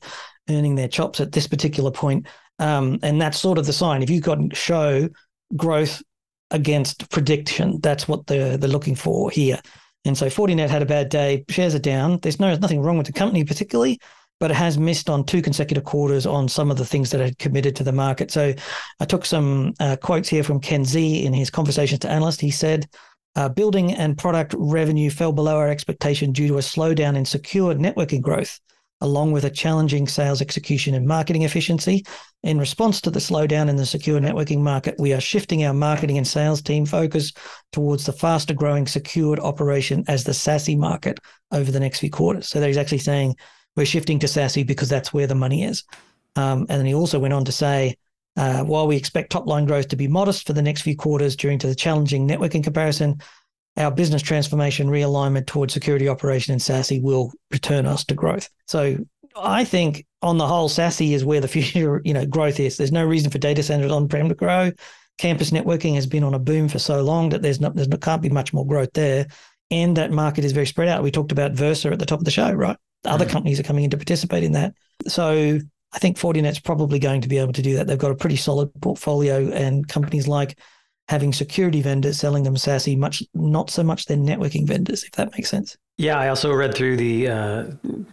earning 0.50 0.74
their 0.74 0.88
chops 0.88 1.20
at 1.20 1.32
this 1.32 1.46
particular 1.46 1.90
point. 1.90 2.26
Um, 2.58 2.98
and 3.02 3.20
that's 3.20 3.38
sort 3.38 3.58
of 3.58 3.66
the 3.66 3.72
sign. 3.72 4.02
If 4.02 4.10
you 4.10 4.20
can 4.20 4.50
show 4.50 5.08
growth 5.56 6.02
against 6.50 7.10
prediction, 7.10 7.80
that's 7.80 8.06
what 8.06 8.26
they're, 8.26 8.56
they're 8.56 8.70
looking 8.70 8.94
for 8.94 9.30
here. 9.30 9.60
And 10.04 10.16
so 10.16 10.26
Fortinet 10.26 10.68
had 10.68 10.82
a 10.82 10.86
bad 10.86 11.08
day. 11.08 11.44
Shares 11.48 11.74
are 11.74 11.80
down. 11.80 12.18
There's 12.20 12.38
no 12.38 12.54
nothing 12.56 12.82
wrong 12.82 12.98
with 12.98 13.06
the 13.06 13.12
company 13.12 13.42
particularly, 13.44 13.98
but 14.40 14.50
it 14.50 14.54
has 14.54 14.78
missed 14.78 15.08
on 15.08 15.24
two 15.24 15.42
consecutive 15.42 15.84
quarters 15.84 16.26
on 16.26 16.48
some 16.48 16.70
of 16.70 16.76
the 16.76 16.84
things 16.84 17.10
that 17.10 17.20
it 17.20 17.24
had 17.24 17.38
committed 17.38 17.76
to 17.76 17.84
the 17.84 17.92
market. 17.92 18.30
So 18.30 18.52
I 19.00 19.04
took 19.04 19.24
some 19.24 19.74
uh, 19.80 19.96
quotes 19.96 20.28
here 20.28 20.42
from 20.42 20.60
Ken 20.60 20.84
Xie 20.84 21.24
in 21.24 21.32
his 21.32 21.50
conversations 21.50 22.00
to 22.00 22.10
analysts. 22.10 22.40
He 22.40 22.50
said, 22.50 22.88
uh, 23.36 23.48
building 23.48 23.92
and 23.92 24.16
product 24.16 24.54
revenue 24.56 25.10
fell 25.10 25.32
below 25.32 25.56
our 25.56 25.68
expectation 25.68 26.32
due 26.32 26.48
to 26.48 26.58
a 26.58 26.62
slowdown 26.62 27.16
in 27.16 27.24
secure 27.24 27.74
networking 27.74 28.20
growth, 28.20 28.60
along 29.00 29.32
with 29.32 29.44
a 29.44 29.50
challenging 29.50 30.06
sales 30.06 30.40
execution 30.40 30.94
and 30.94 31.06
marketing 31.06 31.42
efficiency. 31.42 32.04
In 32.42 32.58
response 32.58 33.00
to 33.00 33.10
the 33.10 33.18
slowdown 33.18 33.68
in 33.68 33.76
the 33.76 33.86
secure 33.86 34.20
networking 34.20 34.60
market, 34.60 34.94
we 34.98 35.12
are 35.12 35.20
shifting 35.20 35.64
our 35.64 35.74
marketing 35.74 36.16
and 36.16 36.26
sales 36.26 36.62
team 36.62 36.86
focus 36.86 37.32
towards 37.72 38.06
the 38.06 38.12
faster 38.12 38.54
growing 38.54 38.86
secured 38.86 39.40
operation 39.40 40.04
as 40.06 40.22
the 40.22 40.32
SASE 40.32 40.76
market 40.76 41.18
over 41.50 41.72
the 41.72 41.80
next 41.80 41.98
few 42.00 42.10
quarters. 42.10 42.48
So 42.48 42.60
he's 42.62 42.76
actually 42.76 42.98
saying 42.98 43.34
we're 43.76 43.86
shifting 43.86 44.18
to 44.20 44.26
SASE 44.26 44.66
because 44.66 44.88
that's 44.88 45.12
where 45.12 45.26
the 45.26 45.34
money 45.34 45.64
is. 45.64 45.84
Um, 46.36 46.60
and 46.68 46.78
then 46.78 46.86
he 46.86 46.94
also 46.94 47.18
went 47.18 47.34
on 47.34 47.44
to 47.44 47.52
say, 47.52 47.96
uh, 48.36 48.64
while 48.64 48.86
we 48.86 48.96
expect 48.96 49.30
top 49.30 49.46
line 49.46 49.64
growth 49.64 49.88
to 49.88 49.96
be 49.96 50.08
modest 50.08 50.46
for 50.46 50.52
the 50.52 50.62
next 50.62 50.82
few 50.82 50.96
quarters 50.96 51.36
during 51.36 51.58
to 51.60 51.66
the 51.66 51.74
challenging 51.74 52.26
networking 52.28 52.64
comparison, 52.64 53.20
our 53.76 53.90
business 53.90 54.22
transformation 54.22 54.88
realignment 54.88 55.46
towards 55.46 55.74
security 55.74 56.08
operation 56.08 56.52
and 56.52 56.60
SASE 56.60 57.02
will 57.02 57.32
return 57.50 57.86
us 57.86 58.04
to 58.06 58.14
growth. 58.14 58.48
So 58.66 58.98
I 59.36 59.64
think 59.64 60.06
on 60.22 60.38
the 60.38 60.46
whole, 60.46 60.68
SASE 60.68 61.12
is 61.12 61.24
where 61.24 61.40
the 61.40 61.48
future, 61.56 62.00
you 62.04 62.14
know, 62.14 62.26
growth 62.26 62.60
is. 62.60 62.76
There's 62.76 62.92
no 62.92 63.04
reason 63.04 63.30
for 63.30 63.38
data 63.38 63.62
centers 63.62 63.92
on-prem 63.92 64.28
to 64.28 64.34
grow. 64.34 64.72
Campus 65.18 65.50
networking 65.50 65.94
has 65.94 66.06
been 66.06 66.24
on 66.24 66.34
a 66.34 66.40
boom 66.40 66.68
for 66.68 66.80
so 66.80 67.02
long 67.02 67.28
that 67.28 67.42
there's 67.42 67.60
not, 67.60 67.76
there's 67.76 67.88
not, 67.88 68.00
can't 68.00 68.22
be 68.22 68.30
much 68.30 68.52
more 68.52 68.66
growth 68.66 68.92
there. 68.94 69.26
And 69.70 69.96
that 69.96 70.10
market 70.10 70.44
is 70.44 70.52
very 70.52 70.66
spread 70.66 70.88
out. 70.88 71.02
We 71.02 71.10
talked 71.10 71.32
about 71.32 71.52
Versa 71.52 71.90
at 71.90 71.98
the 71.98 72.06
top 72.06 72.18
of 72.18 72.24
the 72.24 72.30
show, 72.30 72.52
right? 72.52 72.76
Other 73.04 73.24
mm-hmm. 73.24 73.32
companies 73.32 73.60
are 73.60 73.64
coming 73.64 73.84
in 73.84 73.90
to 73.90 73.96
participate 73.96 74.44
in 74.44 74.52
that. 74.52 74.74
So 75.06 75.58
I 75.92 75.98
think 75.98 76.18
Fortinet's 76.18 76.58
probably 76.58 76.98
going 76.98 77.20
to 77.20 77.28
be 77.28 77.38
able 77.38 77.52
to 77.52 77.62
do 77.62 77.76
that. 77.76 77.86
They've 77.86 77.98
got 77.98 78.10
a 78.10 78.16
pretty 78.16 78.36
solid 78.36 78.70
portfolio, 78.80 79.50
and 79.50 79.86
companies 79.88 80.26
like 80.26 80.58
having 81.08 81.32
security 81.32 81.82
vendors 81.82 82.18
selling 82.18 82.44
them 82.44 82.56
SASE, 82.56 82.96
much 82.96 83.22
not 83.34 83.70
so 83.70 83.82
much 83.82 84.06
their 84.06 84.16
networking 84.16 84.66
vendors, 84.66 85.04
if 85.04 85.12
that 85.12 85.32
makes 85.32 85.50
sense. 85.50 85.76
Yeah, 85.96 86.18
I 86.18 86.28
also 86.28 86.52
read 86.52 86.74
through 86.74 86.96
the 86.96 87.28
uh, 87.28 87.64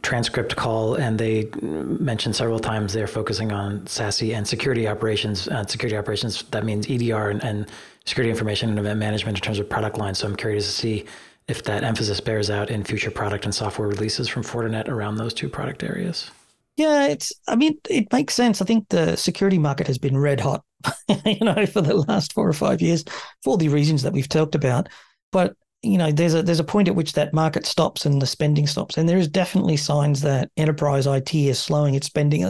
transcript 0.04 0.56
call, 0.56 0.96
and 0.96 1.18
they 1.18 1.50
mentioned 1.62 2.36
several 2.36 2.60
times 2.60 2.94
they're 2.94 3.08
focusing 3.08 3.52
on 3.52 3.82
SASE 3.82 4.36
and 4.36 4.48
security 4.48 4.88
operations. 4.88 5.48
Uh, 5.48 5.66
security 5.66 5.98
operations 5.98 6.44
that 6.52 6.64
means 6.64 6.88
EDR 6.88 7.32
and, 7.32 7.44
and 7.44 7.68
security 8.06 8.30
information 8.30 8.70
and 8.70 8.78
event 8.78 9.00
management 9.00 9.38
in 9.38 9.42
terms 9.42 9.58
of 9.58 9.68
product 9.68 9.98
lines. 9.98 10.20
So 10.20 10.28
I'm 10.28 10.36
curious 10.36 10.66
to 10.66 10.72
see 10.72 11.06
if 11.52 11.64
that 11.64 11.84
emphasis 11.84 12.22
bears 12.22 12.50
out 12.50 12.72
in 12.72 12.82
future 12.82 13.12
product 13.12 13.44
and 13.44 13.54
software 13.54 13.90
releases 13.90 14.30
from 14.30 14.42
Fortinet 14.42 14.88
around 14.88 15.18
those 15.18 15.34
two 15.34 15.50
product 15.50 15.84
areas. 15.84 16.32
Yeah, 16.78 17.08
it's. 17.08 17.34
I 17.48 17.58
mean, 17.58 17.78
it 17.90 18.12
makes 18.14 18.34
sense. 18.34 18.62
I 18.62 18.66
think 18.66 18.88
the 18.90 19.18
security 19.18 19.60
market 19.60 19.86
has 19.88 19.98
been 19.98 20.18
red 20.18 20.40
hot, 20.40 20.64
you 21.26 21.42
know, 21.42 21.66
for 21.66 21.82
the 21.82 21.98
last 22.08 22.32
four 22.34 22.48
or 22.48 22.54
five 22.54 22.82
years 22.82 23.04
for 23.44 23.58
the 23.58 23.68
reasons 23.68 24.02
that 24.04 24.14
we've 24.14 24.30
talked 24.30 24.56
about. 24.56 24.88
But 25.34 25.54
you 25.84 25.98
know, 25.98 26.12
there's 26.12 26.34
a 26.34 26.42
there's 26.42 26.62
a 26.62 26.64
point 26.64 26.88
at 26.88 26.96
which 26.96 27.14
that 27.14 27.34
market 27.34 27.66
stops 27.66 28.06
and 28.06 28.22
the 28.22 28.26
spending 28.26 28.66
stops, 28.66 28.98
and 28.98 29.10
there 29.10 29.18
is 29.18 29.28
definitely 29.28 29.76
signs 29.76 30.22
that 30.22 30.50
enterprise 30.56 31.06
IT 31.06 31.36
is 31.36 31.60
slowing 31.60 31.96
its 31.96 32.08
spending 32.08 32.50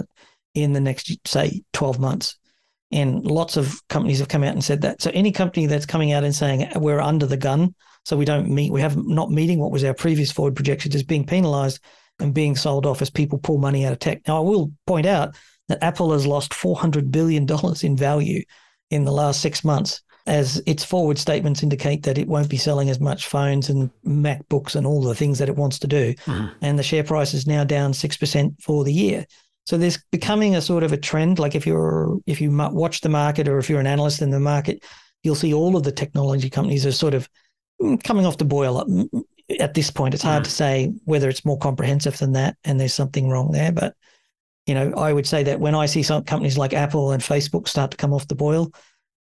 in 0.54 0.74
the 0.74 0.80
next, 0.80 1.12
say, 1.28 1.62
twelve 1.74 2.00
months. 2.00 2.38
And 2.94 3.26
lots 3.26 3.58
of 3.58 3.82
companies 3.88 4.20
have 4.20 4.28
come 4.28 4.44
out 4.44 4.54
and 4.54 4.64
said 4.64 4.82
that. 4.82 5.02
So 5.02 5.12
any 5.14 5.32
company 5.32 5.66
that's 5.66 5.86
coming 5.86 6.12
out 6.12 6.26
and 6.26 6.36
saying 6.36 6.70
we're 6.76 7.00
under 7.00 7.26
the 7.26 7.38
gun, 7.38 7.74
so 8.04 8.18
we 8.18 8.26
don't 8.26 8.50
meet, 8.50 8.72
we 8.72 8.82
have 8.82 8.98
not 8.98 9.32
meeting 9.32 9.60
what 9.60 9.72
was 9.72 9.84
our 9.84 9.94
previous 9.94 10.32
forward 10.32 10.56
projections, 10.56 10.96
is 10.96 11.04
being 11.04 11.26
penalised 11.26 11.80
and 12.20 12.34
being 12.34 12.56
sold 12.56 12.86
off 12.86 13.02
as 13.02 13.10
people 13.10 13.38
pull 13.38 13.58
money 13.58 13.86
out 13.86 13.94
of 13.94 14.00
tech. 14.00 14.22
Now, 14.28 14.38
I 14.38 14.42
will 14.42 14.72
point 14.88 15.06
out 15.06 15.36
that 15.68 15.84
Apple 15.84 16.12
has 16.12 16.26
lost 16.26 16.52
$400 16.52 17.12
billion 17.12 17.48
in 17.84 17.98
value 17.98 18.44
in 18.90 19.06
the 19.06 19.12
last 19.12 19.42
six 19.42 19.64
months, 19.64 20.02
as 20.28 20.62
its 20.66 20.84
forward 20.84 21.18
statements 21.18 21.64
indicate 21.64 22.04
that 22.04 22.18
it 22.18 22.28
won't 22.28 22.50
be 22.50 22.58
selling 22.58 22.90
as 22.90 23.00
much 23.00 23.28
phones 23.28 23.70
and 23.70 23.90
MacBooks 24.06 24.76
and 24.76 24.86
all 24.86 25.02
the 25.02 25.16
things 25.16 25.40
that 25.40 25.50
it 25.50 25.56
wants 25.56 25.80
to 25.80 25.88
do. 25.88 26.14
Mm-hmm. 26.26 26.48
And 26.62 26.78
the 26.78 26.84
share 26.84 27.04
price 27.04 27.34
is 27.34 27.48
now 27.48 27.64
down 27.64 27.94
6% 27.94 28.62
for 28.62 28.84
the 28.84 28.94
year. 28.94 29.26
So 29.66 29.78
there's 29.78 30.04
becoming 30.12 30.56
a 30.56 30.62
sort 30.62 30.84
of 30.84 30.92
a 30.92 30.98
trend. 30.98 31.40
Like 31.40 31.56
if 31.56 31.66
you're 31.66 32.20
if 32.26 32.42
you 32.42 32.52
watch 32.52 33.02
the 33.02 33.10
market 33.10 33.48
or 33.48 33.58
if 33.58 33.70
you're 33.70 33.80
an 33.80 33.88
analyst 33.88 34.22
in 34.22 34.32
the 34.32 34.40
market, 34.40 34.84
you'll 35.24 35.36
see 35.36 35.54
all 35.54 35.76
of 35.78 35.84
the 35.84 35.92
technology 35.92 36.50
companies 36.50 36.86
are 36.86 36.92
sort 36.92 37.14
of 37.14 37.24
mm, 37.24 37.30
coming 38.04 38.26
off 38.26 38.38
the 38.38 38.46
boil 38.46 39.08
at 39.60 39.74
this 39.74 39.92
point, 39.92 40.14
it's 40.14 40.24
hard 40.24 40.42
mm. 40.42 40.46
to 40.46 40.52
say 40.52 40.94
whether 41.06 41.30
it's 41.30 41.46
more 41.46 41.58
comprehensive 41.58 42.18
than 42.18 42.34
that 42.34 42.58
and 42.64 42.80
there's 42.80 42.94
something 42.94 43.30
wrong 43.30 43.52
there. 43.52 43.72
But, 43.72 43.96
you 44.66 44.74
know, 44.74 44.94
I 44.94 45.14
would 45.14 45.28
say 45.28 45.44
that 45.44 45.60
when 45.60 45.76
I 45.76 45.86
see 45.86 46.04
some 46.04 46.24
companies 46.24 46.58
like 46.58 46.74
Apple 46.74 47.12
and 47.12 47.22
Facebook 47.22 47.68
start 47.68 47.92
to 47.92 47.98
come 47.98 48.14
off 48.14 48.28
the 48.28 48.36
boil, 48.36 48.72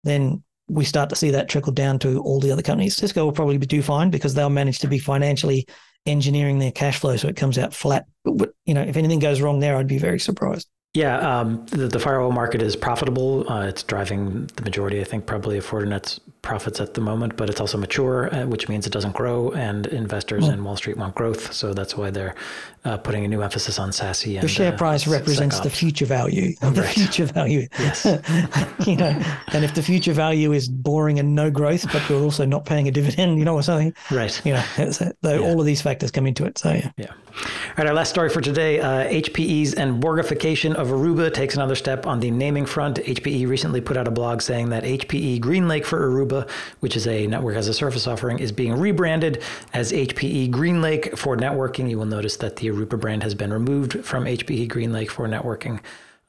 then 0.03 0.43
we 0.67 0.85
start 0.85 1.09
to 1.09 1.15
see 1.15 1.31
that 1.31 1.49
trickle 1.49 1.73
down 1.73 1.99
to 1.99 2.21
all 2.21 2.39
the 2.39 2.51
other 2.51 2.61
companies. 2.61 2.95
Cisco 2.95 3.25
will 3.25 3.31
probably 3.31 3.57
do 3.57 3.81
fine 3.81 4.09
because 4.09 4.33
they'll 4.33 4.49
manage 4.49 4.79
to 4.79 4.87
be 4.87 4.99
financially 4.99 5.67
engineering 6.05 6.59
their 6.59 6.71
cash 6.71 6.99
flow 6.99 7.17
so 7.17 7.27
it 7.27 7.35
comes 7.35 7.57
out 7.57 7.73
flat. 7.73 8.05
But, 8.23 8.53
you 8.65 8.73
know, 8.73 8.81
if 8.81 8.97
anything 8.97 9.19
goes 9.19 9.41
wrong 9.41 9.59
there, 9.59 9.75
I'd 9.75 9.87
be 9.87 9.97
very 9.97 10.19
surprised. 10.19 10.69
Yeah, 10.93 11.19
um, 11.19 11.65
the, 11.67 11.87
the, 11.87 11.99
firewall 11.99 12.33
market 12.33 12.61
is 12.61 12.75
profitable. 12.75 13.49
Uh, 13.49 13.65
it's 13.65 13.81
driving 13.81 14.47
the 14.57 14.61
majority, 14.63 14.99
I 14.99 15.05
think, 15.05 15.25
probably 15.25 15.57
of 15.57 15.65
Fortinet's 15.65 16.19
profits 16.41 16.79
at 16.79 16.95
the 16.95 17.01
moment, 17.01 17.37
but 17.37 17.49
it's 17.49 17.59
also 17.59 17.77
mature, 17.77 18.33
uh, 18.33 18.45
which 18.45 18.67
means 18.67 18.87
it 18.87 18.93
doesn't 18.93 19.15
grow, 19.15 19.51
and 19.51 19.85
investors 19.87 20.45
mm. 20.45 20.53
in 20.53 20.63
Wall 20.63 20.75
Street 20.75 20.97
want 20.97 21.13
growth. 21.15 21.53
So 21.53 21.73
that's 21.73 21.95
why 21.95 22.09
they're 22.09 22.35
uh, 22.83 22.97
putting 22.97 23.23
a 23.23 23.27
new 23.27 23.41
emphasis 23.41 23.77
on 23.77 23.91
SASE. 23.91 24.33
And, 24.35 24.43
the 24.43 24.47
share 24.47 24.73
uh, 24.73 24.77
price 24.77 25.05
represents 25.07 25.59
the 25.59 25.69
future 25.69 26.05
value. 26.05 26.55
The 26.71 26.83
future 26.83 27.25
value. 27.25 27.67
Yes. 27.77 28.05
you 28.87 28.95
know, 28.95 29.21
and 29.51 29.65
if 29.65 29.75
the 29.75 29.83
future 29.83 30.13
value 30.13 30.53
is 30.53 30.69
boring 30.69 31.19
and 31.19 31.35
no 31.35 31.51
growth, 31.51 31.85
but 31.91 32.07
you're 32.09 32.23
also 32.23 32.45
not 32.45 32.65
paying 32.65 32.87
a 32.87 32.91
dividend, 32.91 33.37
you 33.37 33.45
know 33.45 33.53
what 33.53 33.67
I'm? 33.67 33.93
Right. 34.09 34.41
You 34.45 34.53
know, 34.53 34.63
yeah. 34.77 35.37
all 35.39 35.59
of 35.59 35.65
these 35.65 35.81
factors 35.81 36.11
come 36.11 36.25
into 36.25 36.45
it. 36.45 36.57
So 36.57 36.71
yeah. 36.71 36.91
Yeah. 36.97 37.07
All 37.07 37.75
right. 37.77 37.87
Our 37.87 37.93
last 37.93 38.09
story 38.09 38.29
for 38.29 38.41
today: 38.41 38.79
HPE's 38.79 39.75
uh, 39.75 39.81
and 39.81 40.01
Borgification 40.01 40.73
of 40.75 40.87
Aruba 40.87 41.33
takes 41.33 41.55
another 41.55 41.75
step 41.75 42.07
on 42.07 42.19
the 42.19 42.31
naming 42.31 42.65
front. 42.65 42.97
HPE 42.97 43.47
recently 43.47 43.81
put 43.81 43.97
out 43.97 44.07
a 44.07 44.11
blog 44.11 44.41
saying 44.41 44.69
that 44.69 44.83
HPE 44.83 45.39
GreenLake 45.39 45.85
for 45.85 45.99
Aruba, 46.09 46.30
which 46.79 46.95
is 46.95 47.07
a 47.07 47.27
network 47.27 47.55
as 47.55 47.67
a 47.67 47.73
service 47.73 48.07
offering, 48.07 48.39
is 48.39 48.51
being 48.51 48.73
rebranded 48.73 49.41
as 49.73 49.91
HPE 49.91 50.51
GreenLake 50.51 51.17
for 51.17 51.37
networking. 51.37 51.89
You 51.89 51.97
will 51.97 52.05
notice 52.05 52.37
that 52.37 52.57
the 52.57 52.67
Aruba 52.67 52.99
brand 52.99 53.23
has 53.23 53.35
been 53.35 53.53
removed 53.53 54.03
from 54.05 54.25
HPE 54.25 54.69
GreenLake 54.69 55.09
for 55.09 55.27
networking. 55.27 55.79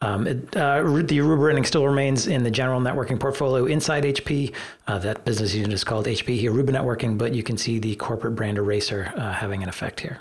Um, 0.03 0.27
it, 0.27 0.57
uh, 0.57 0.83
the 0.83 1.19
Aruba 1.19 1.39
branding 1.39 1.65
still 1.65 1.87
remains 1.87 2.27
in 2.27 2.43
the 2.43 2.51
general 2.51 2.81
networking 2.81 3.21
portfolio 3.21 3.67
inside 3.67 4.03
HP. 4.03 4.53
Uh, 4.89 4.99
that 4.99 5.25
business 5.25 5.55
unit 5.55 5.73
is 5.73 5.85
called 5.85 6.07
HPE 6.07 6.43
Aruba 6.43 6.71
Networking, 6.71 7.17
but 7.17 7.35
you 7.35 7.45
can 7.45 7.57
see 7.57 7.79
the 7.79 7.95
corporate 7.97 8.35
brand 8.35 8.59
eraser 8.59 9.13
uh, 9.17 9.33
having 9.33 9.63
an 9.63 9.69
effect 9.69 10.01
here. 10.01 10.19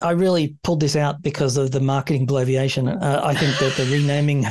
I 0.00 0.10
really 0.10 0.56
pulled 0.62 0.80
this 0.80 0.94
out 0.94 1.22
because 1.22 1.56
of 1.56 1.70
the 1.70 1.80
marketing 1.80 2.26
bloviation. 2.26 3.02
Uh, 3.02 3.20
I 3.24 3.34
think 3.34 3.58
that 3.58 3.72
the 3.76 3.90
renaming, 3.90 4.44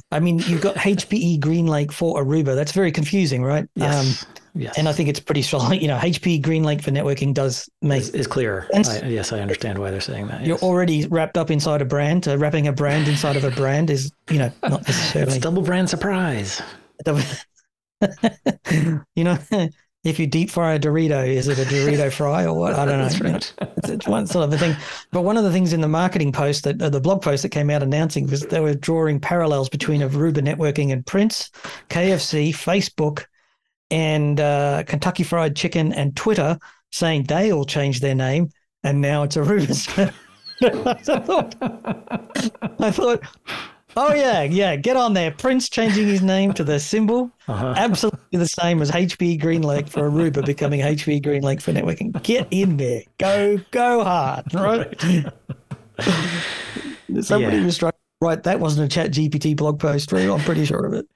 I 0.10 0.18
mean, 0.18 0.38
you've 0.40 0.62
got 0.62 0.76
HPE 0.76 1.40
GreenLake 1.40 1.92
for 1.92 2.22
Aruba. 2.22 2.54
That's 2.54 2.72
very 2.72 2.90
confusing, 2.90 3.44
right? 3.44 3.66
Yes. 3.74 4.24
Um, 4.24 4.38
yes. 4.54 4.78
And 4.78 4.88
I 4.88 4.92
think 4.92 5.10
it's 5.10 5.20
pretty 5.20 5.42
strong. 5.42 5.74
You 5.82 5.88
know, 5.88 5.98
HPE 5.98 6.42
GreenLake 6.42 6.82
for 6.82 6.90
networking 6.90 7.34
does 7.34 7.68
make 7.82 8.00
is, 8.00 8.10
is 8.10 8.26
clear. 8.26 8.66
I, 8.72 9.02
yes, 9.06 9.32
I 9.32 9.40
understand 9.40 9.78
why 9.78 9.90
they're 9.90 10.00
saying 10.00 10.28
that. 10.28 10.40
Yes. 10.40 10.48
You're 10.48 10.58
already 10.58 11.06
wrapped 11.06 11.36
up 11.36 11.50
inside 11.50 11.82
a 11.82 11.84
brand. 11.84 12.26
Uh, 12.26 12.38
wrapping 12.38 12.66
a 12.66 12.72
brand 12.72 13.08
inside 13.08 13.36
of 13.36 13.44
a 13.44 13.50
brand 13.50 13.90
is, 13.90 14.10
you 14.30 14.38
know, 14.38 14.50
not 14.62 14.82
necessarily 14.88 15.32
it's 15.32 15.42
double 15.42 15.62
brand 15.62 15.90
surprise. 15.90 16.62
Double, 17.04 17.22
you 19.14 19.24
know, 19.24 19.38
if 20.04 20.18
you 20.18 20.26
deep 20.26 20.50
fry 20.50 20.74
a 20.74 20.78
Dorito, 20.80 21.26
is 21.26 21.48
it 21.48 21.58
a 21.58 21.64
Dorito 21.64 22.12
fry 22.16 22.44
or 22.44 22.54
what? 22.54 22.74
I 22.74 22.84
don't 22.84 22.98
know. 22.98 23.30
Right. 23.30 23.54
It's, 23.82 23.88
it's, 23.88 24.06
one 24.06 24.28
sort 24.28 24.44
of 24.44 24.52
a 24.52 24.58
thing. 24.58 24.76
But 25.10 25.22
one 25.22 25.36
of 25.36 25.42
the 25.42 25.50
things 25.50 25.72
in 25.72 25.80
the 25.80 25.88
marketing 25.88 26.30
post 26.30 26.62
that 26.64 26.80
uh, 26.80 26.88
the 26.88 27.00
blog 27.00 27.20
post 27.20 27.42
that 27.42 27.48
came 27.48 27.68
out 27.68 27.82
announcing 27.82 28.28
was 28.28 28.42
they 28.42 28.60
were 28.60 28.74
drawing 28.74 29.18
parallels 29.18 29.68
between 29.68 30.02
Aruba 30.02 30.38
networking 30.38 30.92
and 30.92 31.04
Prince, 31.04 31.50
KFC, 31.88 32.50
Facebook, 32.50 33.24
and 33.90 34.38
uh, 34.38 34.84
Kentucky 34.86 35.24
Fried 35.24 35.56
Chicken 35.56 35.92
and 35.92 36.14
Twitter, 36.14 36.58
saying 36.92 37.24
they 37.24 37.52
all 37.52 37.64
changed 37.64 38.02
their 38.02 38.14
name 38.14 38.50
and 38.84 39.00
now 39.00 39.22
it's 39.22 39.36
Aruba. 39.36 40.12
I 40.62 40.94
thought, 41.18 41.56
I 42.80 42.90
thought 42.90 43.20
Oh 43.96 44.14
yeah, 44.14 44.42
yeah. 44.42 44.76
Get 44.76 44.96
on 44.96 45.14
there. 45.14 45.30
Prince 45.30 45.68
changing 45.68 46.06
his 46.06 46.22
name 46.22 46.52
to 46.54 46.64
the 46.64 46.80
symbol, 46.80 47.30
uh-huh. 47.48 47.74
absolutely 47.76 48.38
the 48.38 48.48
same 48.48 48.80
as 48.80 48.90
HP 48.90 49.40
GreenLake 49.40 49.88
for 49.88 50.10
Aruba 50.10 50.44
becoming 50.44 50.80
HP 50.80 51.22
GreenLake 51.22 51.60
for 51.60 51.72
networking. 51.72 52.20
Get 52.22 52.48
in 52.50 52.76
there. 52.76 53.02
Go, 53.18 53.58
go 53.70 54.04
hard. 54.04 54.46
Right. 54.54 55.02
Somebody 57.20 57.58
yeah. 57.58 57.64
was 57.64 57.78
trying. 57.78 57.92
Right, 58.20 58.42
that 58.44 58.60
wasn't 58.60 58.86
a 58.86 58.94
Chat 58.94 59.10
GPT 59.10 59.56
blog 59.56 59.80
post. 59.80 60.12
right? 60.12 60.28
I'm 60.28 60.40
pretty 60.40 60.64
sure 60.64 60.86
of 60.86 60.94
it. 60.94 61.06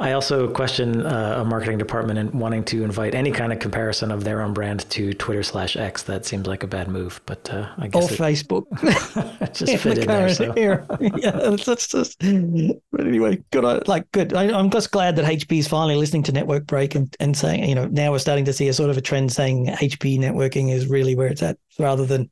I 0.00 0.12
also 0.12 0.48
question 0.50 1.04
uh, 1.04 1.42
a 1.42 1.44
marketing 1.44 1.76
department 1.76 2.18
and 2.18 2.32
wanting 2.32 2.64
to 2.64 2.84
invite 2.84 3.14
any 3.14 3.30
kind 3.30 3.52
of 3.52 3.58
comparison 3.58 4.10
of 4.10 4.24
their 4.24 4.40
own 4.40 4.54
brand 4.54 4.88
to 4.90 5.12
Twitter 5.12 5.42
slash 5.42 5.76
X. 5.76 6.04
That 6.04 6.24
seems 6.24 6.46
like 6.46 6.62
a 6.62 6.66
bad 6.66 6.88
move, 6.88 7.20
but 7.26 7.52
uh, 7.52 7.68
I 7.76 7.88
guess 7.88 8.10
or 8.10 8.14
it, 8.14 8.18
Facebook. 8.18 8.64
just 9.52 9.76
fit 9.76 9.98
in, 9.98 10.02
in 10.02 10.08
there. 10.08 10.34
So. 10.34 10.54
yeah, 10.56 11.54
that's 11.54 11.88
just. 11.88 12.18
But 12.18 13.00
anyway, 13.06 13.42
good. 13.50 13.86
Like 13.86 14.10
good. 14.12 14.32
I, 14.32 14.44
am 14.58 14.70
just 14.70 14.90
glad 14.90 15.16
that 15.16 15.26
HP 15.26 15.58
is 15.58 15.68
finally 15.68 15.96
listening 15.96 16.22
to 16.24 16.32
Network 16.32 16.66
Break 16.66 16.94
and, 16.94 17.14
and 17.20 17.36
saying, 17.36 17.68
you 17.68 17.74
know, 17.74 17.84
now 17.86 18.10
we're 18.10 18.20
starting 18.20 18.46
to 18.46 18.54
see 18.54 18.68
a 18.68 18.72
sort 18.72 18.88
of 18.88 18.96
a 18.96 19.02
trend 19.02 19.32
saying 19.32 19.66
HP 19.66 20.18
networking 20.18 20.72
is 20.72 20.86
really 20.86 21.14
where 21.14 21.28
it's 21.28 21.42
at, 21.42 21.58
rather 21.78 22.06
than 22.06 22.30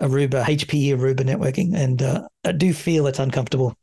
Aruba, 0.00 0.44
HP 0.44 0.96
Aruba 0.96 1.22
networking. 1.22 1.74
And 1.74 2.00
uh, 2.00 2.28
I 2.44 2.52
do 2.52 2.72
feel 2.72 3.08
it's 3.08 3.18
uncomfortable 3.18 3.76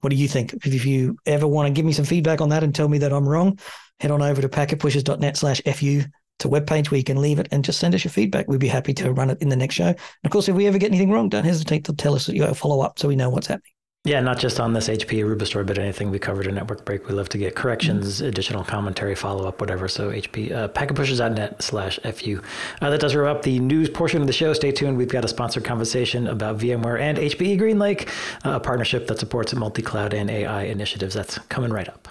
what 0.00 0.10
do 0.10 0.16
you 0.16 0.28
think? 0.28 0.54
If 0.64 0.84
you 0.84 1.16
ever 1.26 1.46
want 1.46 1.66
to 1.66 1.72
give 1.72 1.84
me 1.84 1.92
some 1.92 2.04
feedback 2.04 2.40
on 2.40 2.50
that 2.50 2.62
and 2.62 2.74
tell 2.74 2.88
me 2.88 2.98
that 2.98 3.12
I'm 3.12 3.28
wrong, 3.28 3.58
head 4.00 4.10
on 4.10 4.22
over 4.22 4.40
to 4.40 4.48
packetpushers.net 4.48 5.36
slash 5.36 5.60
FU 5.62 6.02
to 6.38 6.48
webpage 6.48 6.90
where 6.90 6.98
you 6.98 7.04
can 7.04 7.20
leave 7.20 7.38
it 7.38 7.48
and 7.50 7.64
just 7.64 7.80
send 7.80 7.94
us 7.94 8.04
your 8.04 8.12
feedback. 8.12 8.46
We'd 8.46 8.60
be 8.60 8.68
happy 8.68 8.94
to 8.94 9.12
run 9.12 9.30
it 9.30 9.42
in 9.42 9.48
the 9.48 9.56
next 9.56 9.74
show. 9.74 9.88
And 9.88 9.96
of 10.24 10.30
course, 10.30 10.48
if 10.48 10.54
we 10.54 10.66
ever 10.66 10.78
get 10.78 10.90
anything 10.90 11.10
wrong, 11.10 11.28
don't 11.28 11.44
hesitate 11.44 11.84
to 11.84 11.92
tell 11.92 12.14
us 12.14 12.26
that 12.26 12.36
you 12.36 12.42
have 12.42 12.52
a 12.52 12.54
follow 12.54 12.80
up 12.80 12.98
so 12.98 13.08
we 13.08 13.16
know 13.16 13.28
what's 13.28 13.48
happening. 13.48 13.72
Yeah, 14.08 14.20
not 14.20 14.38
just 14.38 14.58
on 14.58 14.72
this 14.72 14.88
HP 14.88 15.22
Aruba 15.22 15.46
story, 15.46 15.66
but 15.66 15.76
anything 15.76 16.10
we 16.10 16.18
covered 16.18 16.46
in 16.46 16.54
Network 16.54 16.82
Break. 16.86 17.06
We 17.08 17.14
love 17.14 17.28
to 17.28 17.36
get 17.36 17.54
corrections, 17.54 18.16
mm-hmm. 18.16 18.28
additional 18.28 18.64
commentary, 18.64 19.14
follow 19.14 19.46
up, 19.46 19.60
whatever. 19.60 19.86
So 19.86 20.10
HP, 20.10 20.50
uh, 20.50 20.68
packetpushers.net 20.68 21.62
slash 21.62 22.00
FU. 22.14 22.40
Uh, 22.80 22.88
that 22.88 23.00
does 23.00 23.14
wrap 23.14 23.36
up 23.36 23.42
the 23.42 23.60
news 23.60 23.90
portion 23.90 24.22
of 24.22 24.26
the 24.26 24.32
show. 24.32 24.54
Stay 24.54 24.72
tuned. 24.72 24.96
We've 24.96 25.10
got 25.10 25.26
a 25.26 25.28
sponsored 25.28 25.64
conversation 25.64 26.26
about 26.26 26.56
VMware 26.56 26.98
and 26.98 27.18
HPE 27.18 27.60
GreenLake, 27.60 28.08
uh, 28.46 28.52
a 28.52 28.60
partnership 28.60 29.08
that 29.08 29.18
supports 29.18 29.54
multi-cloud 29.54 30.14
and 30.14 30.30
AI 30.30 30.62
initiatives. 30.62 31.12
That's 31.12 31.36
coming 31.50 31.70
right 31.70 31.86
up. 31.86 32.08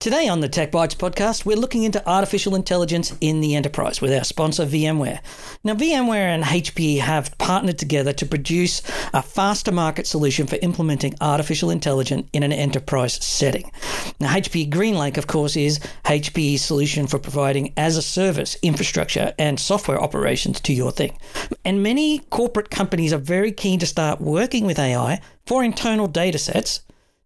Today 0.00 0.28
on 0.28 0.40
the 0.40 0.48
Tech 0.48 0.72
Bytes 0.72 0.96
podcast, 0.96 1.44
we're 1.44 1.58
looking 1.58 1.82
into 1.82 2.02
artificial 2.08 2.54
intelligence 2.54 3.14
in 3.20 3.42
the 3.42 3.54
enterprise 3.54 4.00
with 4.00 4.14
our 4.14 4.24
sponsor 4.24 4.64
VMware. 4.64 5.20
Now, 5.62 5.74
VMware 5.74 6.34
and 6.34 6.42
HPE 6.42 7.00
have 7.00 7.36
partnered 7.36 7.76
together 7.76 8.14
to 8.14 8.24
produce 8.24 8.80
a 9.12 9.20
faster 9.20 9.70
market 9.70 10.06
solution 10.06 10.46
for 10.46 10.56
implementing 10.62 11.16
artificial 11.20 11.68
intelligence 11.68 12.26
in 12.32 12.42
an 12.42 12.50
enterprise 12.50 13.22
setting. 13.22 13.70
Now, 14.18 14.32
HPE 14.32 14.70
GreenLake, 14.70 15.18
of 15.18 15.26
course, 15.26 15.54
is 15.54 15.80
HPE's 16.06 16.62
solution 16.62 17.06
for 17.06 17.18
providing 17.18 17.74
as 17.76 17.98
a 17.98 18.02
service 18.02 18.56
infrastructure 18.62 19.34
and 19.38 19.60
software 19.60 20.00
operations 20.00 20.62
to 20.62 20.72
your 20.72 20.92
thing. 20.92 21.18
And 21.62 21.82
many 21.82 22.20
corporate 22.30 22.70
companies 22.70 23.12
are 23.12 23.18
very 23.18 23.52
keen 23.52 23.78
to 23.80 23.86
start 23.86 24.18
working 24.18 24.64
with 24.64 24.78
AI 24.78 25.20
for 25.44 25.62
internal 25.62 26.06
data 26.06 26.38
sets 26.38 26.80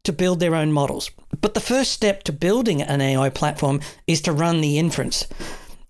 to 0.04 0.12
build 0.12 0.40
their 0.40 0.54
own 0.54 0.72
models. 0.72 1.10
But 1.40 1.54
the 1.54 1.60
first 1.60 1.92
step 1.92 2.22
to 2.24 2.32
building 2.32 2.80
an 2.80 3.00
AI 3.00 3.30
platform 3.30 3.80
is 4.06 4.20
to 4.22 4.32
run 4.32 4.60
the 4.60 4.78
inference. 4.78 5.26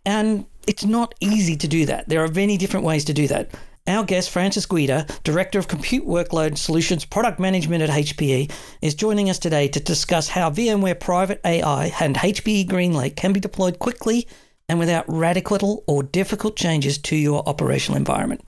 And 0.07 0.47
it's 0.67 0.85
not 0.85 1.15
easy 1.21 1.57
to 1.57 1.69
do 1.69 1.87
that. 1.87 2.09
There 2.09 2.25
are 2.25 2.29
many 2.29 2.57
different 2.57 2.87
ways 2.87 3.05
to 3.07 3.13
do 3.13 3.29
that. 3.29 3.51
Our 3.87 4.03
guest, 4.03 4.31
Francis 4.31 4.65
Guida, 4.65 5.07
Director 5.25 5.59
of 5.59 5.69
Compute 5.69 6.07
Workload 6.07 6.57
Solutions 6.57 7.05
Product 7.05 7.39
Management 7.39 7.83
at 7.83 7.91
HPE, 7.91 8.51
is 8.81 8.95
joining 8.95 9.29
us 9.29 9.39
today 9.39 9.69
to 9.69 9.79
discuss 9.79 10.29
how 10.29 10.49
VMware 10.49 10.99
Private 10.99 11.41
AI 11.45 11.93
and 12.01 12.17
HPE 12.17 12.67
GreenLake 12.67 13.15
can 13.15 13.35
be 13.35 13.41
deployed 13.41 13.79
quickly 13.79 14.27
and 14.71 14.79
without 14.79 15.05
radical 15.07 15.85
or 15.87 16.03
difficult 16.03 16.57
changes 16.57 16.97
to 16.97 17.17
your 17.17 17.47
operational 17.47 17.99
environment. 17.99 18.41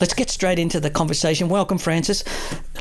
Let's 0.00 0.14
get 0.14 0.30
straight 0.30 0.58
into 0.58 0.80
the 0.80 0.90
conversation. 0.90 1.48
Welcome, 1.48 1.78
Francis. 1.78 2.24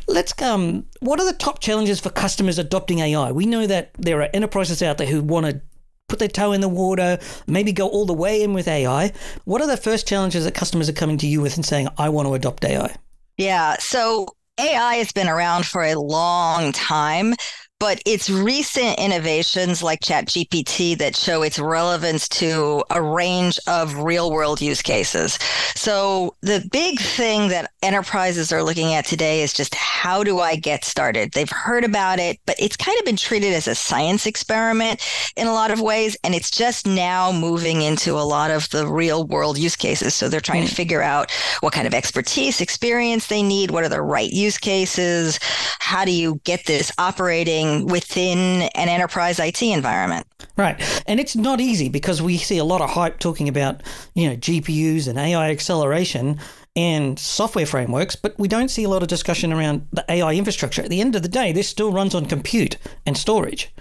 Let's 0.07 0.33
come. 0.33 0.85
What 1.01 1.19
are 1.19 1.25
the 1.25 1.37
top 1.37 1.59
challenges 1.59 1.99
for 1.99 2.09
customers 2.09 2.57
adopting 2.57 2.99
AI? 2.99 3.31
We 3.31 3.45
know 3.45 3.67
that 3.67 3.91
there 3.97 4.21
are 4.21 4.29
enterprises 4.33 4.81
out 4.81 4.97
there 4.97 5.07
who 5.07 5.21
want 5.21 5.45
to 5.45 5.61
put 6.07 6.19
their 6.19 6.27
toe 6.27 6.51
in 6.51 6.61
the 6.61 6.69
water, 6.69 7.19
maybe 7.47 7.71
go 7.71 7.87
all 7.87 8.05
the 8.05 8.13
way 8.13 8.41
in 8.41 8.53
with 8.53 8.67
AI. 8.67 9.13
What 9.45 9.61
are 9.61 9.67
the 9.67 9.77
first 9.77 10.07
challenges 10.07 10.43
that 10.45 10.55
customers 10.55 10.89
are 10.89 10.93
coming 10.93 11.17
to 11.19 11.27
you 11.27 11.41
with 11.41 11.55
and 11.55 11.65
saying, 11.65 11.87
I 11.97 12.09
want 12.09 12.27
to 12.27 12.33
adopt 12.33 12.65
AI? 12.65 12.95
Yeah. 13.37 13.77
So 13.79 14.27
AI 14.59 14.95
has 14.95 15.11
been 15.11 15.29
around 15.29 15.65
for 15.65 15.83
a 15.83 15.95
long 15.95 16.71
time, 16.73 17.35
but 17.79 18.01
it's 18.05 18.29
recent 18.29 18.99
innovations 18.99 19.81
like 19.81 20.01
ChatGPT 20.01 20.97
that 20.97 21.15
show 21.15 21.43
its 21.43 21.57
relevance 21.57 22.27
to 22.27 22.83
a 22.89 23.01
range 23.01 23.57
of 23.67 23.95
real 23.95 24.31
world 24.31 24.61
use 24.61 24.81
cases. 24.81 25.39
So 25.75 26.35
the 26.41 26.67
big 26.71 26.99
thing 26.99 27.47
that 27.49 27.71
enterprises 27.81 28.51
are 28.51 28.63
looking 28.63 28.93
at 28.93 29.05
today 29.05 29.41
is 29.41 29.53
just 29.53 29.73
how 29.75 30.25
do 30.25 30.39
I 30.39 30.57
get 30.57 30.83
started? 30.83 31.31
They've 31.31 31.49
heard 31.49 31.85
about 31.85 32.19
it, 32.19 32.37
but 32.45 32.57
it's 32.59 32.75
kind 32.75 32.99
of 32.99 33.05
been 33.05 33.15
treated 33.15 33.53
as 33.53 33.67
a 33.67 33.75
science 33.75 34.25
experiment 34.25 35.01
in 35.37 35.47
a 35.47 35.53
lot 35.53 35.71
of 35.71 35.79
ways. 35.79 36.17
And 36.23 36.35
it's 36.35 36.51
just 36.51 36.85
now 36.85 37.31
moving 37.31 37.81
into 37.81 38.15
a 38.15 38.27
lot 38.27 38.51
of 38.51 38.69
the 38.71 38.87
real 38.87 39.25
world 39.25 39.57
use 39.57 39.77
cases. 39.77 40.13
So 40.15 40.27
they're 40.27 40.41
trying 40.41 40.63
to 40.63 40.69
hmm. 40.69 40.75
figure 40.75 41.01
out 41.01 41.31
what 41.61 41.71
kind 41.71 41.87
of 41.87 41.93
expertise, 41.93 42.59
experience 42.59 43.27
they 43.27 43.41
need. 43.41 43.71
What 43.71 43.85
are 43.85 43.89
the 43.89 44.01
right 44.01 44.29
use 44.29 44.57
cases? 44.57 45.39
How 45.79 46.03
do 46.03 46.11
you 46.11 46.41
get 46.43 46.65
this 46.65 46.91
operating 46.97 47.68
within 47.85 48.63
an 48.75 48.89
enterprise 48.89 49.39
IT 49.39 49.61
environment. 49.61 50.27
Right. 50.57 50.81
And 51.07 51.19
it's 51.19 51.35
not 51.35 51.61
easy 51.61 51.89
because 51.89 52.21
we 52.21 52.37
see 52.37 52.57
a 52.57 52.63
lot 52.63 52.81
of 52.81 52.89
hype 52.89 53.19
talking 53.19 53.47
about, 53.47 53.81
you 54.13 54.29
know, 54.29 54.35
GPUs 54.35 55.07
and 55.07 55.17
AI 55.17 55.51
acceleration 55.51 56.39
and 56.75 57.17
software 57.17 57.65
frameworks, 57.65 58.15
but 58.15 58.37
we 58.37 58.47
don't 58.47 58.69
see 58.69 58.83
a 58.83 58.89
lot 58.89 59.01
of 59.01 59.07
discussion 59.07 59.51
around 59.51 59.87
the 59.91 60.05
AI 60.09 60.33
infrastructure. 60.35 60.81
At 60.81 60.89
the 60.89 61.01
end 61.01 61.15
of 61.15 61.23
the 61.23 61.29
day, 61.29 61.51
this 61.51 61.67
still 61.67 61.91
runs 61.91 62.15
on 62.15 62.25
compute 62.25 62.77
and 63.05 63.17
storage. 63.17 63.73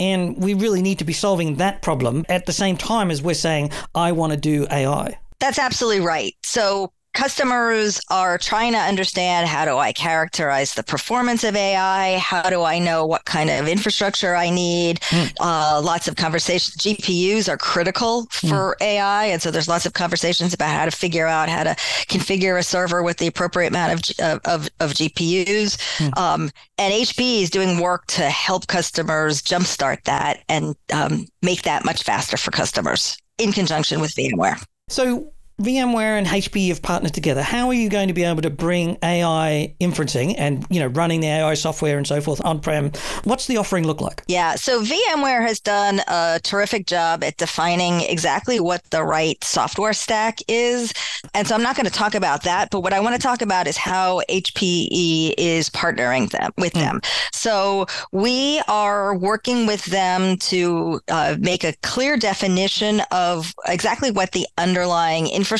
And 0.00 0.36
we 0.36 0.54
really 0.54 0.82
need 0.82 0.98
to 0.98 1.04
be 1.04 1.12
solving 1.12 1.56
that 1.56 1.82
problem 1.82 2.24
at 2.28 2.46
the 2.46 2.52
same 2.52 2.76
time 2.76 3.10
as 3.10 3.22
we're 3.22 3.34
saying, 3.34 3.70
I 3.94 4.12
want 4.12 4.32
to 4.32 4.38
do 4.38 4.66
AI. 4.70 5.18
That's 5.38 5.58
absolutely 5.58 6.04
right. 6.04 6.34
So 6.42 6.92
customers 7.14 8.00
are 8.08 8.38
trying 8.38 8.72
to 8.72 8.78
understand 8.78 9.46
how 9.46 9.64
do 9.64 9.76
I 9.76 9.92
characterize 9.92 10.74
the 10.74 10.82
performance 10.82 11.44
of 11.44 11.54
AI? 11.54 12.18
How 12.18 12.48
do 12.48 12.62
I 12.62 12.78
know 12.78 13.06
what 13.06 13.24
kind 13.24 13.50
of 13.50 13.68
infrastructure 13.68 14.34
I 14.34 14.50
need? 14.50 15.00
Mm. 15.00 15.34
Uh, 15.40 15.80
lots 15.82 16.08
of 16.08 16.16
conversations. 16.16 16.76
GPUs 16.76 17.48
are 17.48 17.58
critical 17.58 18.26
for 18.30 18.76
mm. 18.80 18.84
AI. 18.84 19.26
And 19.26 19.42
so 19.42 19.50
there's 19.50 19.68
lots 19.68 19.86
of 19.86 19.92
conversations 19.92 20.54
about 20.54 20.70
how 20.70 20.84
to 20.84 20.90
figure 20.90 21.26
out 21.26 21.48
how 21.48 21.64
to 21.64 21.74
configure 22.08 22.58
a 22.58 22.62
server 22.62 23.02
with 23.02 23.18
the 23.18 23.26
appropriate 23.26 23.68
amount 23.68 24.10
of, 24.18 24.40
of, 24.44 24.68
of 24.80 24.92
GPUs. 24.92 25.76
Mm. 25.98 26.16
Um, 26.16 26.50
and 26.78 26.92
HP 26.92 27.42
is 27.42 27.50
doing 27.50 27.78
work 27.78 28.06
to 28.08 28.22
help 28.22 28.66
customers 28.66 29.42
jumpstart 29.42 30.02
that 30.04 30.42
and 30.48 30.74
um, 30.92 31.26
make 31.42 31.62
that 31.62 31.84
much 31.84 32.02
faster 32.02 32.36
for 32.36 32.50
customers 32.50 33.16
in 33.38 33.52
conjunction 33.52 34.00
with 34.00 34.14
VMware. 34.14 34.64
So, 34.88 35.32
VMware 35.62 36.18
and 36.18 36.26
HPE 36.26 36.68
have 36.68 36.82
partnered 36.82 37.14
together. 37.14 37.42
How 37.42 37.68
are 37.68 37.74
you 37.74 37.88
going 37.88 38.08
to 38.08 38.14
be 38.14 38.24
able 38.24 38.42
to 38.42 38.50
bring 38.50 38.98
AI 39.02 39.74
inferencing 39.80 40.34
and 40.36 40.66
you 40.70 40.80
know 40.80 40.88
running 40.88 41.20
the 41.20 41.28
AI 41.28 41.54
software 41.54 41.96
and 41.96 42.06
so 42.06 42.20
forth 42.20 42.44
on 42.44 42.60
prem? 42.60 42.90
What's 43.24 43.46
the 43.46 43.56
offering 43.56 43.86
look 43.86 44.00
like? 44.00 44.22
Yeah, 44.26 44.56
so 44.56 44.82
VMware 44.82 45.46
has 45.46 45.60
done 45.60 46.00
a 46.08 46.40
terrific 46.42 46.86
job 46.86 47.22
at 47.22 47.36
defining 47.36 48.00
exactly 48.00 48.58
what 48.58 48.82
the 48.90 49.04
right 49.04 49.42
software 49.44 49.92
stack 49.92 50.40
is, 50.48 50.92
and 51.32 51.46
so 51.46 51.54
I'm 51.54 51.62
not 51.62 51.76
going 51.76 51.86
to 51.86 51.92
talk 51.92 52.16
about 52.16 52.42
that. 52.42 52.70
But 52.70 52.80
what 52.80 52.92
I 52.92 52.98
want 52.98 53.14
to 53.14 53.22
talk 53.22 53.40
about 53.40 53.68
is 53.68 53.76
how 53.76 54.20
HPE 54.28 55.34
is 55.38 55.70
partnering 55.70 56.30
them 56.30 56.50
with 56.58 56.72
mm. 56.72 56.80
them. 56.80 57.00
So 57.32 57.86
we 58.10 58.60
are 58.66 59.16
working 59.16 59.66
with 59.66 59.84
them 59.86 60.38
to 60.38 61.00
uh, 61.08 61.36
make 61.38 61.62
a 61.62 61.74
clear 61.82 62.16
definition 62.16 63.02
of 63.12 63.54
exactly 63.66 64.10
what 64.10 64.32
the 64.32 64.46
underlying 64.58 65.28
infrastructure 65.28 65.51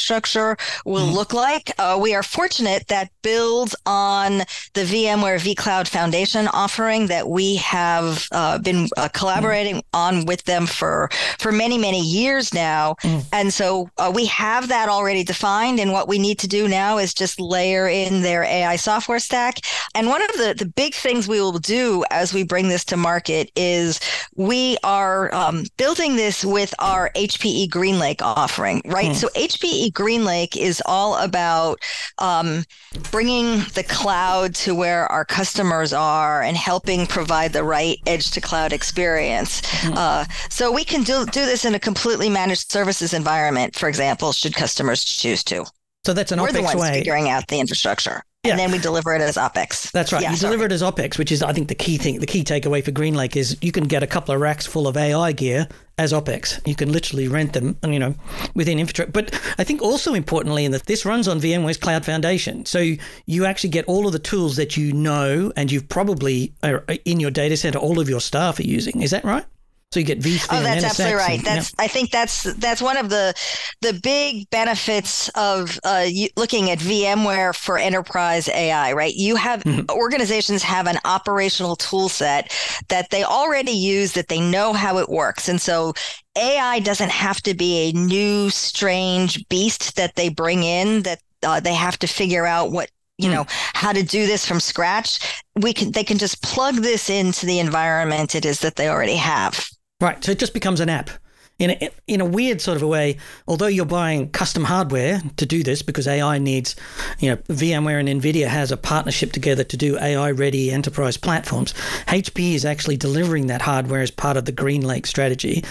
will 0.84 1.07
mm-hmm. 1.07 1.14
look 1.14 1.32
like. 1.32 1.70
Uh, 1.78 1.99
we 2.01 2.14
are 2.14 2.22
fortunate 2.22 2.88
that 2.88 3.11
builds 3.23 3.75
on 3.87 4.39
the 4.75 4.85
VMware 4.85 5.39
vCloud 5.39 5.89
Foundation 5.89 6.49
offering 6.49 7.07
that 7.07 7.29
we 7.29 7.57
have 7.57 8.27
uh, 8.33 8.59
been 8.59 8.89
uh, 8.97 9.09
collaborating 9.12 9.77
mm-hmm. 9.77 9.97
on 9.97 10.27
with 10.27 10.45
them 10.45 10.66
for 10.66 11.09
for 11.39 11.53
many 11.53 11.79
many 11.79 12.01
years 12.01 12.53
now, 12.53 12.95
mm. 13.03 13.25
and 13.33 13.53
so 13.53 13.89
uh, 13.99 14.12
we 14.14 14.27
have 14.27 14.68
that 14.68 14.89
already 14.89 15.25
defined. 15.25 15.81
And 15.81 15.93
what 15.93 16.09
we 16.09 16.18
need 16.18 16.39
to 16.41 16.49
do 16.49 16.68
now 16.68 16.99
is 16.99 17.14
just 17.14 17.41
layer 17.41 17.89
in 17.89 18.23
their 18.23 18.45
AI 18.45 18.77
software 18.77 19.18
stack. 19.18 19.59
And 19.95 20.07
one 20.07 20.23
of 20.23 20.33
the 20.33 20.55
the 20.59 20.66
big 20.66 20.95
things 20.95 21.29
we 21.29 21.41
will 21.41 21.59
do 21.59 22.05
as 22.11 22.35
we 22.35 22.43
bring 22.45 22.68
this 22.68 22.85
to 22.87 22.97
market 22.97 23.51
is 23.57 24.01
we 24.37 24.77
are 24.83 25.35
um, 25.35 25.64
building 25.77 26.16
this 26.16 26.45
with 26.45 26.75
our 26.79 27.11
HPE 27.16 27.68
GreenLake 27.68 28.23
offering, 28.23 28.83
right? 28.87 29.11
Mm. 29.11 29.14
So 29.14 29.29
HPE 29.29 29.62
HPE 29.62 29.93
GreenLake 29.93 30.57
is 30.57 30.83
all 30.87 31.16
about 31.16 31.81
um, 32.18 32.64
bringing 33.13 33.61
the 33.75 33.85
cloud 33.87 34.55
to 34.57 34.75
where 34.75 35.07
our 35.13 35.25
customers 35.25 35.93
are 35.93 36.43
and 36.43 36.57
helping 36.57 37.07
provide 37.07 37.53
the 37.53 37.63
right 37.63 37.99
edge 38.07 38.33
to 38.33 38.41
cloud 38.41 38.73
experience. 38.73 39.61
Mm-hmm. 39.61 39.95
Uh, 39.97 40.25
so 40.51 40.73
we 40.73 40.85
can 40.85 41.05
do, 41.05 41.25
do 41.27 41.47
this 41.47 41.65
in 41.65 41.77
a 41.77 41.79
completely 41.79 42.29
managed 42.29 42.73
services 42.73 43.15
environment, 43.15 43.77
for 43.77 43.89
example, 43.89 44.33
should 44.33 44.55
customers 44.57 45.05
choose 45.05 45.45
to. 45.45 45.65
So 46.05 46.13
that's 46.13 46.33
an 46.33 46.41
We're 46.41 46.49
OpEx 46.49 46.75
way. 46.75 46.95
figuring 46.95 47.29
out 47.29 47.47
the 47.47 47.61
infrastructure. 47.61 48.25
Yeah. 48.43 48.53
And 48.53 48.59
then 48.59 48.73
we 48.73 48.79
deliver 48.79 49.15
it 49.15 49.21
as 49.21 49.37
OPEX. 49.37 49.93
That's 49.93 50.13
right. 50.13 50.21
Yeah, 50.21 50.33
you 50.33 50.37
sorry. 50.37 50.51
deliver 50.51 50.67
it 50.67 50.73
as 50.73 50.83
OPEX, 50.83 51.17
which 51.17 51.31
is, 51.31 51.45
I 51.45 51.53
think, 51.53 51.69
the 51.69 51.77
key 51.77 51.97
thing. 51.97 52.19
The 52.19 52.27
key 52.27 52.43
takeaway 52.43 52.85
for 52.85 52.91
GreenLake 52.91 53.37
is 53.37 53.57
you 53.63 53.71
can 53.71 53.85
get 53.85 54.03
a 54.03 54.07
couple 54.09 54.35
of 54.35 54.41
racks 54.41 54.67
full 54.67 54.89
of 54.89 54.97
AI 54.97 55.31
gear 55.31 55.69
as 55.99 56.12
OPEX. 56.12 56.66
You 56.66 56.74
can 56.74 56.93
literally 56.93 57.28
rent 57.28 57.53
them, 57.53 57.76
you 57.86 57.99
know, 57.99 58.14
within 58.55 58.78
infrastructure. 58.78 59.12
But 59.12 59.34
I 59.59 59.64
think 59.64 59.82
also 59.82 60.14
importantly, 60.14 60.64
in 60.64 60.72
that 60.72 60.86
this 60.86 61.05
runs 61.05 61.28
on 61.28 61.40
VMware's 61.40 61.76
Cloud 61.76 62.05
Foundation, 62.05 62.64
so 62.66 62.95
you 63.26 63.45
actually 63.45 63.70
get 63.70 63.84
all 63.86 64.07
of 64.07 64.12
the 64.12 64.18
tools 64.18 64.57
that 64.57 64.76
you 64.76 64.93
know 64.93 65.53
and 65.57 65.70
you've 65.70 65.88
probably 65.88 66.53
are 66.62 66.84
in 67.05 67.20
your 67.20 67.30
data 67.30 67.57
center. 67.57 67.78
All 67.78 68.01
of 68.01 68.09
your 68.09 68.20
staff 68.20 68.59
are 68.59 68.64
using. 68.64 69.03
Is 69.03 69.11
that 69.11 69.24
right? 69.24 69.45
So 69.93 70.01
you 70.01 70.07
get 70.07 70.20
vSphere. 70.20 70.59
Oh, 70.59 70.62
that's 70.62 70.84
absolutely 70.84 71.16
right. 71.16 71.38
And, 71.38 71.47
that's 71.47 71.74
I 71.78 71.86
think 71.86 72.11
that's 72.11 72.45
that's 72.55 72.80
one 72.80 72.97
of 72.97 73.11
the 73.11 73.34
the 73.82 73.93
big 74.03 74.49
benefits 74.49 75.28
of 75.34 75.78
uh, 75.84 76.07
looking 76.34 76.70
at 76.70 76.78
VMware 76.78 77.55
for 77.55 77.76
enterprise 77.76 78.49
AI. 78.49 78.95
Right, 78.95 79.14
you 79.14 79.36
have 79.36 79.62
mm-hmm. 79.64 79.90
organizations 79.90 80.62
have 80.62 80.86
an 80.86 80.97
operational 81.05 81.76
tool 81.76 82.09
set 82.09 82.51
that 82.88 83.11
they 83.11 83.22
already 83.22 83.72
use 83.72 84.12
that 84.12 84.28
they 84.28 84.40
know 84.40 84.72
how 84.72 84.97
it 84.97 85.11
works, 85.11 85.51
and 85.51 85.61
so 85.61 85.93
AI 86.38 86.80
doesn't 86.80 87.11
have 87.11 87.43
to 87.43 87.53
be 87.53 87.90
a 87.90 87.93
new 87.93 88.49
strange 88.49 89.47
beast 89.51 89.97
that 89.97 90.14
they 90.14 90.30
bring 90.30 90.62
in 90.62 91.03
that 91.03 91.20
uh, 91.43 91.61
they 91.61 91.74
have 91.74 91.99
to 91.99 92.07
figure 92.07 92.47
out 92.47 92.72
what 92.72 92.90
you 93.18 93.28
know 93.28 93.45
how 93.74 93.93
to 93.93 94.03
do 94.03 94.26
this 94.26 94.47
from 94.47 94.59
scratch 94.59 95.43
we 95.57 95.74
can 95.74 95.93
they 95.93 96.03
can 96.03 96.16
just 96.16 96.43
plug 96.43 96.76
this 96.76 97.11
into 97.11 97.45
the 97.45 97.59
environment 97.59 98.34
it 98.34 98.47
is 98.47 98.61
that 98.61 98.76
they 98.76 98.88
already 98.88 99.16
have 99.16 99.68
right 100.03 100.22
so 100.22 100.32
it 100.32 100.38
just 100.38 100.55
becomes 100.55 100.80
an 100.80 100.88
app. 100.88 101.11
In 101.59 101.70
a, 101.70 101.90
in 102.09 102.20
a 102.20 102.24
weird 102.24 102.61
sort 102.61 102.76
of 102.76 102.82
a 102.82 102.88
way 102.88 103.18
although 103.46 103.66
you're 103.68 103.84
buying 103.84 104.30
custom 104.30 104.64
hardware 104.64 105.20
to 105.36 105.46
do 105.46 105.62
this 105.62 105.82
because 105.82 106.09
AI 106.09 106.38
needs 106.38 106.74
you 107.20 107.30
know 107.30 107.36
VMware 107.36 108.00
and 108.00 108.09
Nvidia 108.20 108.48
has 108.48 108.72
a 108.72 108.76
partnership 108.76 109.32
together 109.32 109.62
to 109.62 109.76
do 109.76 109.98
AI 109.98 110.32
ready 110.32 110.72
enterprise 110.72 111.16
platforms 111.16 111.72
HP 112.09 112.55
is 112.55 112.64
actually 112.64 112.96
delivering 112.96 113.46
that 113.46 113.62
hardware 113.62 114.00
as 114.00 114.11
part 114.11 114.36
of 114.36 114.44
the 114.44 114.53
GreenLake 114.53 115.07
strategy. 115.07 115.62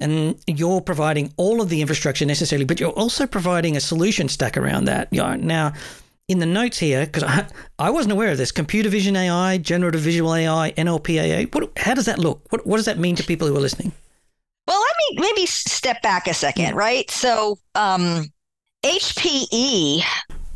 And 0.00 0.38
you're 0.46 0.80
providing 0.80 1.32
all 1.36 1.60
of 1.60 1.70
the 1.70 1.80
infrastructure 1.80 2.26
necessarily 2.26 2.66
but 2.66 2.80
you're 2.80 2.90
also 2.90 3.26
providing 3.26 3.76
a 3.76 3.80
solution 3.80 4.28
stack 4.28 4.56
around 4.56 4.84
that. 4.84 5.10
Now 5.12 5.72
in 6.28 6.38
the 6.38 6.46
notes 6.46 6.78
here, 6.78 7.06
because 7.06 7.22
I, 7.24 7.46
I 7.78 7.90
wasn't 7.90 8.12
aware 8.12 8.30
of 8.30 8.38
this, 8.38 8.52
computer 8.52 8.88
vision 8.88 9.16
AI, 9.16 9.58
generative 9.58 10.02
visual 10.02 10.34
AI, 10.34 10.72
NLP 10.72 11.52
what, 11.54 11.72
how 11.76 11.94
does 11.94 12.06
that 12.06 12.18
look? 12.18 12.42
What, 12.50 12.66
what 12.66 12.76
does 12.76 12.84
that 12.84 12.98
mean 12.98 13.16
to 13.16 13.24
people 13.24 13.48
who 13.48 13.56
are 13.56 13.60
listening? 13.60 13.92
Well, 14.66 14.80
let 14.80 14.94
me 14.98 15.20
maybe 15.20 15.46
step 15.46 16.02
back 16.02 16.26
a 16.26 16.34
second, 16.34 16.74
right? 16.74 17.10
So, 17.10 17.58
um, 17.74 18.26
HPE 18.84 20.02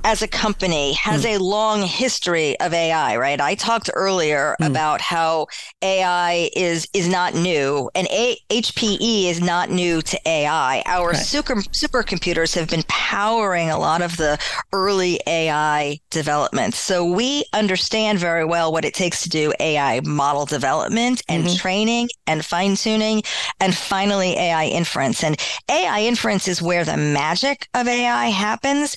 as 0.04 0.22
a 0.22 0.28
company 0.28 0.92
has 0.94 1.24
mm. 1.24 1.36
a 1.36 1.42
long 1.42 1.82
history 1.82 2.58
of 2.60 2.72
AI, 2.72 3.16
right? 3.16 3.40
I 3.40 3.54
talked 3.54 3.90
earlier 3.94 4.56
mm. 4.60 4.66
about 4.66 5.00
how 5.00 5.46
AI 5.82 6.50
is 6.54 6.88
is 6.92 7.08
not 7.08 7.34
new 7.34 7.90
and 7.94 8.06
a- 8.08 8.38
HPE 8.50 9.30
is 9.30 9.40
not 9.40 9.70
new 9.70 10.02
to 10.02 10.20
AI. 10.26 10.82
Our 10.86 11.10
right. 11.10 11.16
super 11.16 11.56
supercomputers 11.56 12.54
have 12.54 12.68
been 12.68 12.84
powering 12.88 13.70
a 13.70 13.78
lot 13.78 14.02
of 14.02 14.16
the 14.16 14.38
early 14.72 15.20
AI 15.26 15.98
development. 16.10 16.74
So 16.74 17.04
we 17.04 17.44
understand 17.52 18.18
very 18.18 18.44
well 18.44 18.72
what 18.72 18.84
it 18.84 18.94
takes 18.94 19.22
to 19.22 19.28
do 19.28 19.52
AI 19.60 20.00
model 20.00 20.46
development 20.46 21.22
and 21.28 21.44
mm-hmm. 21.44 21.56
training 21.56 22.08
and 22.26 22.44
fine 22.44 22.76
tuning 22.76 23.22
and 23.60 23.74
finally 23.74 24.36
AI 24.36 24.66
inference. 24.66 25.22
And 25.22 25.38
AI 25.70 26.02
inference 26.02 26.48
is 26.48 26.60
where 26.60 26.84
the 26.84 26.96
magic 26.96 27.68
of 27.74 27.86
AI 27.86 28.26
happens. 28.26 28.96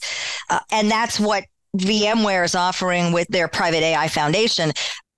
Uh, 0.49 0.59
and 0.71 0.91
that's 0.95 1.19
what 1.19 1.43
VMware 1.77 2.45
is 2.45 2.55
offering 2.55 3.11
with 3.11 3.27
their 3.27 3.49
private 3.49 3.83
AI 3.83 4.07
foundation 4.07 4.71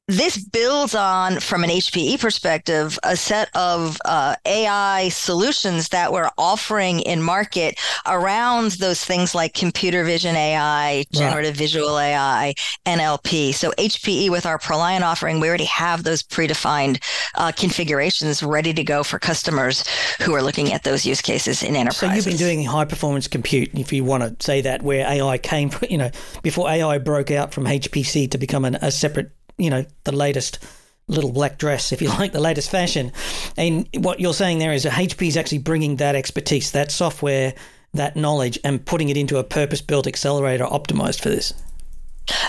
this 0.08 0.38
builds 0.38 0.96
on, 0.96 1.40
from 1.42 1.66
an 1.66 1.70
HPE 1.70 2.22
perspective, 2.22 2.98
a 3.04 3.18
set 3.18 3.50
of 3.54 3.98
uh, 4.06 4.36
AI 4.46 5.10
solutions 5.10 5.90
that 5.90 6.14
we're 6.14 6.30
offering 6.38 7.02
in 7.02 7.22
market 7.22 7.78
around 8.06 8.72
those 8.72 9.04
things 9.04 9.36
like 9.36 9.54
computer 9.54 10.06
vision 10.06 10.36
AI, 10.38 11.04
generative 11.12 11.52
right. 11.52 11.58
visual 11.58 12.00
AI, 12.00 12.54
NLP. 12.86 13.54
So 13.54 13.72
HPE 13.72 14.30
with 14.30 14.46
our 14.46 14.58
ProLiant 14.58 15.02
offering, 15.02 15.42
we 15.42 15.50
already 15.50 15.66
have 15.66 16.04
those 16.04 16.24
predefined 16.24 17.04
uh, 17.36 17.52
configurations 17.52 18.42
ready 18.42 18.74
to 18.74 18.84
go 18.86 19.04
for 19.04 19.20
customers 19.20 19.84
who 20.22 20.34
are 20.34 20.42
looking 20.42 20.72
at 20.72 20.84
those 20.84 21.06
use 21.06 21.22
cases 21.22 21.64
in 21.64 21.76
enterprise. 21.76 22.00
So 22.00 22.16
you've 22.16 22.26
been 22.26 22.38
doing 22.38 22.64
high 22.64 22.86
performance 22.86 23.28
compute, 23.28 23.72
if 23.74 23.92
you 23.92 24.06
want 24.06 24.24
to 24.24 24.46
say 24.46 24.62
that, 24.62 24.84
where 24.84 25.06
AI 25.06 25.38
came, 25.38 25.70
you 25.90 25.98
know, 25.98 26.12
before 26.44 26.70
AI 26.70 26.98
broke 26.98 27.30
out 27.30 27.54
from 27.54 27.66
HPC 27.66 28.32
to 28.32 28.38
become 28.38 28.64
an, 28.64 28.76
a 28.76 28.90
separate 28.90 29.32
you 29.58 29.70
know, 29.70 29.86
the 30.04 30.12
latest 30.12 30.60
little 31.08 31.32
black 31.32 31.58
dress, 31.58 31.92
if 31.92 32.02
you 32.02 32.10
like, 32.20 32.34
the 32.34 32.40
latest 32.40 32.70
fashion. 32.70 33.12
And 33.56 33.88
what 33.96 34.20
you're 34.20 34.34
saying 34.34 34.60
there 34.60 34.74
is 34.74 34.84
that 34.84 34.94
HP 34.94 35.28
is 35.28 35.38
actually 35.38 35.60
bringing 35.60 35.98
that 35.98 36.16
expertise, 36.16 36.72
that 36.72 36.92
software, 36.92 37.54
that 37.94 38.16
knowledge, 38.16 38.60
and 38.64 38.86
putting 38.86 39.10
it 39.10 39.18
into 39.18 39.38
a 39.38 39.44
purpose 39.44 39.82
built 39.82 40.08
accelerator 40.08 40.66
optimized 40.66 41.22
for 41.22 41.30
this. 41.30 41.54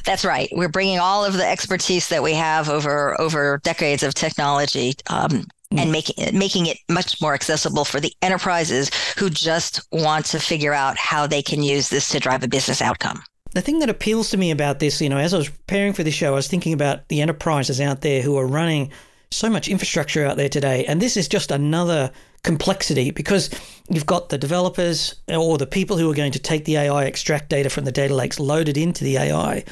That's 0.04 0.24
right. 0.24 0.48
We're 0.52 0.68
bringing 0.68 0.98
all 0.98 1.24
of 1.24 1.34
the 1.34 1.46
expertise 1.46 2.08
that 2.08 2.22
we 2.22 2.34
have 2.34 2.68
over 2.68 3.18
over 3.20 3.60
decades 3.62 4.02
of 4.02 4.12
technology 4.12 4.94
um, 5.08 5.46
and 5.70 5.88
mm. 5.88 5.92
making 5.92 6.36
making 6.38 6.66
it 6.66 6.78
much 6.88 7.20
more 7.20 7.32
accessible 7.32 7.84
for 7.84 8.00
the 8.00 8.12
enterprises 8.20 8.90
who 9.16 9.30
just 9.30 9.80
want 9.92 10.26
to 10.26 10.40
figure 10.40 10.72
out 10.72 10.96
how 10.96 11.28
they 11.28 11.42
can 11.42 11.62
use 11.62 11.90
this 11.90 12.08
to 12.08 12.18
drive 12.18 12.42
a 12.42 12.48
business 12.48 12.82
outcome 12.82 13.22
the 13.58 13.62
thing 13.62 13.80
that 13.80 13.90
appeals 13.90 14.30
to 14.30 14.36
me 14.36 14.52
about 14.52 14.78
this, 14.78 15.00
you 15.00 15.08
know, 15.08 15.18
as 15.18 15.34
I 15.34 15.38
was 15.38 15.48
preparing 15.48 15.92
for 15.92 16.04
this 16.04 16.14
show, 16.14 16.28
I 16.28 16.36
was 16.36 16.46
thinking 16.46 16.72
about 16.72 17.08
the 17.08 17.20
enterprises 17.20 17.80
out 17.80 18.02
there 18.02 18.22
who 18.22 18.38
are 18.38 18.46
running 18.46 18.92
so 19.32 19.50
much 19.50 19.66
infrastructure 19.66 20.24
out 20.24 20.36
there 20.36 20.48
today. 20.48 20.84
And 20.84 21.02
this 21.02 21.16
is 21.16 21.26
just 21.26 21.50
another 21.50 22.12
complexity 22.44 23.10
because 23.10 23.50
you've 23.88 24.06
got 24.06 24.28
the 24.28 24.38
developers 24.38 25.16
or 25.26 25.58
the 25.58 25.66
people 25.66 25.98
who 25.98 26.08
are 26.08 26.14
going 26.14 26.30
to 26.30 26.38
take 26.38 26.66
the 26.66 26.76
AI, 26.76 27.06
extract 27.06 27.48
data 27.48 27.68
from 27.68 27.84
the 27.84 27.90
data 27.90 28.14
lakes, 28.14 28.38
load 28.38 28.68
it 28.68 28.76
into 28.76 29.02
the 29.02 29.16
AI. 29.16 29.64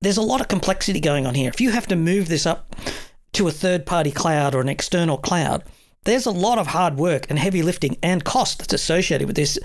There's 0.00 0.16
a 0.16 0.22
lot 0.22 0.40
of 0.40 0.46
complexity 0.46 1.00
going 1.00 1.26
on 1.26 1.34
here. 1.34 1.48
If 1.48 1.60
you 1.60 1.72
have 1.72 1.88
to 1.88 1.96
move 1.96 2.28
this 2.28 2.46
up 2.46 2.76
to 3.32 3.48
a 3.48 3.50
third 3.50 3.84
party 3.84 4.12
cloud 4.12 4.54
or 4.54 4.60
an 4.60 4.68
external 4.68 5.18
cloud, 5.18 5.64
there's 6.04 6.26
a 6.26 6.30
lot 6.30 6.58
of 6.58 6.68
hard 6.68 6.98
work 6.98 7.26
and 7.28 7.40
heavy 7.40 7.62
lifting 7.62 7.96
and 8.00 8.24
cost 8.24 8.60
that's 8.60 8.74
associated 8.74 9.26
with 9.26 9.34
this. 9.34 9.58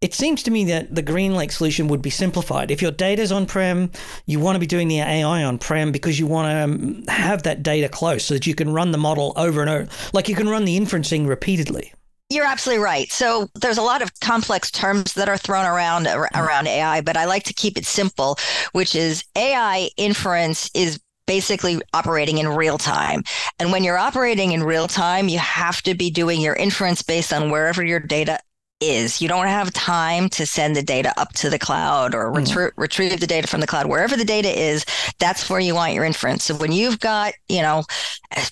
It 0.00 0.14
seems 0.14 0.42
to 0.44 0.50
me 0.50 0.64
that 0.64 0.94
the 0.94 1.02
GreenLake 1.02 1.52
solution 1.52 1.86
would 1.88 2.00
be 2.00 2.08
simplified. 2.08 2.70
If 2.70 2.80
your 2.80 2.90
data's 2.90 3.30
on 3.30 3.44
prem, 3.44 3.90
you 4.24 4.40
want 4.40 4.56
to 4.56 4.60
be 4.60 4.66
doing 4.66 4.88
the 4.88 5.00
AI 5.00 5.44
on 5.44 5.58
prem 5.58 5.92
because 5.92 6.18
you 6.18 6.26
want 6.26 6.50
to 6.50 6.64
um, 6.64 7.04
have 7.06 7.42
that 7.42 7.62
data 7.62 7.86
close 7.86 8.24
so 8.24 8.32
that 8.32 8.46
you 8.46 8.54
can 8.54 8.72
run 8.72 8.92
the 8.92 8.98
model 8.98 9.34
over 9.36 9.60
and 9.60 9.68
over. 9.68 9.88
Like 10.14 10.26
you 10.26 10.34
can 10.34 10.48
run 10.48 10.64
the 10.64 10.78
inferencing 10.78 11.28
repeatedly. 11.28 11.92
You're 12.30 12.46
absolutely 12.46 12.82
right. 12.82 13.12
So 13.12 13.48
there's 13.56 13.76
a 13.76 13.82
lot 13.82 14.00
of 14.00 14.18
complex 14.20 14.70
terms 14.70 15.12
that 15.14 15.28
are 15.28 15.36
thrown 15.36 15.66
around 15.66 16.06
around 16.06 16.66
AI, 16.66 17.02
but 17.02 17.18
I 17.18 17.26
like 17.26 17.42
to 17.44 17.52
keep 17.52 17.76
it 17.76 17.84
simple, 17.84 18.38
which 18.72 18.94
is 18.94 19.24
AI 19.36 19.90
inference 19.98 20.70
is 20.72 20.98
basically 21.26 21.78
operating 21.92 22.38
in 22.38 22.48
real 22.48 22.78
time. 22.78 23.22
And 23.58 23.70
when 23.70 23.84
you're 23.84 23.98
operating 23.98 24.52
in 24.52 24.62
real 24.62 24.88
time, 24.88 25.28
you 25.28 25.38
have 25.38 25.82
to 25.82 25.94
be 25.94 26.10
doing 26.10 26.40
your 26.40 26.54
inference 26.54 27.02
based 27.02 27.34
on 27.34 27.50
wherever 27.50 27.84
your 27.84 28.00
data 28.00 28.40
is. 28.80 29.20
You 29.20 29.28
don't 29.28 29.46
have 29.46 29.72
time 29.72 30.28
to 30.30 30.46
send 30.46 30.76
the 30.76 30.82
data 30.82 31.12
up 31.18 31.32
to 31.34 31.50
the 31.50 31.58
cloud 31.58 32.14
or 32.14 32.30
mm. 32.30 32.36
retrie- 32.36 32.72
retrieve 32.76 33.20
the 33.20 33.26
data 33.26 33.46
from 33.46 33.60
the 33.60 33.66
cloud. 33.66 33.86
Wherever 33.86 34.16
the 34.16 34.24
data 34.24 34.48
is, 34.48 34.84
that's 35.18 35.48
where 35.48 35.60
you 35.60 35.74
want 35.74 35.94
your 35.94 36.04
inference. 36.04 36.44
So 36.44 36.54
when 36.54 36.72
you've 36.72 37.00
got, 37.00 37.34
you 37.48 37.62
know, 37.62 37.84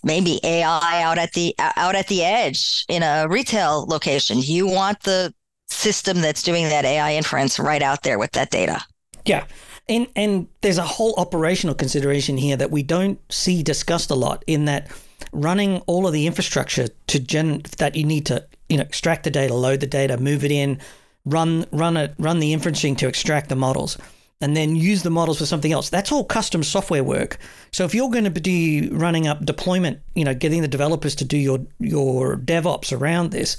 maybe 0.04 0.40
AI 0.44 1.02
out 1.02 1.18
at 1.18 1.32
the 1.32 1.54
out 1.58 1.94
at 1.94 2.08
the 2.08 2.24
edge 2.24 2.84
in 2.88 3.02
a 3.02 3.26
retail 3.28 3.86
location, 3.86 4.38
you 4.40 4.66
want 4.66 5.00
the 5.02 5.32
system 5.68 6.20
that's 6.20 6.42
doing 6.42 6.64
that 6.64 6.84
AI 6.84 7.14
inference 7.14 7.58
right 7.58 7.82
out 7.82 8.02
there 8.02 8.18
with 8.18 8.32
that 8.32 8.50
data. 8.50 8.82
Yeah. 9.24 9.44
And 9.88 10.06
and 10.16 10.48
there's 10.60 10.78
a 10.78 10.82
whole 10.82 11.14
operational 11.16 11.74
consideration 11.74 12.36
here 12.36 12.56
that 12.56 12.70
we 12.70 12.82
don't 12.82 13.20
see 13.32 13.62
discussed 13.62 14.10
a 14.10 14.14
lot 14.14 14.44
in 14.46 14.66
that 14.66 14.88
running 15.32 15.78
all 15.86 16.06
of 16.06 16.12
the 16.12 16.26
infrastructure 16.26 16.88
to 17.08 17.18
gen 17.20 17.62
that 17.78 17.96
you 17.96 18.04
need 18.04 18.26
to 18.26 18.46
you 18.68 18.76
know 18.76 18.82
extract 18.82 19.24
the 19.24 19.30
data, 19.30 19.54
load 19.54 19.80
the 19.80 19.86
data, 19.86 20.16
move 20.16 20.44
it 20.44 20.50
in, 20.50 20.78
run 21.24 21.66
run 21.72 21.96
it, 21.96 22.14
run 22.18 22.38
the 22.38 22.54
inferencing 22.54 22.96
to 22.98 23.08
extract 23.08 23.48
the 23.48 23.56
models, 23.56 23.98
and 24.40 24.56
then 24.56 24.76
use 24.76 25.02
the 25.02 25.10
models 25.10 25.38
for 25.38 25.46
something 25.46 25.72
else. 25.72 25.90
That's 25.90 26.12
all 26.12 26.24
custom 26.24 26.62
software 26.62 27.04
work. 27.04 27.38
So 27.72 27.84
if 27.84 27.94
you're 27.94 28.10
going 28.10 28.24
to 28.24 28.40
be 28.40 28.88
running 28.90 29.26
up 29.26 29.44
deployment, 29.44 30.00
you 30.14 30.24
know, 30.24 30.34
getting 30.34 30.62
the 30.62 30.68
developers 30.68 31.14
to 31.16 31.24
do 31.24 31.38
your 31.38 31.60
your 31.78 32.36
DevOps 32.36 32.98
around 32.98 33.30
this, 33.30 33.56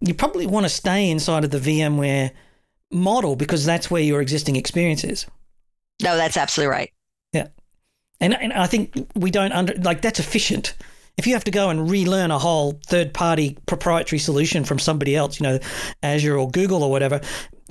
you 0.00 0.14
probably 0.14 0.46
want 0.46 0.64
to 0.64 0.70
stay 0.70 1.10
inside 1.10 1.44
of 1.44 1.50
the 1.50 1.58
VMware 1.58 2.30
model 2.90 3.36
because 3.36 3.64
that's 3.64 3.90
where 3.90 4.02
your 4.02 4.20
existing 4.20 4.56
experience 4.56 5.04
is. 5.04 5.26
No, 6.02 6.16
that's 6.16 6.36
absolutely 6.36 6.70
right. 6.70 6.92
Yeah. 7.32 7.48
And, 8.20 8.34
and 8.34 8.52
I 8.52 8.66
think 8.66 9.10
we 9.14 9.30
don't 9.30 9.52
under 9.52 9.74
like 9.74 10.02
that's 10.02 10.20
efficient 10.20 10.74
if 11.18 11.26
you 11.26 11.34
have 11.34 11.44
to 11.44 11.50
go 11.50 11.68
and 11.68 11.90
relearn 11.90 12.30
a 12.30 12.38
whole 12.38 12.80
third 12.86 13.12
party 13.12 13.58
proprietary 13.66 14.18
solution 14.18 14.64
from 14.64 14.78
somebody 14.78 15.14
else, 15.16 15.40
you 15.40 15.44
know, 15.44 15.58
Azure 16.02 16.38
or 16.38 16.48
Google 16.50 16.82
or 16.82 16.90
whatever, 16.90 17.20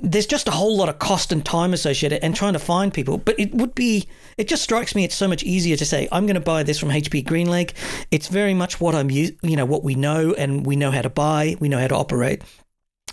there's 0.00 0.26
just 0.26 0.46
a 0.46 0.52
whole 0.52 0.76
lot 0.76 0.88
of 0.88 0.98
cost 0.98 1.32
and 1.32 1.44
time 1.44 1.72
associated 1.72 2.22
and 2.22 2.36
trying 2.36 2.52
to 2.52 2.58
find 2.58 2.94
people. 2.94 3.18
But 3.18 3.40
it 3.40 3.52
would 3.54 3.74
be, 3.74 4.06
it 4.36 4.46
just 4.46 4.62
strikes 4.62 4.94
me 4.94 5.02
it's 5.02 5.14
so 5.14 5.26
much 5.26 5.42
easier 5.42 5.76
to 5.76 5.84
say, 5.84 6.08
I'm 6.12 6.26
going 6.26 6.34
to 6.34 6.40
buy 6.40 6.62
this 6.62 6.78
from 6.78 6.90
HP 6.90 7.24
GreenLake. 7.24 7.72
It's 8.10 8.28
very 8.28 8.54
much 8.54 8.80
what 8.80 8.94
I'm, 8.94 9.10
you 9.10 9.34
know, 9.42 9.64
what 9.64 9.82
we 9.82 9.94
know 9.94 10.34
and 10.34 10.64
we 10.64 10.76
know 10.76 10.90
how 10.90 11.02
to 11.02 11.10
buy, 11.10 11.56
we 11.58 11.68
know 11.68 11.80
how 11.80 11.88
to 11.88 11.96
operate. 11.96 12.42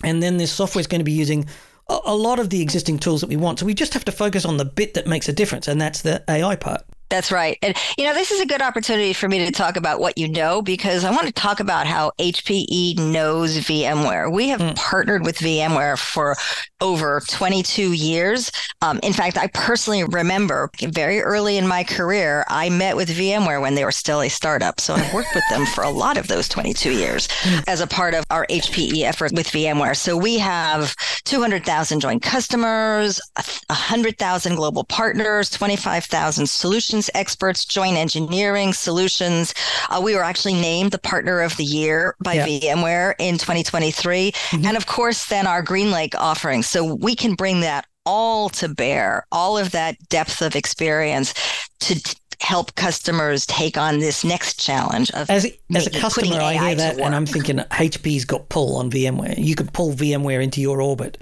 And 0.03 0.21
then 0.21 0.37
this 0.37 0.51
software 0.51 0.81
is 0.81 0.87
going 0.87 0.99
to 0.99 1.05
be 1.05 1.13
using 1.13 1.47
a 1.87 2.15
lot 2.15 2.39
of 2.39 2.49
the 2.49 2.61
existing 2.61 2.99
tools 2.99 3.21
that 3.21 3.29
we 3.29 3.37
want. 3.37 3.59
So 3.59 3.65
we 3.65 3.73
just 3.73 3.93
have 3.93 4.05
to 4.05 4.11
focus 4.11 4.43
on 4.43 4.57
the 4.57 4.65
bit 4.65 4.95
that 4.95 5.07
makes 5.07 5.29
a 5.29 5.33
difference, 5.33 5.67
and 5.67 5.79
that's 5.79 6.01
the 6.01 6.23
AI 6.27 6.55
part. 6.55 6.83
That's 7.09 7.31
right. 7.31 7.57
And, 7.61 7.75
you 7.97 8.03
know, 8.03 8.13
this 8.13 8.31
is 8.31 8.41
a 8.41 8.47
good 8.47 8.61
opportunity 8.61 9.13
for 9.13 9.29
me 9.29 9.45
to 9.45 9.51
talk 9.51 9.77
about 9.77 9.99
what 9.99 10.17
you 10.17 10.27
know, 10.27 10.61
because 10.61 11.03
I 11.03 11.11
want 11.11 11.27
to 11.27 11.33
talk 11.33 11.59
about 11.59 11.85
how 11.85 12.11
HPE 12.19 12.97
knows 12.97 13.57
VMware. 13.59 14.31
We 14.31 14.49
have 14.49 14.59
mm. 14.59 14.75
partnered 14.75 15.23
with 15.23 15.37
VMware 15.37 15.99
for 15.99 16.35
over 16.81 17.21
22 17.29 17.93
years. 17.93 18.51
Um, 18.81 18.99
in 19.03 19.13
fact, 19.13 19.37
I 19.37 19.47
personally 19.47 20.03
remember 20.03 20.69
very 20.81 21.21
early 21.21 21.57
in 21.57 21.67
my 21.67 21.83
career, 21.83 22.43
I 22.47 22.69
met 22.69 22.95
with 22.95 23.09
VMware 23.09 23.61
when 23.61 23.75
they 23.75 23.85
were 23.85 23.91
still 23.91 24.21
a 24.21 24.29
startup. 24.29 24.79
So 24.79 24.95
I've 24.95 25.13
worked 25.13 25.35
with 25.35 25.43
them 25.51 25.65
for 25.67 25.83
a 25.83 25.89
lot 25.89 26.17
of 26.17 26.27
those 26.27 26.47
22 26.47 26.91
years 26.91 27.27
mm. 27.27 27.63
as 27.67 27.81
a 27.81 27.87
part 27.87 28.15
of 28.15 28.25
our 28.31 28.47
HPE 28.47 29.03
effort 29.03 29.31
with 29.33 29.47
VMware. 29.47 29.95
So 29.95 30.17
we 30.17 30.39
have 30.39 30.95
200,000 31.25 31.99
joint 31.99 32.23
customers, 32.23 33.21
100,000 33.67 34.55
global 34.55 34.83
partners, 34.85 35.51
25,000 35.51 36.49
solutions 36.49 36.94
experts, 37.13 37.65
joint 37.65 37.97
engineering 37.97 38.73
solutions. 38.73 39.53
Uh, 39.89 40.01
we 40.03 40.15
were 40.15 40.23
actually 40.23 40.53
named 40.53 40.91
the 40.91 40.99
partner 40.99 41.41
of 41.41 41.55
the 41.57 41.63
year 41.63 42.15
by 42.23 42.33
yeah. 42.33 42.47
VMware 42.47 43.15
in 43.19 43.37
2023. 43.37 44.31
Mm-hmm. 44.31 44.65
And 44.65 44.77
of 44.77 44.87
course, 44.87 45.25
then 45.27 45.47
our 45.47 45.63
GreenLake 45.63 46.15
offering. 46.15 46.63
So 46.63 46.95
we 46.95 47.15
can 47.15 47.35
bring 47.35 47.61
that 47.61 47.85
all 48.05 48.49
to 48.49 48.69
bear, 48.69 49.25
all 49.31 49.57
of 49.57 49.71
that 49.71 49.97
depth 50.09 50.41
of 50.41 50.55
experience 50.55 51.33
to 51.79 52.01
t- 52.01 52.15
help 52.41 52.75
customers 52.75 53.45
take 53.45 53.77
on 53.77 53.99
this 53.99 54.23
next 54.23 54.59
challenge 54.59 55.09
of 55.11 55.29
as, 55.29 55.45
as 55.73 55.87
a 55.87 55.89
customer 55.89 56.35
i 56.35 56.53
hear 56.53 56.75
that 56.75 56.99
and 56.99 57.15
i'm 57.15 57.25
thinking 57.25 57.57
hp's 57.57 58.25
got 58.25 58.49
pull 58.49 58.75
on 58.75 58.91
vmware 58.91 59.35
you 59.37 59.55
can 59.55 59.67
pull 59.67 59.93
vmware 59.93 60.43
into 60.43 60.59
your 60.59 60.81
orbit 60.81 61.17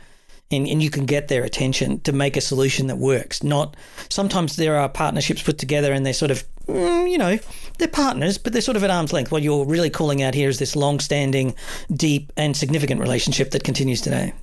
and, 0.54 0.68
and 0.68 0.82
you 0.82 0.90
can 0.90 1.06
get 1.06 1.28
their 1.28 1.44
attention 1.44 2.00
to 2.02 2.12
make 2.12 2.38
a 2.38 2.42
solution 2.42 2.88
that 2.88 2.98
works. 2.98 3.44
Not 3.44 3.76
sometimes 4.10 4.56
there 4.56 4.78
are 4.78 4.90
partnerships 4.90 5.42
put 5.42 5.58
together 5.58 5.92
and 5.94 6.06
they're 6.06 6.14
sort 6.14 6.32
of, 6.32 6.44
mm, 6.68 7.10
you 7.10 7.18
know, 7.18 7.38
they're 7.78 7.88
partners, 7.88 8.38
but 8.38 8.54
they're 8.54 8.62
sort 8.62 8.78
of 8.78 8.84
at 8.84 8.90
arm's 8.90 9.14
length. 9.14 9.32
What 9.32 9.44
you're 9.44 9.66
really 9.66 9.90
calling 9.90 10.22
out 10.22 10.34
here 10.34 10.50
is 10.50 10.60
this 10.60 10.76
long 10.76 11.00
standing, 11.00 11.56
deep, 11.92 12.32
and 12.38 12.56
significant 12.56 13.02
relationship 13.02 13.52
that 13.52 13.64
continues 13.64 14.02
today. 14.02 14.34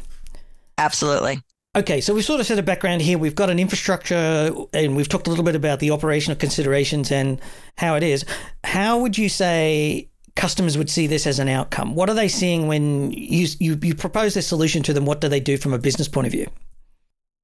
Absolutely. 0.78 1.40
Okay, 1.76 2.00
so 2.00 2.12
we've 2.12 2.24
sort 2.24 2.40
of 2.40 2.46
set 2.46 2.58
a 2.58 2.64
background 2.64 3.00
here. 3.00 3.16
We've 3.16 3.34
got 3.34 3.48
an 3.48 3.61
infrastructure 3.61 4.52
and 4.74 4.96
we've 4.96 5.08
talked 5.08 5.28
a 5.28 5.30
little 5.30 5.44
bit 5.44 5.54
about 5.54 5.78
the 5.78 5.92
operational 5.92 6.36
considerations 6.36 7.12
and 7.12 7.40
how 7.78 7.94
it 7.94 8.02
is. 8.02 8.24
How 8.64 8.98
would 8.98 9.16
you 9.16 9.28
say 9.28 10.09
customers 10.37 10.78
would 10.78 10.91
see 10.91 11.07
this 11.07 11.26
as 11.26 11.39
an 11.39 11.49
outcome? 11.49 11.95
What 11.95 12.09
are 12.09 12.14
they 12.14 12.28
seeing 12.28 12.66
when 12.66 13.12
you, 13.12 13.47
you, 13.59 13.78
you 13.83 13.95
propose 13.95 14.35
this 14.35 14.47
solution 14.47 14.83
to 14.85 14.93
them? 14.93 15.07
What 15.07 15.20
do 15.20 15.28
they 15.28 15.41
do 15.41 15.57
from 15.57 15.72
a 15.72 15.78
business 15.78 16.09
point 16.09 16.26
of 16.26 16.33
view? 16.33 16.49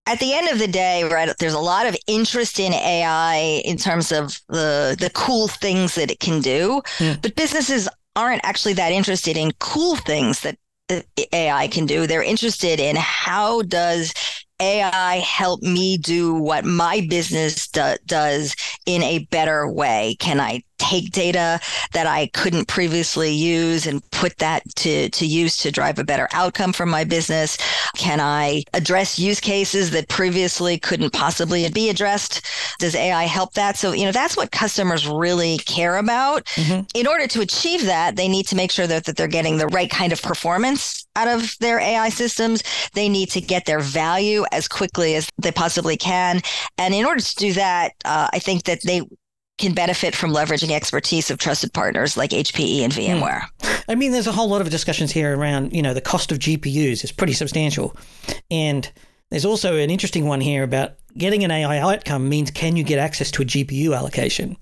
At 0.08 0.20
the 0.20 0.34
end 0.34 0.48
of 0.48 0.60
the 0.60 0.68
day, 0.68 1.02
right, 1.02 1.34
there's 1.38 1.52
a 1.52 1.58
lot 1.58 1.86
of 1.86 1.96
interest 2.06 2.60
in 2.60 2.72
AI 2.72 3.60
in 3.64 3.76
terms 3.76 4.12
of 4.12 4.40
the 4.48 4.96
the 4.98 5.10
cool 5.14 5.48
things 5.48 5.96
that 5.96 6.12
it 6.12 6.20
can 6.20 6.40
do, 6.40 6.80
mm. 6.98 7.20
but 7.20 7.34
businesses 7.34 7.88
aren't 8.14 8.44
actually 8.44 8.74
that 8.74 8.92
interested 8.92 9.36
in 9.36 9.50
cool 9.58 9.96
things 9.96 10.40
that 10.40 10.56
AI 11.32 11.66
can 11.68 11.86
do. 11.86 12.06
They're 12.06 12.22
interested 12.22 12.78
in 12.78 12.94
how 12.96 13.62
does 13.62 14.14
AI 14.60 15.16
help 15.16 15.60
me 15.62 15.98
do 15.98 16.34
what 16.34 16.64
my 16.64 17.06
business 17.08 17.68
do- 17.68 17.96
does 18.06 18.54
in 18.86 19.02
a 19.02 19.26
better 19.30 19.68
way? 19.68 20.16
Can 20.18 20.40
I 20.40 20.62
take 20.78 21.10
data 21.10 21.60
that 21.92 22.06
I 22.06 22.28
couldn't 22.28 22.68
previously 22.68 23.32
use 23.32 23.86
and 23.86 24.08
put 24.10 24.36
that 24.38 24.62
to, 24.76 25.08
to 25.10 25.26
use 25.26 25.56
to 25.58 25.70
drive 25.70 25.98
a 25.98 26.04
better 26.04 26.28
outcome 26.32 26.72
for 26.72 26.86
my 26.86 27.04
business? 27.04 27.58
Can 27.96 28.20
I 28.20 28.62
address 28.74 29.18
use 29.18 29.40
cases 29.40 29.90
that 29.92 30.08
previously 30.08 30.78
couldn't 30.78 31.12
possibly 31.12 31.68
be 31.70 31.90
addressed? 31.90 32.42
Does 32.78 32.94
AI 32.94 33.24
help 33.24 33.54
that? 33.54 33.76
So, 33.76 33.92
you 33.92 34.04
know, 34.04 34.12
that's 34.12 34.36
what 34.36 34.50
customers 34.50 35.08
really 35.08 35.58
care 35.58 35.96
about. 35.96 36.44
Mm-hmm. 36.46 36.82
In 36.94 37.06
order 37.06 37.26
to 37.28 37.40
achieve 37.40 37.86
that, 37.86 38.16
they 38.16 38.28
need 38.28 38.46
to 38.48 38.56
make 38.56 38.70
sure 38.70 38.86
that, 38.86 39.04
that 39.04 39.16
they're 39.16 39.28
getting 39.28 39.58
the 39.58 39.68
right 39.68 39.90
kind 39.90 40.12
of 40.12 40.22
performance 40.22 41.06
out 41.16 41.28
of 41.28 41.56
their 41.58 41.80
AI 41.80 42.10
systems. 42.10 42.62
They 42.92 43.08
need 43.08 43.30
to 43.30 43.40
get 43.40 43.64
their 43.64 43.80
value 43.80 44.44
as 44.52 44.68
quickly 44.68 45.14
as 45.14 45.28
they 45.38 45.52
possibly 45.52 45.96
can. 45.96 46.40
And 46.78 46.94
in 46.94 47.04
order 47.06 47.20
to 47.20 47.36
do 47.36 47.52
that, 47.54 47.92
uh, 48.04 48.28
I 48.32 48.38
think 48.38 48.64
that 48.64 48.80
they 48.82 49.02
can 49.58 49.72
benefit 49.72 50.14
from 50.14 50.32
leveraging 50.32 50.70
expertise 50.70 51.30
of 51.30 51.38
trusted 51.38 51.72
partners 51.72 52.16
like 52.16 52.30
HPE 52.30 52.80
and 52.80 52.92
hmm. 52.92 53.00
VMware. 53.00 53.42
I 53.88 53.94
mean, 53.94 54.12
there's 54.12 54.26
a 54.26 54.32
whole 54.32 54.48
lot 54.48 54.60
of 54.60 54.70
discussions 54.70 55.12
here 55.12 55.36
around, 55.36 55.74
you 55.74 55.82
know, 55.82 55.94
the 55.94 56.00
cost 56.00 56.32
of 56.32 56.38
GPUs 56.38 57.04
is 57.04 57.12
pretty 57.12 57.32
substantial. 57.32 57.96
And 58.50 58.90
there's 59.30 59.44
also 59.44 59.76
an 59.76 59.90
interesting 59.90 60.26
one 60.26 60.40
here 60.40 60.62
about 60.62 60.94
getting 61.16 61.44
an 61.44 61.50
AI 61.50 61.78
outcome 61.78 62.28
means 62.28 62.50
can 62.50 62.76
you 62.76 62.84
get 62.84 62.98
access 62.98 63.30
to 63.32 63.42
a 63.42 63.44
GPU 63.44 63.96
allocation? 63.96 64.56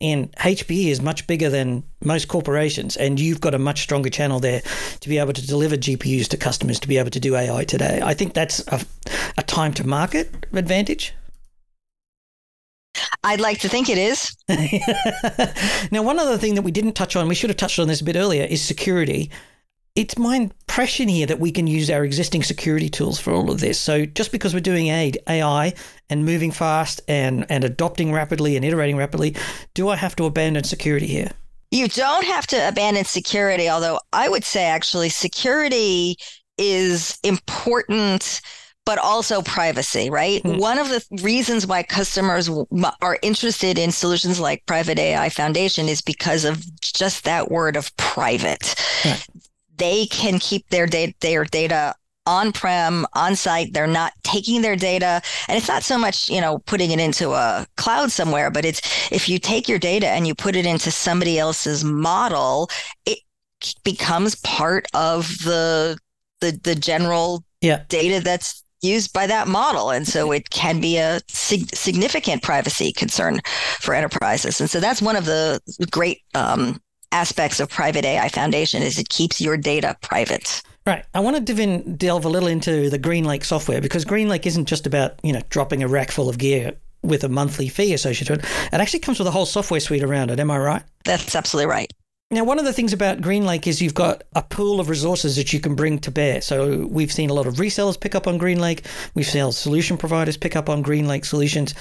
And 0.00 0.30
HPE 0.36 0.88
is 0.88 1.00
much 1.00 1.26
bigger 1.26 1.48
than 1.48 1.82
most 2.04 2.28
corporations, 2.28 2.96
and 2.96 3.18
you've 3.18 3.40
got 3.40 3.54
a 3.54 3.58
much 3.58 3.80
stronger 3.80 4.10
channel 4.10 4.38
there 4.38 4.60
to 5.00 5.08
be 5.08 5.18
able 5.18 5.32
to 5.32 5.46
deliver 5.46 5.76
GPUs 5.76 6.28
to 6.28 6.36
customers 6.36 6.78
to 6.80 6.88
be 6.88 6.98
able 6.98 7.10
to 7.10 7.20
do 7.20 7.36
AI 7.36 7.64
today. 7.64 8.00
I 8.04 8.12
think 8.12 8.34
that's 8.34 8.66
a, 8.68 8.84
a 9.38 9.42
time 9.42 9.72
to 9.74 9.86
market 9.86 10.46
advantage. 10.52 11.14
I'd 13.22 13.40
like 13.40 13.60
to 13.60 13.68
think 13.68 13.88
it 13.88 13.98
is. 13.98 14.36
now, 15.90 16.02
one 16.02 16.18
other 16.18 16.38
thing 16.38 16.54
that 16.54 16.62
we 16.62 16.70
didn't 16.70 16.92
touch 16.92 17.16
on, 17.16 17.28
we 17.28 17.34
should 17.34 17.50
have 17.50 17.56
touched 17.56 17.78
on 17.78 17.88
this 17.88 18.00
a 18.00 18.04
bit 18.04 18.16
earlier, 18.16 18.44
is 18.44 18.62
security. 18.62 19.30
It's 19.94 20.18
my 20.18 20.36
impression 20.36 21.08
here 21.08 21.26
that 21.26 21.38
we 21.38 21.52
can 21.52 21.66
use 21.66 21.88
our 21.88 22.04
existing 22.04 22.42
security 22.42 22.88
tools 22.88 23.20
for 23.20 23.32
all 23.32 23.50
of 23.50 23.60
this. 23.60 23.78
So, 23.78 24.04
just 24.04 24.32
because 24.32 24.52
we're 24.52 24.60
doing 24.60 24.88
AI 24.88 25.74
and 26.10 26.24
moving 26.24 26.50
fast 26.50 27.00
and, 27.06 27.46
and 27.48 27.64
adopting 27.64 28.12
rapidly 28.12 28.56
and 28.56 28.64
iterating 28.64 28.96
rapidly, 28.96 29.36
do 29.74 29.88
I 29.88 29.96
have 29.96 30.16
to 30.16 30.24
abandon 30.24 30.64
security 30.64 31.06
here? 31.06 31.30
You 31.70 31.88
don't 31.88 32.24
have 32.24 32.46
to 32.48 32.68
abandon 32.68 33.04
security, 33.04 33.68
although 33.68 34.00
I 34.12 34.28
would 34.28 34.44
say 34.44 34.64
actually 34.64 35.08
security 35.08 36.16
is 36.58 37.18
important 37.24 38.40
but 38.84 38.98
also 38.98 39.40
privacy, 39.42 40.10
right? 40.10 40.42
Mm-hmm. 40.42 40.58
One 40.58 40.78
of 40.78 40.88
the 40.88 41.04
reasons 41.22 41.66
why 41.66 41.82
customers 41.82 42.50
are 43.00 43.18
interested 43.22 43.78
in 43.78 43.90
solutions 43.90 44.38
like 44.38 44.66
Private 44.66 44.98
AI 44.98 45.28
Foundation 45.30 45.88
is 45.88 46.02
because 46.02 46.44
of 46.44 46.64
just 46.80 47.24
that 47.24 47.50
word 47.50 47.76
of 47.76 47.94
private. 47.96 48.74
They 49.76 50.06
can 50.06 50.38
keep 50.38 50.68
their 50.68 50.86
data, 50.86 51.14
their 51.20 51.44
data 51.44 51.94
on-prem, 52.26 53.06
on-site. 53.14 53.72
They're 53.72 53.86
not 53.86 54.12
taking 54.22 54.62
their 54.62 54.76
data, 54.76 55.20
and 55.48 55.58
it's 55.58 55.68
not 55.68 55.82
so 55.82 55.98
much 55.98 56.30
you 56.30 56.40
know 56.40 56.58
putting 56.58 56.90
it 56.90 57.00
into 57.00 57.32
a 57.32 57.66
cloud 57.76 58.12
somewhere, 58.12 58.50
but 58.50 58.64
it's 58.64 58.80
if 59.10 59.28
you 59.28 59.38
take 59.38 59.68
your 59.68 59.78
data 59.78 60.08
and 60.08 60.26
you 60.26 60.34
put 60.34 60.56
it 60.56 60.66
into 60.66 60.90
somebody 60.90 61.38
else's 61.38 61.84
model, 61.84 62.70
it 63.04 63.18
becomes 63.82 64.36
part 64.36 64.86
of 64.94 65.26
the 65.38 65.98
the 66.40 66.58
the 66.62 66.74
general 66.74 67.44
yeah. 67.60 67.82
data 67.88 68.20
that's 68.20 68.63
used 68.84 69.12
by 69.12 69.26
that 69.26 69.48
model. 69.48 69.90
And 69.90 70.06
so 70.06 70.30
it 70.32 70.50
can 70.50 70.80
be 70.80 70.98
a 70.98 71.20
sig- 71.28 71.74
significant 71.74 72.42
privacy 72.42 72.92
concern 72.92 73.40
for 73.80 73.94
enterprises. 73.94 74.60
And 74.60 74.70
so 74.70 74.80
that's 74.80 75.02
one 75.02 75.16
of 75.16 75.24
the 75.24 75.60
great 75.90 76.20
um, 76.34 76.80
aspects 77.12 77.60
of 77.60 77.68
Private 77.68 78.04
AI 78.04 78.28
Foundation 78.28 78.82
is 78.82 78.98
it 78.98 79.08
keeps 79.08 79.40
your 79.40 79.56
data 79.56 79.96
private. 80.02 80.62
Right. 80.86 81.04
I 81.14 81.20
want 81.20 81.36
to 81.36 81.42
dive 81.42 81.60
in, 81.60 81.96
delve 81.96 82.26
a 82.26 82.28
little 82.28 82.48
into 82.48 82.90
the 82.90 82.98
GreenLake 82.98 83.44
software 83.44 83.80
because 83.80 84.04
GreenLake 84.04 84.44
isn't 84.44 84.66
just 84.66 84.86
about, 84.86 85.18
you 85.22 85.32
know, 85.32 85.40
dropping 85.48 85.82
a 85.82 85.88
rack 85.88 86.10
full 86.10 86.28
of 86.28 86.36
gear 86.36 86.74
with 87.02 87.24
a 87.24 87.28
monthly 87.28 87.68
fee 87.68 87.94
associated 87.94 88.36
with 88.36 88.44
it. 88.44 88.74
It 88.74 88.80
actually 88.80 89.00
comes 89.00 89.18
with 89.18 89.28
a 89.28 89.30
whole 89.30 89.46
software 89.46 89.80
suite 89.80 90.02
around 90.02 90.30
it. 90.30 90.40
Am 90.40 90.50
I 90.50 90.58
right? 90.58 90.82
That's 91.04 91.34
absolutely 91.34 91.70
right. 91.70 91.92
Now, 92.34 92.42
one 92.42 92.58
of 92.58 92.64
the 92.64 92.72
things 92.72 92.92
about 92.92 93.20
GreenLake 93.20 93.68
is 93.68 93.80
you've 93.80 93.94
got 93.94 94.24
a 94.34 94.42
pool 94.42 94.80
of 94.80 94.88
resources 94.88 95.36
that 95.36 95.52
you 95.52 95.60
can 95.60 95.76
bring 95.76 96.00
to 96.00 96.10
bear. 96.10 96.40
So 96.40 96.84
we've 96.84 97.12
seen 97.12 97.30
a 97.30 97.32
lot 97.32 97.46
of 97.46 97.54
resellers 97.54 97.98
pick 97.98 98.16
up 98.16 98.26
on 98.26 98.40
GreenLake. 98.40 98.84
We've 99.14 99.24
seen 99.24 99.52
solution 99.52 99.96
providers 99.96 100.36
pick 100.36 100.56
up 100.56 100.68
on 100.68 100.82
GreenLake 100.82 101.24
solutions. 101.24 101.76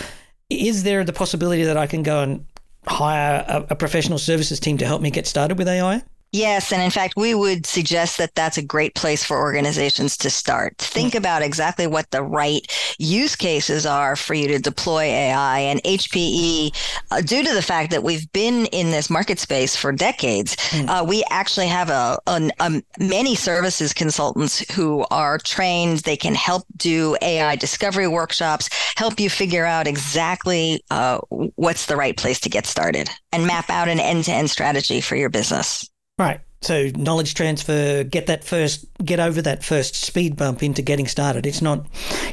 Is 0.51 0.83
there 0.83 1.03
the 1.03 1.11
possibility 1.11 1.63
that 1.63 1.75
I 1.75 1.87
can 1.87 2.03
go 2.03 2.21
and 2.21 2.45
hire 2.85 3.43
a, 3.47 3.65
a 3.71 3.75
professional 3.75 4.19
services 4.19 4.59
team 4.59 4.77
to 4.77 4.85
help 4.85 5.01
me 5.01 5.09
get 5.09 5.25
started 5.25 5.57
with 5.57 5.67
AI? 5.67 6.03
Yes. 6.33 6.71
And 6.71 6.81
in 6.81 6.89
fact, 6.89 7.13
we 7.15 7.35
would 7.35 7.67
suggest 7.67 8.17
that 8.17 8.33
that's 8.33 8.57
a 8.57 8.63
great 8.63 8.95
place 8.95 9.23
for 9.23 9.37
organizations 9.37 10.17
to 10.17 10.31
start. 10.31 10.75
Think 10.79 11.13
about 11.13 11.43
exactly 11.43 11.85
what 11.85 12.09
the 12.09 12.23
right 12.23 12.65
use 12.97 13.35
cases 13.35 13.85
are 13.85 14.15
for 14.15 14.33
you 14.33 14.47
to 14.47 14.57
deploy 14.57 15.03
AI. 15.03 15.59
And 15.59 15.81
HPE, 15.83 16.75
uh, 17.11 17.21
due 17.21 17.43
to 17.43 17.53
the 17.53 17.61
fact 17.61 17.91
that 17.91 18.01
we've 18.01 18.31
been 18.33 18.65
in 18.67 18.89
this 18.89 19.11
market 19.11 19.37
space 19.37 19.75
for 19.75 19.91
decades, 19.91 20.55
mm. 20.55 20.89
uh, 20.89 21.05
we 21.05 21.23
actually 21.29 21.67
have 21.67 21.91
a, 21.91 22.17
a, 22.25 22.49
a, 22.59 22.81
many 22.97 23.35
services 23.35 23.93
consultants 23.93 24.67
who 24.73 25.05
are 25.11 25.37
trained. 25.37 25.99
They 25.99 26.17
can 26.17 26.33
help 26.33 26.63
do 26.77 27.15
AI 27.21 27.57
discovery 27.57 28.07
workshops, 28.07 28.69
help 28.97 29.19
you 29.19 29.29
figure 29.29 29.65
out 29.65 29.85
exactly 29.85 30.83
uh, 30.89 31.19
what's 31.29 31.85
the 31.85 31.95
right 31.95 32.17
place 32.17 32.39
to 32.39 32.49
get 32.49 32.65
started 32.65 33.07
and 33.31 33.45
map 33.45 33.69
out 33.69 33.87
an 33.87 33.99
end 33.99 34.23
to 34.23 34.31
end 34.31 34.49
strategy 34.49 34.99
for 34.99 35.15
your 35.15 35.29
business. 35.29 35.87
Right. 36.23 36.39
So 36.61 36.89
knowledge 36.95 37.33
transfer, 37.33 38.05
get 38.05 38.27
that 38.27 38.45
first, 38.45 38.85
get 39.03 39.19
over 39.19 39.41
that 39.41 39.65
first 39.65 39.95
speed 39.95 40.37
bump 40.37 40.63
into 40.63 40.81
getting 40.81 41.07
started. 41.07 41.45
It's 41.45 41.61
not, 41.61 41.85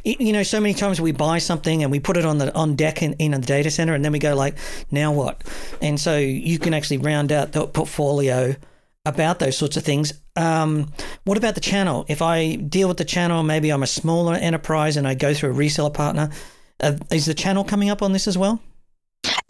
you 0.05 0.33
know, 0.33 0.45
so 0.45 0.61
many 0.61 0.75
times 0.75 1.01
we 1.01 1.11
buy 1.11 1.39
something 1.39 1.83
and 1.83 1.91
we 1.91 1.99
put 1.99 2.17
it 2.17 2.25
on 2.25 2.39
the 2.39 2.55
on 2.55 2.77
deck 2.77 3.03
in, 3.03 3.15
in 3.15 3.33
the 3.33 3.39
data 3.39 3.69
center, 3.69 3.93
and 3.93 4.05
then 4.05 4.13
we 4.13 4.21
go 4.21 4.37
like, 4.37 4.55
now 4.93 5.13
what? 5.13 5.43
And 5.83 5.99
so 5.99 6.17
you 6.17 6.61
can 6.61 6.73
actually 6.73 6.99
round 6.99 7.33
out 7.33 7.51
the 7.51 7.67
portfolio 7.67 8.55
about 9.05 9.41
those 9.41 9.59
sorts 9.59 9.77
of 9.77 9.83
things. 9.83 10.13
Um, 10.37 10.93
what 11.25 11.37
about 11.37 11.57
the 11.57 11.61
channel? 11.61 12.05
If 12.07 12.23
I 12.23 12.55
deal 12.55 12.87
with 12.87 12.99
the 12.99 13.05
channel, 13.05 13.43
maybe 13.43 13.71
I'm 13.71 13.83
a 13.83 13.89
smaller 13.89 14.35
enterprise 14.35 14.97
and 14.97 15.09
I 15.09 15.15
go 15.15 15.35
through 15.35 15.51
a 15.51 15.55
reseller 15.55 15.93
partner. 15.93 16.31
Uh, 16.79 16.97
is 17.11 17.27
the 17.27 17.35
channel 17.35 17.65
coming 17.65 17.91
up 17.91 18.01
on 18.01 18.13
this 18.13 18.29
as 18.29 18.39
well? 18.39 18.61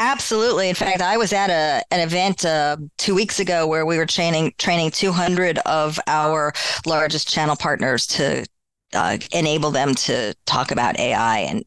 Absolutely. 0.00 0.70
In 0.70 0.74
fact, 0.74 1.02
I 1.02 1.18
was 1.18 1.32
at 1.34 1.50
a 1.50 1.84
an 1.92 2.00
event 2.00 2.44
uh, 2.46 2.78
two 2.96 3.14
weeks 3.14 3.38
ago 3.38 3.66
where 3.66 3.84
we 3.84 3.98
were 3.98 4.06
training 4.06 4.54
training 4.56 4.92
200 4.92 5.58
of 5.58 6.00
our 6.06 6.54
largest 6.86 7.28
channel 7.28 7.54
partners 7.54 8.06
to 8.06 8.46
uh, 8.94 9.18
enable 9.32 9.70
them 9.70 9.94
to 9.94 10.34
talk 10.46 10.70
about 10.70 10.98
AI 10.98 11.40
and 11.40 11.64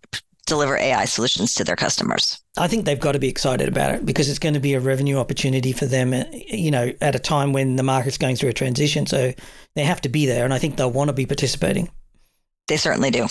deliver 0.47 0.75
AI 0.75 1.05
solutions 1.05 1.53
to 1.53 1.63
their 1.63 1.75
customers. 1.75 2.41
I 2.57 2.67
think 2.67 2.85
they've 2.85 2.99
got 2.99 3.11
to 3.11 3.19
be 3.19 3.29
excited 3.29 3.67
about 3.67 3.93
it 3.93 4.05
because 4.05 4.27
it's 4.27 4.39
going 4.39 4.55
to 4.55 4.59
be 4.59 4.73
a 4.73 4.79
revenue 4.79 5.17
opportunity 5.17 5.71
for 5.71 5.85
them, 5.85 6.11
uh, 6.11 6.25
you 6.31 6.71
know, 6.71 6.91
at 7.01 7.15
a 7.15 7.19
time 7.19 7.53
when 7.53 7.75
the 7.75 7.83
market's 7.83 8.17
going 8.17 8.35
through 8.35 8.49
a 8.49 8.53
transition. 8.53 9.05
So 9.05 9.31
they 9.75 9.83
have 9.83 10.01
to 10.01 10.09
be 10.09 10.25
there, 10.25 10.43
and 10.43 10.53
I 10.53 10.57
think 10.57 10.75
they'll 10.75 10.91
want 10.91 11.09
to 11.09 11.13
be 11.13 11.27
participating. 11.27 11.91
They 12.67 12.77
certainly 12.77 13.11
do. 13.11 13.27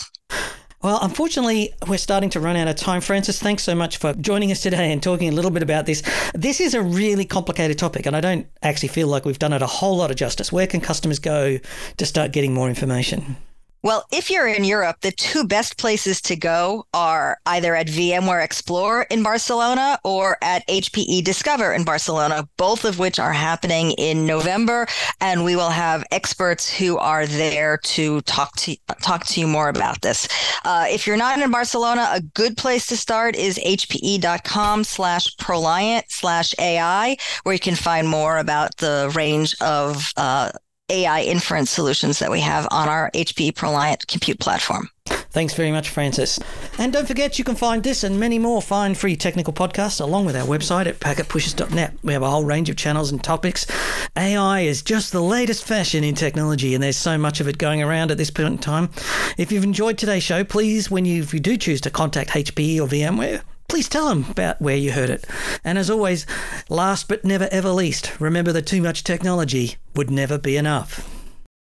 Well, 0.83 0.99
unfortunately, 1.01 1.72
we're 1.87 1.97
starting 1.97 2.30
to 2.30 2.41
run 2.41 2.57
out 2.57 2.66
of 2.66 2.74
time. 2.74 3.01
Francis, 3.03 3.39
thanks 3.39 3.62
so 3.62 3.72
much 3.72 3.99
for 3.99 4.14
joining 4.14 4.51
us 4.51 4.61
today 4.61 4.91
and 4.91 5.01
talking 5.01 5.28
a 5.28 5.33
little 5.33 5.53
bit 5.53 5.62
about 5.62 5.87
this. 5.87 6.03
This 6.35 6.61
is 6.61 6.74
a 6.74 6.83
really 6.83 7.24
complicated 7.24 7.78
topic, 7.78 8.05
and 8.05 8.16
I 8.16 8.20
don't 8.20 8.49
actually 8.62 8.89
feel 8.89 9.07
like 9.07 9.24
we've 9.24 9.39
done 9.39 9.53
it 9.53 9.62
a 9.62 9.66
whole 9.68 9.97
lot 9.97 10.11
of 10.11 10.16
justice. 10.16 10.51
Where 10.51 10.66
can 10.66 10.80
customers 10.80 11.20
go 11.20 11.61
to 11.99 12.07
start 12.07 12.33
getting 12.33 12.53
more 12.53 12.68
information? 12.68 13.37
Well, 13.85 14.05
if 14.12 14.30
you're 14.30 14.47
in 14.47 14.62
Europe, 14.62 14.99
the 15.01 15.11
two 15.11 15.45
best 15.45 15.76
places 15.76 16.20
to 16.22 16.37
go 16.37 16.87
are 16.95 17.39
either 17.47 17.74
at 17.74 17.89
VMware 17.89 18.45
Explore 18.45 19.09
in 19.11 19.24
Barcelona 19.24 19.99
or 20.05 20.37
at 20.41 20.64
HPE 20.68 21.24
Discover 21.24 21.72
in 21.72 21.83
Barcelona, 21.83 22.49
both 22.57 22.85
of 22.85 23.01
which 23.01 23.18
are 23.18 23.33
happening 23.33 23.91
in 23.99 24.24
November. 24.24 24.87
And 25.20 25.45
we 25.45 25.57
will 25.57 25.70
have 25.70 26.05
experts 26.12 26.72
who 26.72 26.97
are 26.99 27.26
there 27.26 27.78
to 27.78 28.20
talk 28.20 28.55
to 28.59 28.76
talk 29.03 29.24
to 29.26 29.41
you 29.41 29.49
more 29.49 29.68
about 29.68 30.01
this. 30.03 30.28
Uh, 30.64 30.87
if 30.89 31.05
you're 31.05 31.16
not 31.16 31.41
in 31.41 31.51
Barcelona, 31.51 32.09
a 32.12 32.20
good 32.20 32.57
place 32.57 32.87
to 32.87 32.97
start 32.97 33.35
is 33.35 33.59
hpe.com 33.59 34.85
slash 34.85 35.35
proliant 35.39 36.05
slash 36.07 36.55
AI, 36.61 37.16
where 37.43 37.53
you 37.53 37.59
can 37.59 37.74
find 37.74 38.09
more 38.09 38.39
about 38.39 38.76
the 38.76 39.11
range 39.16 39.57
of 39.61 40.12
uh, 40.16 40.53
AI 40.93 41.22
inference 41.22 41.70
solutions 41.70 42.18
that 42.18 42.30
we 42.30 42.40
have 42.40 42.68
on 42.70 42.88
our 42.88 43.11
HPE 43.12 43.53
ProLiant 43.55 44.07
compute 44.07 44.38
platform. 44.38 44.88
Thanks 45.07 45.55
very 45.55 45.72
much, 45.72 45.88
Francis. 45.88 46.38
And 46.78 46.93
don't 46.93 47.09
forget, 47.09 47.38
you 47.38 47.45
can 47.45 47.55
find 47.55 47.82
this 47.82 48.05
and 48.05 48.20
many 48.20 48.38
more 48.38 48.61
fine 48.61 48.95
free 48.95 49.16
technical 49.16 49.55
podcasts 49.55 49.99
along 49.99 50.26
with 50.26 50.36
our 50.36 50.47
website 50.47 50.86
at 50.86 51.01
packetpushers.net. 51.01 51.95
We 52.03 52.12
have 52.12 52.22
a 52.22 52.28
whole 52.28 52.45
range 52.45 52.68
of 52.68 52.76
channels 52.76 53.11
and 53.11 53.24
topics. 53.24 53.66
AI 54.14 54.61
is 54.61 54.82
just 54.82 55.11
the 55.11 55.22
latest 55.22 55.64
fashion 55.64 56.05
in 56.05 56.14
technology, 56.14 56.74
and 56.74 56.82
there's 56.82 56.99
so 56.99 57.16
much 57.16 57.40
of 57.40 57.49
it 57.49 57.57
going 57.57 57.82
around 57.82 58.11
at 58.11 58.18
this 58.18 58.30
point 58.30 58.49
in 58.49 58.59
time. 58.59 58.90
If 59.38 59.51
you've 59.51 59.64
enjoyed 59.64 59.97
today's 59.97 60.22
show, 60.22 60.45
please, 60.45 60.90
when 60.90 61.07
you, 61.07 61.22
if 61.22 61.32
you 61.32 61.40
do 61.40 61.57
choose 61.57 61.80
to 61.80 61.90
contact 61.90 62.30
HPE 62.30 62.80
or 62.80 62.86
VMware, 62.86 63.43
please 63.73 63.89
tell 63.89 64.11
them 64.11 64.27
about 64.29 64.61
where 64.61 64.77
you 64.77 64.93
heard 64.93 65.09
it. 65.09 65.25
And 65.64 65.79
as 65.79 65.89
always, 65.89 66.27
last 66.68 67.09
but 67.09 67.25
never 67.25 67.49
ever 67.51 67.70
least, 67.70 68.20
remember 68.20 68.53
that 68.53 68.66
too 68.66 68.83
much 68.83 69.03
technology 69.03 69.77
would 69.97 70.11
never 70.11 70.37
be 70.37 70.59
enough. 70.59 71.22